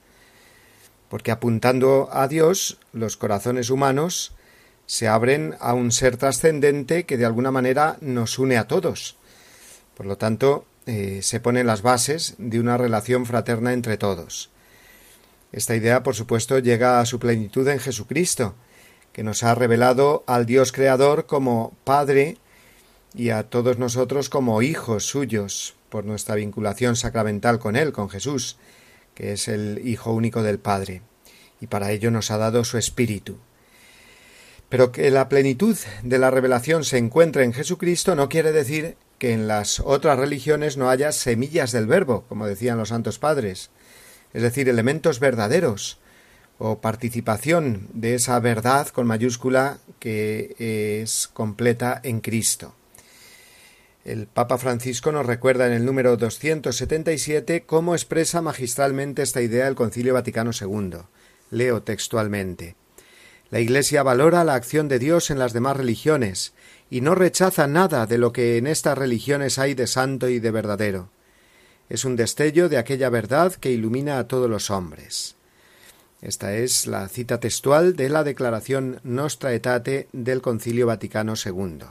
porque 1.09 1.31
apuntando 1.31 2.09
a 2.11 2.27
Dios 2.27 2.77
los 2.93 3.17
corazones 3.17 3.71
humanos 3.71 4.33
se 4.85 5.07
abren 5.07 5.55
a 5.59 5.73
un 5.73 5.91
ser 5.91 6.17
trascendente 6.17 7.05
que 7.05 7.17
de 7.17 7.25
alguna 7.25 7.49
manera 7.49 7.97
nos 8.01 8.37
une 8.37 8.57
a 8.57 8.67
todos. 8.67 9.17
Por 9.95 10.05
lo 10.05 10.17
tanto, 10.17 10.65
eh, 10.85 11.19
se 11.23 11.39
ponen 11.39 11.65
las 11.65 11.81
bases 11.81 12.35
de 12.37 12.59
una 12.59 12.77
relación 12.77 13.25
fraterna 13.25 13.73
entre 13.73 13.97
todos. 13.97 14.51
Esta 15.51 15.75
idea, 15.75 16.03
por 16.03 16.15
supuesto, 16.15 16.59
llega 16.59 16.99
a 16.99 17.05
su 17.05 17.19
plenitud 17.19 17.67
en 17.67 17.79
Jesucristo, 17.79 18.53
que 19.11 19.23
nos 19.23 19.43
ha 19.43 19.55
revelado 19.55 20.23
al 20.27 20.45
Dios 20.45 20.71
Creador 20.71 21.25
como 21.25 21.73
Padre 21.83 22.37
y 23.15 23.29
a 23.29 23.43
todos 23.43 23.77
nosotros 23.77 24.29
como 24.29 24.61
hijos 24.61 25.05
suyos 25.05 25.75
por 25.89 26.05
nuestra 26.05 26.35
vinculación 26.35 26.95
sacramental 26.95 27.59
con 27.59 27.75
Él, 27.75 27.93
con 27.93 28.09
Jesús, 28.09 28.57
que 29.13 29.33
es 29.33 29.47
el 29.47 29.81
Hijo 29.85 30.11
único 30.11 30.41
del 30.41 30.59
Padre, 30.59 31.01
y 31.61 31.67
para 31.67 31.91
ello 31.91 32.09
nos 32.11 32.31
ha 32.31 32.37
dado 32.37 32.63
su 32.63 32.77
Espíritu. 32.77 33.37
Pero 34.69 34.91
que 34.91 35.11
la 35.11 35.29
plenitud 35.29 35.77
de 36.01 36.17
la 36.17 36.31
revelación 36.31 36.83
se 36.83 36.97
encuentre 36.97 37.43
en 37.43 37.53
Jesucristo 37.53 38.15
no 38.15 38.27
quiere 38.27 38.51
decir 38.51 38.97
que 39.19 39.33
en 39.33 39.47
las 39.47 39.79
otras 39.79 40.17
religiones 40.17 40.77
no 40.77 40.89
haya 40.89 41.11
semillas 41.11 41.71
del 41.71 41.85
verbo, 41.85 42.25
como 42.27 42.47
decían 42.47 42.79
los 42.79 42.89
santos 42.89 43.19
padres, 43.19 43.69
es 44.33 44.41
decir, 44.41 44.67
elementos 44.67 45.19
verdaderos, 45.19 45.99
o 46.57 46.79
participación 46.79 47.87
de 47.93 48.15
esa 48.15 48.39
verdad 48.39 48.87
con 48.87 49.07
mayúscula 49.07 49.79
que 49.99 50.55
es 51.01 51.29
completa 51.33 51.99
en 52.03 52.21
Cristo. 52.21 52.73
El 54.05 54.27
Papa 54.27 54.57
Francisco 54.57 55.13
nos 55.13 55.25
recuerda 55.25 55.65
en 55.65 55.71
el 55.71 55.85
número 55.85 56.17
277 56.17 57.63
cómo 57.65 57.95
expresa 57.95 58.41
magistralmente 58.41 59.21
esta 59.21 59.41
idea 59.41 59.69
el 59.69 59.75
Concilio 59.75 60.13
Vaticano 60.13 60.51
II. 60.51 61.03
Leo 61.51 61.83
textualmente. 61.83 62.75
La 63.49 63.61
Iglesia 63.61 64.03
valora 64.03 64.43
la 64.43 64.55
acción 64.55 64.89
de 64.89 64.99
Dios 64.99 65.29
en 65.29 65.39
las 65.39 65.53
demás 65.53 65.77
religiones 65.77 66.53
y 66.89 66.99
no 66.99 67.15
rechaza 67.15 67.65
nada 67.67 68.05
de 68.05 68.17
lo 68.17 68.33
que 68.33 68.57
en 68.57 68.67
estas 68.67 68.97
religiones 68.97 69.57
hay 69.57 69.73
de 69.73 69.87
santo 69.87 70.27
y 70.27 70.39
de 70.39 70.51
verdadero. 70.51 71.09
Es 71.87 72.03
un 72.03 72.17
destello 72.17 72.67
de 72.67 72.79
aquella 72.79 73.09
verdad 73.09 73.53
que 73.53 73.71
ilumina 73.71 74.19
a 74.19 74.27
todos 74.27 74.49
los 74.49 74.69
hombres. 74.69 75.37
Esta 76.21 76.53
es 76.57 76.87
la 76.87 77.07
cita 77.07 77.39
textual 77.39 77.95
de 77.95 78.09
la 78.09 78.25
declaración 78.25 78.99
Nostra 79.05 79.51
Aetate 79.51 80.09
del 80.11 80.41
Concilio 80.41 80.87
Vaticano 80.87 81.35
II. 81.35 81.85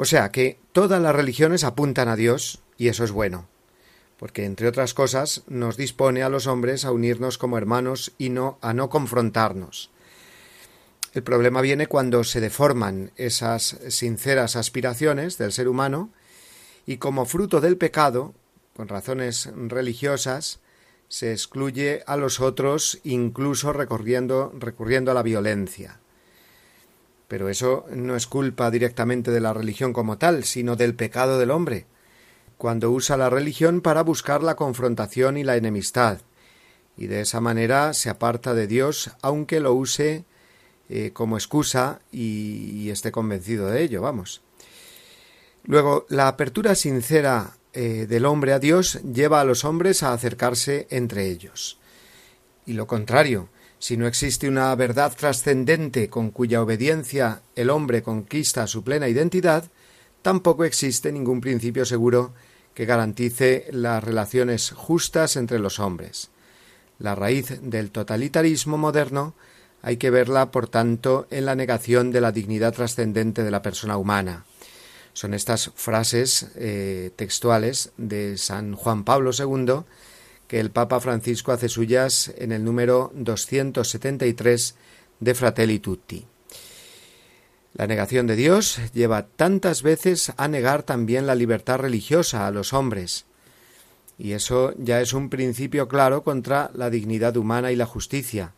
O 0.00 0.04
sea 0.04 0.30
que 0.30 0.60
todas 0.70 1.02
las 1.02 1.12
religiones 1.12 1.64
apuntan 1.64 2.06
a 2.06 2.14
Dios 2.14 2.60
y 2.76 2.86
eso 2.86 3.02
es 3.02 3.10
bueno, 3.10 3.48
porque 4.16 4.44
entre 4.44 4.68
otras 4.68 4.94
cosas 4.94 5.42
nos 5.48 5.76
dispone 5.76 6.22
a 6.22 6.28
los 6.28 6.46
hombres 6.46 6.84
a 6.84 6.92
unirnos 6.92 7.36
como 7.36 7.58
hermanos 7.58 8.12
y 8.16 8.28
no 8.28 8.58
a 8.62 8.72
no 8.74 8.90
confrontarnos. 8.90 9.90
El 11.14 11.24
problema 11.24 11.62
viene 11.62 11.88
cuando 11.88 12.22
se 12.22 12.40
deforman 12.40 13.10
esas 13.16 13.76
sinceras 13.88 14.54
aspiraciones 14.54 15.36
del 15.36 15.50
ser 15.50 15.66
humano 15.66 16.10
y 16.86 16.98
como 16.98 17.26
fruto 17.26 17.60
del 17.60 17.76
pecado, 17.76 18.34
con 18.76 18.86
razones 18.86 19.50
religiosas, 19.52 20.60
se 21.08 21.32
excluye 21.32 22.04
a 22.06 22.16
los 22.16 22.38
otros 22.38 23.00
incluso 23.02 23.72
recurriendo, 23.72 24.52
recurriendo 24.60 25.10
a 25.10 25.14
la 25.14 25.24
violencia. 25.24 25.98
Pero 27.28 27.48
eso 27.48 27.86
no 27.90 28.16
es 28.16 28.26
culpa 28.26 28.70
directamente 28.70 29.30
de 29.30 29.40
la 29.40 29.52
religión 29.52 29.92
como 29.92 30.18
tal, 30.18 30.44
sino 30.44 30.76
del 30.76 30.94
pecado 30.94 31.38
del 31.38 31.50
hombre, 31.50 31.86
cuando 32.56 32.90
usa 32.90 33.16
la 33.16 33.30
religión 33.30 33.80
para 33.80 34.02
buscar 34.02 34.42
la 34.42 34.56
confrontación 34.56 35.36
y 35.36 35.44
la 35.44 35.56
enemistad, 35.56 36.18
y 36.98 37.06
de 37.06 37.20
esa 37.20 37.40
manera 37.40 37.94
se 37.94 38.10
aparta 38.10 38.54
de 38.54 38.66
Dios, 38.66 39.12
aunque 39.22 39.60
lo 39.60 39.72
use 39.72 40.24
eh, 40.88 41.12
como 41.12 41.36
excusa 41.36 42.00
y, 42.10 42.90
esté 42.90 43.12
convencido 43.12 43.68
de 43.68 43.82
ello, 43.82 44.02
vamos. 44.02 44.42
Luego, 45.64 46.06
la 46.08 46.26
apertura 46.26 46.74
sincera 46.74 47.56
eh, 47.72 48.06
del 48.08 48.24
hombre 48.24 48.52
a 48.52 48.58
Dios 48.58 49.00
lleva 49.02 49.40
a 49.40 49.44
los 49.44 49.64
hombres 49.64 50.02
a 50.02 50.12
acercarse 50.12 50.88
entre 50.90 51.28
ellos. 51.28 51.78
Y 52.66 52.72
lo 52.72 52.86
contrario, 52.86 53.48
si 53.78 53.96
no 53.96 54.06
existe 54.06 54.48
una 54.48 54.74
verdad 54.74 55.12
trascendente 55.16 56.08
con 56.08 56.30
cuya 56.30 56.62
obediencia 56.62 57.42
el 57.54 57.70
hombre 57.70 58.02
conquista 58.02 58.66
su 58.66 58.82
plena 58.82 59.08
identidad, 59.08 59.70
tampoco 60.22 60.64
existe 60.64 61.12
ningún 61.12 61.40
principio 61.40 61.84
seguro 61.84 62.32
que 62.74 62.86
garantice 62.86 63.66
las 63.70 64.02
relaciones 64.02 64.70
justas 64.70 65.36
entre 65.36 65.58
los 65.58 65.78
hombres. 65.78 66.30
La 66.98 67.14
raíz 67.14 67.60
del 67.62 67.90
totalitarismo 67.90 68.76
moderno 68.76 69.34
hay 69.82 69.96
que 69.96 70.10
verla, 70.10 70.50
por 70.50 70.68
tanto, 70.68 71.28
en 71.30 71.46
la 71.46 71.54
negación 71.54 72.10
de 72.10 72.20
la 72.20 72.32
dignidad 72.32 72.74
trascendente 72.74 73.44
de 73.44 73.50
la 73.50 73.62
persona 73.62 73.96
humana. 73.96 74.44
Son 75.12 75.34
estas 75.34 75.70
frases 75.74 76.50
eh, 76.56 77.10
textuales 77.16 77.92
de 77.96 78.36
San 78.38 78.74
Juan 78.74 79.04
Pablo 79.04 79.30
II 79.36 79.84
que 80.48 80.58
el 80.58 80.70
Papa 80.70 80.98
Francisco 80.98 81.52
hace 81.52 81.68
suyas 81.68 82.32
en 82.38 82.52
el 82.52 82.64
número 82.64 83.12
273 83.14 84.74
de 85.20 85.34
Fratelli 85.34 85.78
Tutti. 85.78 86.26
La 87.74 87.86
negación 87.86 88.26
de 88.26 88.34
Dios 88.34 88.80
lleva 88.92 89.26
tantas 89.26 89.82
veces 89.82 90.32
a 90.36 90.48
negar 90.48 90.82
también 90.82 91.26
la 91.26 91.34
libertad 91.34 91.78
religiosa 91.78 92.46
a 92.46 92.50
los 92.50 92.72
hombres, 92.72 93.26
y 94.18 94.32
eso 94.32 94.74
ya 94.78 95.00
es 95.00 95.12
un 95.12 95.30
principio 95.30 95.86
claro 95.86 96.24
contra 96.24 96.70
la 96.74 96.90
dignidad 96.90 97.36
humana 97.36 97.70
y 97.70 97.76
la 97.76 97.86
justicia. 97.86 98.52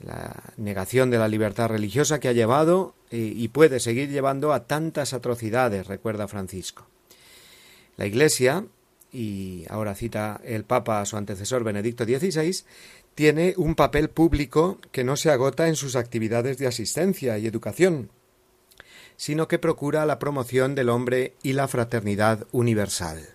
La 0.00 0.54
negación 0.56 1.10
de 1.10 1.18
la 1.18 1.28
libertad 1.28 1.68
religiosa 1.68 2.18
que 2.18 2.28
ha 2.28 2.32
llevado 2.32 2.94
eh, 3.10 3.18
y 3.18 3.48
puede 3.48 3.78
seguir 3.78 4.08
llevando 4.08 4.52
a 4.52 4.64
tantas 4.64 5.12
atrocidades, 5.12 5.86
recuerda 5.86 6.28
Francisco. 6.28 6.86
La 7.96 8.06
Iglesia, 8.06 8.64
y 9.14 9.64
ahora 9.70 9.94
cita 9.94 10.40
el 10.44 10.64
Papa 10.64 11.00
a 11.00 11.06
su 11.06 11.16
antecesor 11.16 11.62
Benedicto 11.62 12.04
XVI, 12.04 12.64
tiene 13.14 13.54
un 13.56 13.76
papel 13.76 14.10
público 14.10 14.80
que 14.90 15.04
no 15.04 15.16
se 15.16 15.30
agota 15.30 15.68
en 15.68 15.76
sus 15.76 15.94
actividades 15.94 16.58
de 16.58 16.66
asistencia 16.66 17.38
y 17.38 17.46
educación, 17.46 18.10
sino 19.16 19.46
que 19.46 19.60
procura 19.60 20.04
la 20.04 20.18
promoción 20.18 20.74
del 20.74 20.88
hombre 20.88 21.34
y 21.44 21.52
la 21.52 21.68
fraternidad 21.68 22.46
universal. 22.50 23.28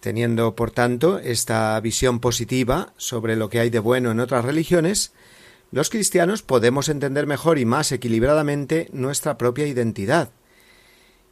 Teniendo, 0.00 0.54
por 0.56 0.70
tanto, 0.70 1.18
esta 1.18 1.78
visión 1.80 2.20
positiva 2.20 2.94
sobre 2.96 3.36
lo 3.36 3.50
que 3.50 3.60
hay 3.60 3.68
de 3.68 3.78
bueno 3.78 4.10
en 4.10 4.20
otras 4.20 4.44
religiones, 4.44 5.12
los 5.70 5.90
cristianos 5.90 6.42
podemos 6.42 6.88
entender 6.88 7.26
mejor 7.26 7.58
y 7.58 7.66
más 7.66 7.92
equilibradamente 7.92 8.88
nuestra 8.92 9.36
propia 9.36 9.66
identidad, 9.66 10.30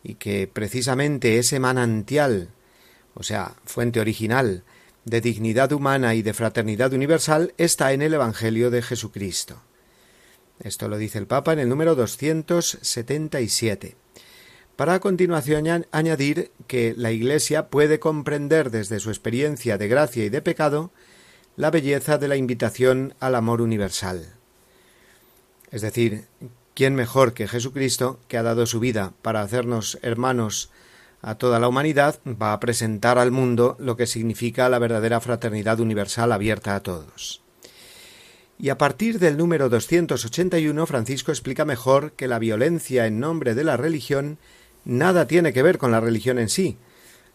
y 0.05 0.15
que 0.15 0.47
precisamente 0.47 1.39
ese 1.39 1.59
manantial, 1.59 2.51
o 3.15 3.25
sea, 3.25 3.57
fuente 3.65 3.99
original, 3.99 4.63
de 5.05 5.21
dignidad 5.21 5.73
humana 5.73 6.15
y 6.15 6.23
de 6.23 6.35
fraternidad 6.35 6.93
universal 6.93 7.55
está 7.57 7.93
en 7.93 8.03
el 8.03 8.15
Evangelio 8.15 8.71
de 8.71 8.83
Jesucristo. 8.83 9.61
Esto 10.61 10.89
lo 10.89 10.99
dice 10.99 11.19
el 11.19 11.27
Papa 11.27 11.55
en 11.55 11.59
el 11.59 11.69
número 11.69 11.95
277. 11.95 13.97
Para 14.77 14.95
a 14.95 15.01
continuación 15.01 15.87
añadir 15.91 16.53
que 16.67 16.95
la 16.97 17.11
Iglesia 17.11 17.69
puede 17.69 17.99
comprender 17.99 18.71
desde 18.71 19.01
su 19.01 19.11
experiencia 19.11 19.79
de 19.79 19.89
gracia 19.89 20.25
y 20.25 20.29
de 20.29 20.43
pecado 20.43 20.91
la 21.57 21.71
belleza 21.71 22.19
de 22.19 22.29
la 22.29 22.37
invitación 22.37 23.15
al 23.21 23.37
amor 23.37 23.63
universal. 23.63 24.35
Es 25.71 25.83
decir, 25.83 26.25
¿quién 26.75 26.95
mejor 26.95 27.33
que 27.33 27.49
Jesucristo, 27.49 28.19
que 28.29 28.37
ha 28.37 28.43
dado 28.43 28.67
su 28.67 28.81
vida 28.81 29.13
para 29.23 29.43
hacernos 29.43 29.99
hermanos 30.03 30.71
a 31.23 31.37
toda 31.37 31.59
la 31.59 31.69
humanidad, 31.69 32.21
va 32.27 32.53
a 32.53 32.61
presentar 32.61 33.19
al 33.19 33.31
mundo 33.31 33.77
lo 33.79 33.97
que 33.97 34.07
significa 34.07 34.69
la 34.69 34.79
verdadera 34.79 35.21
fraternidad 35.21 35.81
universal 35.81 36.33
abierta 36.33 36.75
a 36.75 36.83
todos? 36.83 37.41
Y 38.59 38.69
a 38.69 38.79
partir 38.79 39.19
del 39.19 39.37
número 39.37 39.69
281, 39.69 40.87
Francisco 40.87 41.33
explica 41.33 41.65
mejor 41.65 42.13
que 42.13 42.29
la 42.29 42.39
violencia 42.39 43.07
en 43.07 43.19
nombre 43.19 43.55
de 43.55 43.65
la 43.65 43.77
religión 43.77 44.39
nada 44.85 45.27
tiene 45.27 45.53
que 45.53 45.63
ver 45.63 45.79
con 45.79 45.91
la 45.91 46.01
religión 46.01 46.39
en 46.39 46.49
sí, 46.49 46.77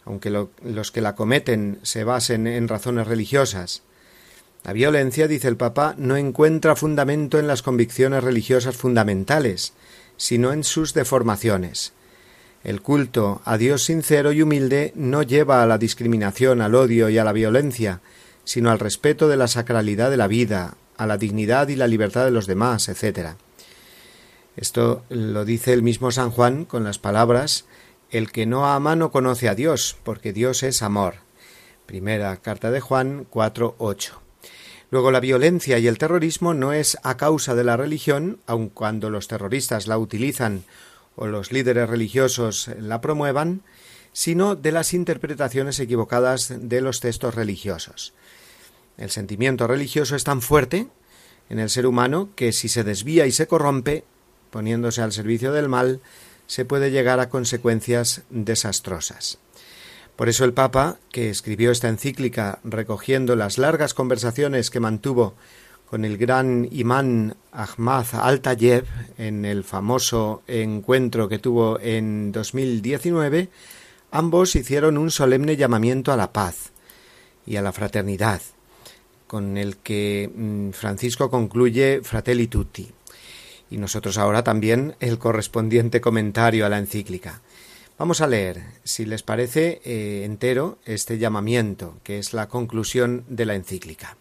aunque 0.05 0.29
los 0.29 0.91
que 0.91 1.01
la 1.01 1.15
cometen 1.15 1.79
se 1.83 2.03
basen 2.03 2.47
en 2.47 2.67
razones 2.67 3.07
religiosas. 3.07 3.83
La 4.63 4.73
violencia, 4.73 5.27
dice 5.27 5.47
el 5.47 5.57
Papa, 5.57 5.95
no 5.97 6.17
encuentra 6.17 6.75
fundamento 6.75 7.39
en 7.39 7.47
las 7.47 7.61
convicciones 7.61 8.23
religiosas 8.23 8.75
fundamentales, 8.75 9.73
sino 10.17 10.51
en 10.51 10.63
sus 10.63 10.93
deformaciones. 10.93 11.93
El 12.63 12.81
culto 12.81 13.41
a 13.45 13.57
Dios 13.57 13.83
sincero 13.83 14.33
y 14.33 14.41
humilde 14.41 14.91
no 14.95 15.23
lleva 15.23 15.63
a 15.63 15.65
la 15.65 15.77
discriminación, 15.77 16.61
al 16.61 16.75
odio 16.75 17.09
y 17.09 17.17
a 17.17 17.23
la 17.23 17.31
violencia, 17.31 18.01
sino 18.43 18.69
al 18.69 18.79
respeto 18.79 19.29
de 19.29 19.37
la 19.37 19.47
sacralidad 19.47 20.09
de 20.09 20.17
la 20.17 20.27
vida, 20.27 20.75
a 20.97 21.07
la 21.07 21.17
dignidad 21.17 21.69
y 21.69 21.77
la 21.77 21.87
libertad 21.87 22.25
de 22.25 22.31
los 22.31 22.45
demás, 22.45 22.89
etc. 22.89 23.35
Esto 24.57 25.03
lo 25.07 25.45
dice 25.45 25.71
el 25.71 25.83
mismo 25.83 26.11
San 26.11 26.31
Juan 26.31 26.65
con 26.65 26.83
las 26.83 26.99
palabras 26.99 27.65
El 28.11 28.31
que 28.31 28.45
no 28.45 28.65
ama 28.65 28.95
no 28.95 29.11
conoce 29.11 29.47
a 29.47 29.55
Dios, 29.55 29.95
porque 30.03 30.33
Dios 30.33 30.63
es 30.63 30.81
amor. 30.81 31.15
Primera 31.85 32.35
carta 32.37 32.71
de 32.71 32.81
Juan 32.81 33.27
4.8. 33.29 34.28
Luego 34.91 35.11
la 35.11 35.19
violencia 35.19 35.77
y 35.77 35.87
el 35.87 35.97
terrorismo 35.97 36.53
no 36.53 36.73
es 36.73 36.97
a 37.03 37.15
causa 37.17 37.53
de 37.53 37.63
la 37.63 37.77
religión, 37.77 38.39
aun 38.47 38.69
cuando 38.69 39.09
los 39.09 39.27
terroristas 39.27 39.87
la 39.87 39.97
utilizan 39.97 40.63
o 41.15 41.27
los 41.27 41.51
líderes 41.51 41.89
religiosos 41.89 42.69
la 42.79 43.01
promuevan, 43.01 43.61
sino 44.13 44.55
de 44.55 44.71
las 44.71 44.93
interpretaciones 44.93 45.79
equivocadas 45.79 46.53
de 46.57 46.81
los 46.81 47.01
textos 47.01 47.35
religiosos. 47.35 48.13
El 48.97 49.11
sentimiento 49.11 49.67
religioso 49.67 50.15
es 50.15 50.23
tan 50.23 50.41
fuerte 50.41 50.87
en 51.49 51.59
el 51.59 51.69
ser 51.69 51.85
humano 51.85 52.29
que 52.35 52.51
si 52.51 52.67
se 52.67 52.83
desvía 52.83 53.27
y 53.27 53.31
se 53.31 53.47
corrompe, 53.47 54.03
poniéndose 54.49 55.01
al 55.01 55.11
servicio 55.11 55.51
del 55.51 55.69
mal, 55.69 56.01
se 56.47 56.65
puede 56.65 56.89
llegar 56.89 57.19
a 57.19 57.29
consecuencias 57.29 58.23
desastrosas. 58.29 59.37
Por 60.19 60.27
eso 60.27 60.43
el 60.43 60.51
Papa, 60.51 60.97
que 61.13 61.29
escribió 61.29 61.71
esta 61.71 61.87
encíclica 61.87 62.59
recogiendo 62.65 63.37
las 63.37 63.57
largas 63.57 63.93
conversaciones 63.93 64.69
que 64.69 64.81
mantuvo 64.81 65.35
con 65.89 66.03
el 66.03 66.17
gran 66.17 66.67
imán 66.73 67.37
Ahmad 67.53 68.05
al-Tayeb 68.11 68.83
en 69.17 69.45
el 69.45 69.63
famoso 69.63 70.43
encuentro 70.45 71.29
que 71.29 71.39
tuvo 71.39 71.79
en 71.79 72.33
2019, 72.33 73.47
ambos 74.11 74.57
hicieron 74.57 74.97
un 74.97 75.09
solemne 75.09 75.55
llamamiento 75.55 76.11
a 76.11 76.17
la 76.17 76.33
paz 76.33 76.73
y 77.45 77.55
a 77.55 77.61
la 77.61 77.71
fraternidad, 77.71 78.41
con 79.25 79.55
el 79.55 79.77
que 79.77 80.29
mm, 80.35 80.71
Francisco 80.71 81.31
concluye 81.31 82.01
Fratelli 82.03 82.47
Tutti. 82.47 82.91
Y 83.71 83.77
nosotros 83.77 84.17
ahora 84.17 84.43
también 84.43 84.97
el 84.99 85.17
correspondiente 85.17 86.01
comentario 86.01 86.65
a 86.65 86.69
la 86.69 86.77
encíclica. 86.77 87.39
Vamos 87.99 88.21
a 88.21 88.27
leer, 88.27 88.61
si 88.85 89.05
les 89.05 89.23
parece, 89.23 89.81
eh, 89.83 90.23
entero 90.23 90.77
este 90.85 91.17
llamamiento, 91.17 91.97
que 92.01 92.17
es 92.17 92.33
la 92.33 92.47
conclusión 92.47 93.25
de 93.27 93.45
la 93.45 93.55
encíclica. 93.55 94.15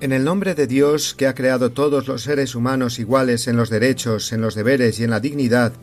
En 0.00 0.12
el 0.12 0.24
nombre 0.24 0.56
de 0.56 0.66
Dios, 0.66 1.14
que 1.14 1.28
ha 1.28 1.34
creado 1.36 1.70
todos 1.70 2.08
los 2.08 2.24
seres 2.24 2.56
humanos 2.56 2.98
iguales 2.98 3.46
en 3.46 3.56
los 3.56 3.70
derechos, 3.70 4.32
en 4.32 4.40
los 4.40 4.56
deberes 4.56 4.98
y 4.98 5.04
en 5.04 5.10
la 5.10 5.20
dignidad, 5.20 5.74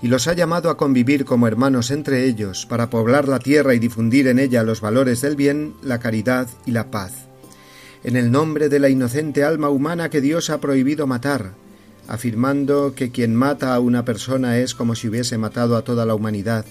y 0.00 0.06
los 0.06 0.28
ha 0.28 0.32
llamado 0.34 0.70
a 0.70 0.76
convivir 0.76 1.24
como 1.24 1.48
hermanos 1.48 1.90
entre 1.90 2.24
ellos, 2.24 2.66
para 2.66 2.88
poblar 2.88 3.26
la 3.26 3.40
tierra 3.40 3.74
y 3.74 3.80
difundir 3.80 4.28
en 4.28 4.38
ella 4.38 4.62
los 4.62 4.80
valores 4.80 5.22
del 5.22 5.34
bien, 5.34 5.74
la 5.82 5.98
caridad 5.98 6.46
y 6.66 6.70
la 6.70 6.88
paz 6.92 7.27
en 8.04 8.16
el 8.16 8.30
nombre 8.30 8.68
de 8.68 8.78
la 8.78 8.88
inocente 8.88 9.44
alma 9.44 9.70
humana 9.70 10.08
que 10.08 10.20
Dios 10.20 10.50
ha 10.50 10.60
prohibido 10.60 11.06
matar, 11.06 11.52
afirmando 12.06 12.94
que 12.94 13.10
quien 13.10 13.34
mata 13.34 13.74
a 13.74 13.80
una 13.80 14.04
persona 14.04 14.58
es 14.58 14.74
como 14.74 14.94
si 14.94 15.08
hubiese 15.08 15.36
matado 15.38 15.76
a 15.76 15.82
toda 15.82 16.06
la 16.06 16.14
humanidad, 16.14 16.64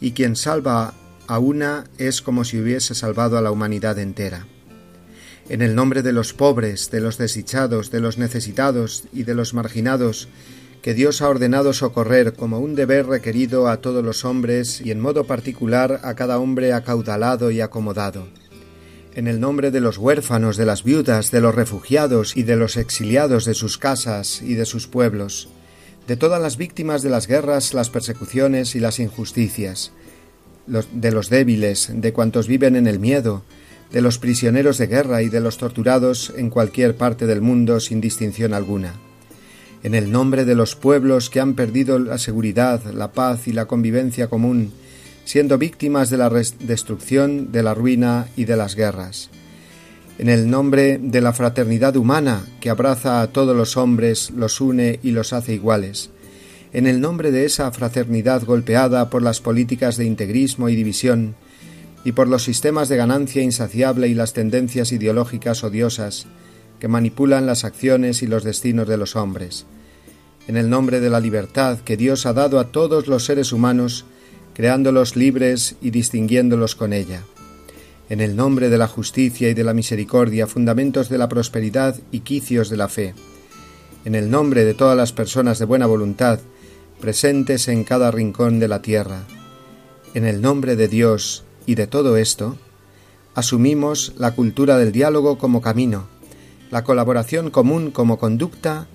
y 0.00 0.12
quien 0.12 0.36
salva 0.36 0.94
a 1.26 1.38
una 1.38 1.84
es 1.98 2.22
como 2.22 2.44
si 2.44 2.60
hubiese 2.60 2.94
salvado 2.94 3.38
a 3.38 3.42
la 3.42 3.50
humanidad 3.50 3.98
entera. 3.98 4.46
En 5.48 5.62
el 5.62 5.74
nombre 5.74 6.02
de 6.02 6.12
los 6.12 6.32
pobres, 6.32 6.90
de 6.90 7.00
los 7.00 7.18
desdichados, 7.18 7.90
de 7.90 8.00
los 8.00 8.16
necesitados 8.16 9.04
y 9.12 9.24
de 9.24 9.34
los 9.34 9.54
marginados, 9.54 10.28
que 10.80 10.94
Dios 10.94 11.22
ha 11.22 11.28
ordenado 11.28 11.72
socorrer 11.72 12.34
como 12.34 12.58
un 12.58 12.74
deber 12.74 13.06
requerido 13.06 13.68
a 13.68 13.78
todos 13.78 14.04
los 14.04 14.24
hombres 14.24 14.80
y 14.80 14.90
en 14.90 15.00
modo 15.00 15.24
particular 15.24 16.00
a 16.02 16.14
cada 16.14 16.38
hombre 16.38 16.72
acaudalado 16.72 17.50
y 17.50 17.60
acomodado 17.60 18.26
en 19.14 19.26
el 19.26 19.40
nombre 19.40 19.70
de 19.70 19.80
los 19.80 19.98
huérfanos, 19.98 20.56
de 20.56 20.66
las 20.66 20.84
viudas, 20.84 21.30
de 21.30 21.40
los 21.40 21.54
refugiados 21.54 22.36
y 22.36 22.42
de 22.42 22.56
los 22.56 22.76
exiliados 22.76 23.44
de 23.44 23.54
sus 23.54 23.78
casas 23.78 24.42
y 24.42 24.54
de 24.54 24.64
sus 24.64 24.86
pueblos, 24.86 25.48
de 26.06 26.16
todas 26.16 26.40
las 26.40 26.56
víctimas 26.56 27.02
de 27.02 27.10
las 27.10 27.26
guerras, 27.26 27.74
las 27.74 27.90
persecuciones 27.90 28.74
y 28.74 28.80
las 28.80 28.98
injusticias, 28.98 29.92
de 30.66 31.12
los 31.12 31.28
débiles, 31.28 31.90
de 31.92 32.12
cuantos 32.12 32.46
viven 32.46 32.76
en 32.76 32.86
el 32.86 32.98
miedo, 32.98 33.42
de 33.92 34.00
los 34.00 34.18
prisioneros 34.18 34.78
de 34.78 34.86
guerra 34.86 35.22
y 35.22 35.28
de 35.28 35.40
los 35.40 35.58
torturados 35.58 36.32
en 36.36 36.50
cualquier 36.50 36.96
parte 36.96 37.26
del 37.26 37.42
mundo 37.42 37.78
sin 37.80 38.00
distinción 38.00 38.54
alguna. 38.54 38.94
En 39.82 39.94
el 39.94 40.10
nombre 40.10 40.44
de 40.44 40.54
los 40.54 40.76
pueblos 40.76 41.28
que 41.28 41.40
han 41.40 41.54
perdido 41.54 41.98
la 41.98 42.16
seguridad, 42.16 42.82
la 42.92 43.12
paz 43.12 43.48
y 43.48 43.52
la 43.52 43.66
convivencia 43.66 44.28
común, 44.28 44.72
siendo 45.24 45.58
víctimas 45.58 46.10
de 46.10 46.18
la 46.18 46.30
destrucción, 46.30 47.52
de 47.52 47.62
la 47.62 47.74
ruina 47.74 48.26
y 48.36 48.44
de 48.44 48.56
las 48.56 48.74
guerras. 48.74 49.30
En 50.18 50.28
el 50.28 50.50
nombre 50.50 50.98
de 50.98 51.20
la 51.20 51.32
fraternidad 51.32 51.96
humana 51.96 52.44
que 52.60 52.70
abraza 52.70 53.22
a 53.22 53.28
todos 53.28 53.56
los 53.56 53.76
hombres, 53.76 54.30
los 54.30 54.60
une 54.60 55.00
y 55.02 55.10
los 55.10 55.32
hace 55.32 55.54
iguales. 55.54 56.10
En 56.72 56.86
el 56.86 57.00
nombre 57.00 57.30
de 57.30 57.44
esa 57.44 57.70
fraternidad 57.72 58.44
golpeada 58.44 59.10
por 59.10 59.22
las 59.22 59.40
políticas 59.40 59.96
de 59.96 60.04
integrismo 60.04 60.68
y 60.68 60.76
división, 60.76 61.34
y 62.04 62.12
por 62.12 62.28
los 62.28 62.42
sistemas 62.42 62.88
de 62.88 62.96
ganancia 62.96 63.42
insaciable 63.42 64.08
y 64.08 64.14
las 64.14 64.32
tendencias 64.32 64.92
ideológicas 64.92 65.62
odiosas 65.64 66.26
que 66.80 66.88
manipulan 66.88 67.46
las 67.46 67.64
acciones 67.64 68.22
y 68.22 68.26
los 68.26 68.42
destinos 68.42 68.88
de 68.88 68.96
los 68.96 69.14
hombres. 69.14 69.66
En 70.48 70.56
el 70.56 70.68
nombre 70.68 70.98
de 70.98 71.10
la 71.10 71.20
libertad 71.20 71.78
que 71.78 71.96
Dios 71.96 72.26
ha 72.26 72.32
dado 72.32 72.58
a 72.58 72.72
todos 72.72 73.06
los 73.06 73.24
seres 73.24 73.52
humanos, 73.52 74.04
creándolos 74.54 75.16
libres 75.16 75.76
y 75.80 75.90
distinguiéndolos 75.90 76.74
con 76.74 76.92
ella. 76.92 77.22
En 78.08 78.20
el 78.20 78.36
nombre 78.36 78.68
de 78.68 78.78
la 78.78 78.88
justicia 78.88 79.48
y 79.48 79.54
de 79.54 79.64
la 79.64 79.74
misericordia, 79.74 80.46
fundamentos 80.46 81.08
de 81.08 81.18
la 81.18 81.28
prosperidad 81.28 81.96
y 82.10 82.20
quicios 82.20 82.68
de 82.68 82.76
la 82.76 82.88
fe. 82.88 83.14
En 84.04 84.14
el 84.14 84.30
nombre 84.30 84.64
de 84.64 84.74
todas 84.74 84.96
las 84.96 85.12
personas 85.12 85.58
de 85.58 85.64
buena 85.64 85.86
voluntad, 85.86 86.40
presentes 87.00 87.68
en 87.68 87.84
cada 87.84 88.10
rincón 88.10 88.58
de 88.58 88.68
la 88.68 88.82
tierra. 88.82 89.24
En 90.14 90.26
el 90.26 90.42
nombre 90.42 90.76
de 90.76 90.88
Dios 90.88 91.44
y 91.66 91.74
de 91.74 91.86
todo 91.86 92.16
esto, 92.16 92.58
asumimos 93.34 94.12
la 94.18 94.34
cultura 94.34 94.76
del 94.76 94.92
diálogo 94.92 95.38
como 95.38 95.62
camino, 95.62 96.06
la 96.70 96.84
colaboración 96.84 97.50
común 97.50 97.90
como 97.90 98.18
conducta, 98.18 98.88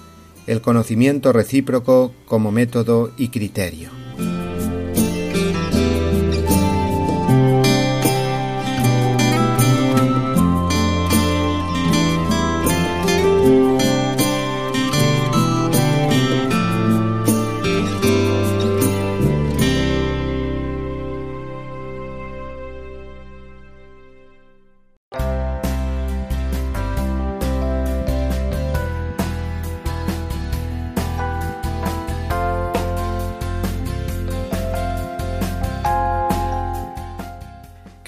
el 0.46 0.62
conocimiento 0.62 1.34
recíproco 1.34 2.14
como 2.26 2.52
método 2.52 3.12
y 3.18 3.30
criterio. 3.30 4.07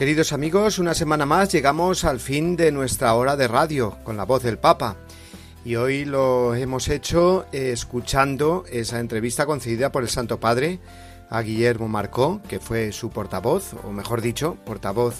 Queridos 0.09 0.33
amigos, 0.33 0.79
una 0.79 0.95
semana 0.95 1.27
más 1.27 1.51
llegamos 1.51 2.03
al 2.03 2.19
fin 2.19 2.55
de 2.55 2.71
nuestra 2.71 3.13
hora 3.13 3.35
de 3.35 3.47
radio 3.47 3.99
con 4.03 4.17
la 4.17 4.25
voz 4.25 4.41
del 4.41 4.57
Papa. 4.57 4.95
Y 5.63 5.75
hoy 5.75 6.03
lo 6.03 6.55
hemos 6.55 6.87
hecho 6.87 7.45
eh, 7.51 7.69
escuchando 7.71 8.65
esa 8.71 8.99
entrevista 8.99 9.45
concedida 9.45 9.91
por 9.91 10.01
el 10.01 10.09
Santo 10.09 10.39
Padre 10.39 10.79
a 11.29 11.43
Guillermo 11.43 11.87
Marcó, 11.87 12.41
que 12.49 12.59
fue 12.59 12.91
su 12.91 13.11
portavoz, 13.11 13.75
o 13.83 13.91
mejor 13.91 14.21
dicho, 14.21 14.57
portavoz 14.65 15.13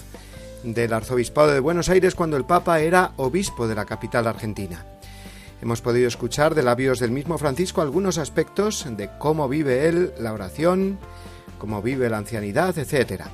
del 0.64 0.92
Arzobispado 0.92 1.52
de 1.52 1.60
Buenos 1.60 1.88
Aires 1.88 2.16
cuando 2.16 2.36
el 2.36 2.44
Papa 2.44 2.80
era 2.80 3.12
obispo 3.16 3.68
de 3.68 3.76
la 3.76 3.84
capital 3.84 4.26
argentina. 4.26 4.84
Hemos 5.62 5.82
podido 5.82 6.08
escuchar 6.08 6.56
de 6.56 6.64
labios 6.64 6.98
del 6.98 7.12
mismo 7.12 7.38
Francisco 7.38 7.80
algunos 7.80 8.18
aspectos 8.18 8.84
de 8.96 9.08
cómo 9.20 9.48
vive 9.48 9.86
él 9.86 10.12
la 10.18 10.32
oración, 10.32 10.98
cómo 11.60 11.80
vive 11.80 12.10
la 12.10 12.18
ancianidad, 12.18 12.76
etc. 12.76 13.26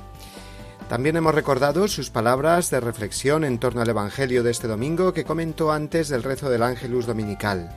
También 0.89 1.17
hemos 1.17 1.35
recordado 1.35 1.89
sus 1.89 2.09
palabras 2.09 2.69
de 2.69 2.79
reflexión 2.79 3.43
en 3.43 3.59
torno 3.59 3.81
al 3.81 3.89
Evangelio 3.89 4.41
de 4.41 4.51
este 4.51 4.69
domingo 4.69 5.11
que 5.11 5.25
comentó 5.25 5.73
antes 5.73 6.07
del 6.07 6.23
rezo 6.23 6.49
del 6.49 6.63
Ángelus 6.63 7.05
Dominical. 7.05 7.69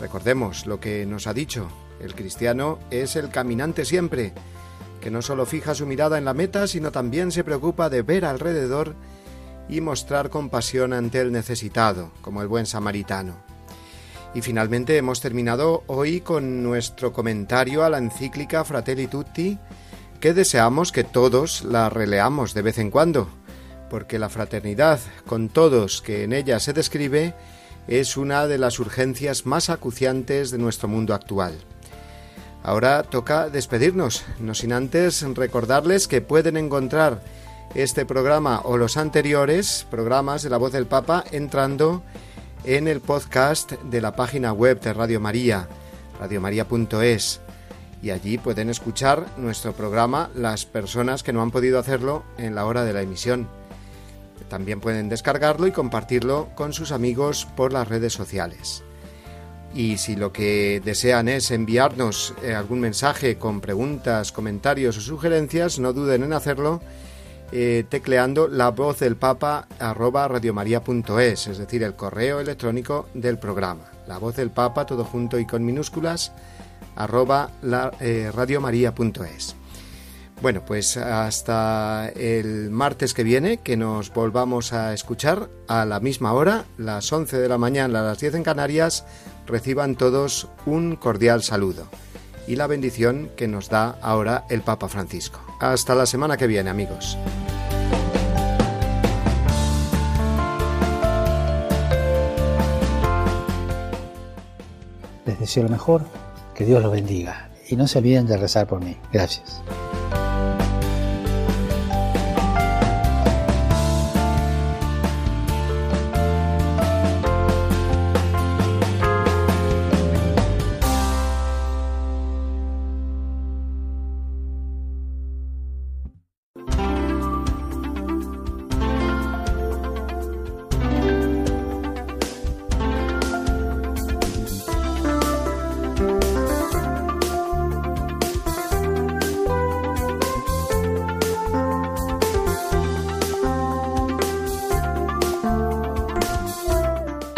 Recordemos 0.00 0.66
lo 0.66 0.80
que 0.80 1.06
nos 1.06 1.28
ha 1.28 1.34
dicho. 1.34 1.68
El 2.00 2.16
cristiano 2.16 2.80
es 2.90 3.14
el 3.14 3.28
caminante 3.28 3.84
siempre, 3.84 4.32
que 5.00 5.12
no 5.12 5.22
solo 5.22 5.46
fija 5.46 5.76
su 5.76 5.86
mirada 5.86 6.18
en 6.18 6.24
la 6.24 6.34
meta, 6.34 6.66
sino 6.66 6.90
también 6.90 7.30
se 7.30 7.44
preocupa 7.44 7.88
de 7.88 8.02
ver 8.02 8.24
alrededor 8.24 8.96
y 9.68 9.80
mostrar 9.80 10.28
compasión 10.28 10.92
ante 10.92 11.20
el 11.20 11.30
necesitado, 11.30 12.10
como 12.22 12.42
el 12.42 12.48
buen 12.48 12.66
samaritano. 12.66 13.36
Y 14.34 14.40
finalmente 14.40 14.96
hemos 14.96 15.20
terminado 15.20 15.84
hoy 15.86 16.22
con 16.22 16.64
nuestro 16.64 17.12
comentario 17.12 17.84
a 17.84 17.90
la 17.90 17.98
encíclica 17.98 18.64
Fratelli 18.64 19.06
Tutti, 19.06 19.56
que 20.22 20.34
deseamos 20.34 20.92
que 20.92 21.02
todos 21.02 21.64
la 21.64 21.90
releamos 21.90 22.54
de 22.54 22.62
vez 22.62 22.78
en 22.78 22.92
cuando, 22.92 23.26
porque 23.90 24.20
la 24.20 24.28
fraternidad 24.28 25.00
con 25.26 25.48
todos 25.48 26.00
que 26.00 26.22
en 26.22 26.32
ella 26.32 26.60
se 26.60 26.72
describe 26.72 27.34
es 27.88 28.16
una 28.16 28.46
de 28.46 28.56
las 28.56 28.78
urgencias 28.78 29.46
más 29.46 29.68
acuciantes 29.68 30.52
de 30.52 30.58
nuestro 30.58 30.86
mundo 30.86 31.12
actual. 31.12 31.54
Ahora 32.62 33.02
toca 33.02 33.48
despedirnos, 33.48 34.22
no 34.38 34.54
sin 34.54 34.72
antes 34.72 35.22
recordarles 35.34 36.06
que 36.06 36.20
pueden 36.20 36.56
encontrar 36.56 37.20
este 37.74 38.06
programa 38.06 38.60
o 38.62 38.76
los 38.76 38.96
anteriores 38.96 39.88
programas 39.90 40.44
de 40.44 40.50
la 40.50 40.56
voz 40.58 40.70
del 40.70 40.86
Papa 40.86 41.24
entrando 41.32 42.04
en 42.62 42.86
el 42.86 43.00
podcast 43.00 43.72
de 43.72 44.00
la 44.00 44.14
página 44.14 44.52
web 44.52 44.80
de 44.80 44.92
Radio 44.92 45.18
María, 45.18 45.66
radiomaria.es. 46.20 47.40
Y 48.02 48.10
allí 48.10 48.36
pueden 48.36 48.68
escuchar 48.68 49.26
nuestro 49.36 49.72
programa 49.72 50.28
las 50.34 50.66
personas 50.66 51.22
que 51.22 51.32
no 51.32 51.40
han 51.40 51.52
podido 51.52 51.78
hacerlo 51.78 52.24
en 52.36 52.54
la 52.54 52.66
hora 52.66 52.84
de 52.84 52.92
la 52.92 53.02
emisión. 53.02 53.48
También 54.48 54.80
pueden 54.80 55.08
descargarlo 55.08 55.66
y 55.66 55.72
compartirlo 55.72 56.48
con 56.54 56.72
sus 56.72 56.92
amigos 56.92 57.46
por 57.56 57.72
las 57.72 57.88
redes 57.88 58.12
sociales. 58.12 58.82
Y 59.74 59.96
si 59.96 60.16
lo 60.16 60.32
que 60.32 60.82
desean 60.84 61.28
es 61.28 61.50
enviarnos 61.50 62.34
eh, 62.42 62.54
algún 62.54 62.80
mensaje 62.80 63.38
con 63.38 63.60
preguntas, 63.60 64.32
comentarios 64.32 64.98
o 64.98 65.00
sugerencias, 65.00 65.78
no 65.78 65.94
duden 65.94 66.24
en 66.24 66.34
hacerlo 66.34 66.82
eh, 67.52 67.84
tecleando 67.88 68.48
la 68.48 68.70
voz 68.70 68.98
del 69.00 69.16
Papa 69.16 69.66
arroba 69.78 70.28
radiomaria.es, 70.28 71.46
es 71.46 71.58
decir, 71.58 71.82
el 71.82 71.94
correo 71.94 72.40
electrónico 72.40 73.08
del 73.14 73.38
programa. 73.38 73.84
La 74.06 74.18
voz 74.18 74.36
del 74.36 74.50
Papa, 74.50 74.84
todo 74.84 75.04
junto 75.04 75.38
y 75.38 75.46
con 75.46 75.64
minúsculas, 75.64 76.32
arroba 76.96 77.50
la, 77.62 77.92
eh, 78.00 78.30
radiomaria.es. 78.34 79.56
Bueno, 80.40 80.64
pues 80.64 80.96
hasta 80.96 82.08
el 82.16 82.70
martes 82.70 83.14
que 83.14 83.22
viene, 83.22 83.58
que 83.58 83.76
nos 83.76 84.12
volvamos 84.12 84.72
a 84.72 84.92
escuchar 84.92 85.48
a 85.68 85.84
la 85.84 86.00
misma 86.00 86.32
hora, 86.32 86.64
las 86.78 87.12
11 87.12 87.38
de 87.38 87.48
la 87.48 87.58
mañana, 87.58 88.00
a 88.00 88.02
las 88.02 88.18
10 88.18 88.34
en 88.34 88.42
Canarias, 88.42 89.04
reciban 89.46 89.94
todos 89.94 90.48
un 90.66 90.96
cordial 90.96 91.44
saludo 91.44 91.86
y 92.46 92.56
la 92.56 92.66
bendición 92.66 93.30
que 93.36 93.48
nos 93.48 93.68
da 93.68 93.98
ahora 94.02 94.44
el 94.48 94.62
Papa 94.62 94.88
Francisco. 94.88 95.40
Hasta 95.60 95.94
la 95.94 96.06
semana 96.06 96.36
que 96.36 96.46
viene, 96.46 96.70
amigos. 96.70 97.16
Les 105.24 105.38
deseo 105.38 105.62
lo 105.62 105.68
mejor, 105.68 106.02
que 106.62 106.66
Dios 106.66 106.80
los 106.80 106.92
bendiga 106.92 107.50
y 107.68 107.74
no 107.74 107.88
se 107.88 107.98
olviden 107.98 108.26
de 108.26 108.36
rezar 108.36 108.68
por 108.68 108.84
mí. 108.84 108.96
Gracias. 109.12 109.60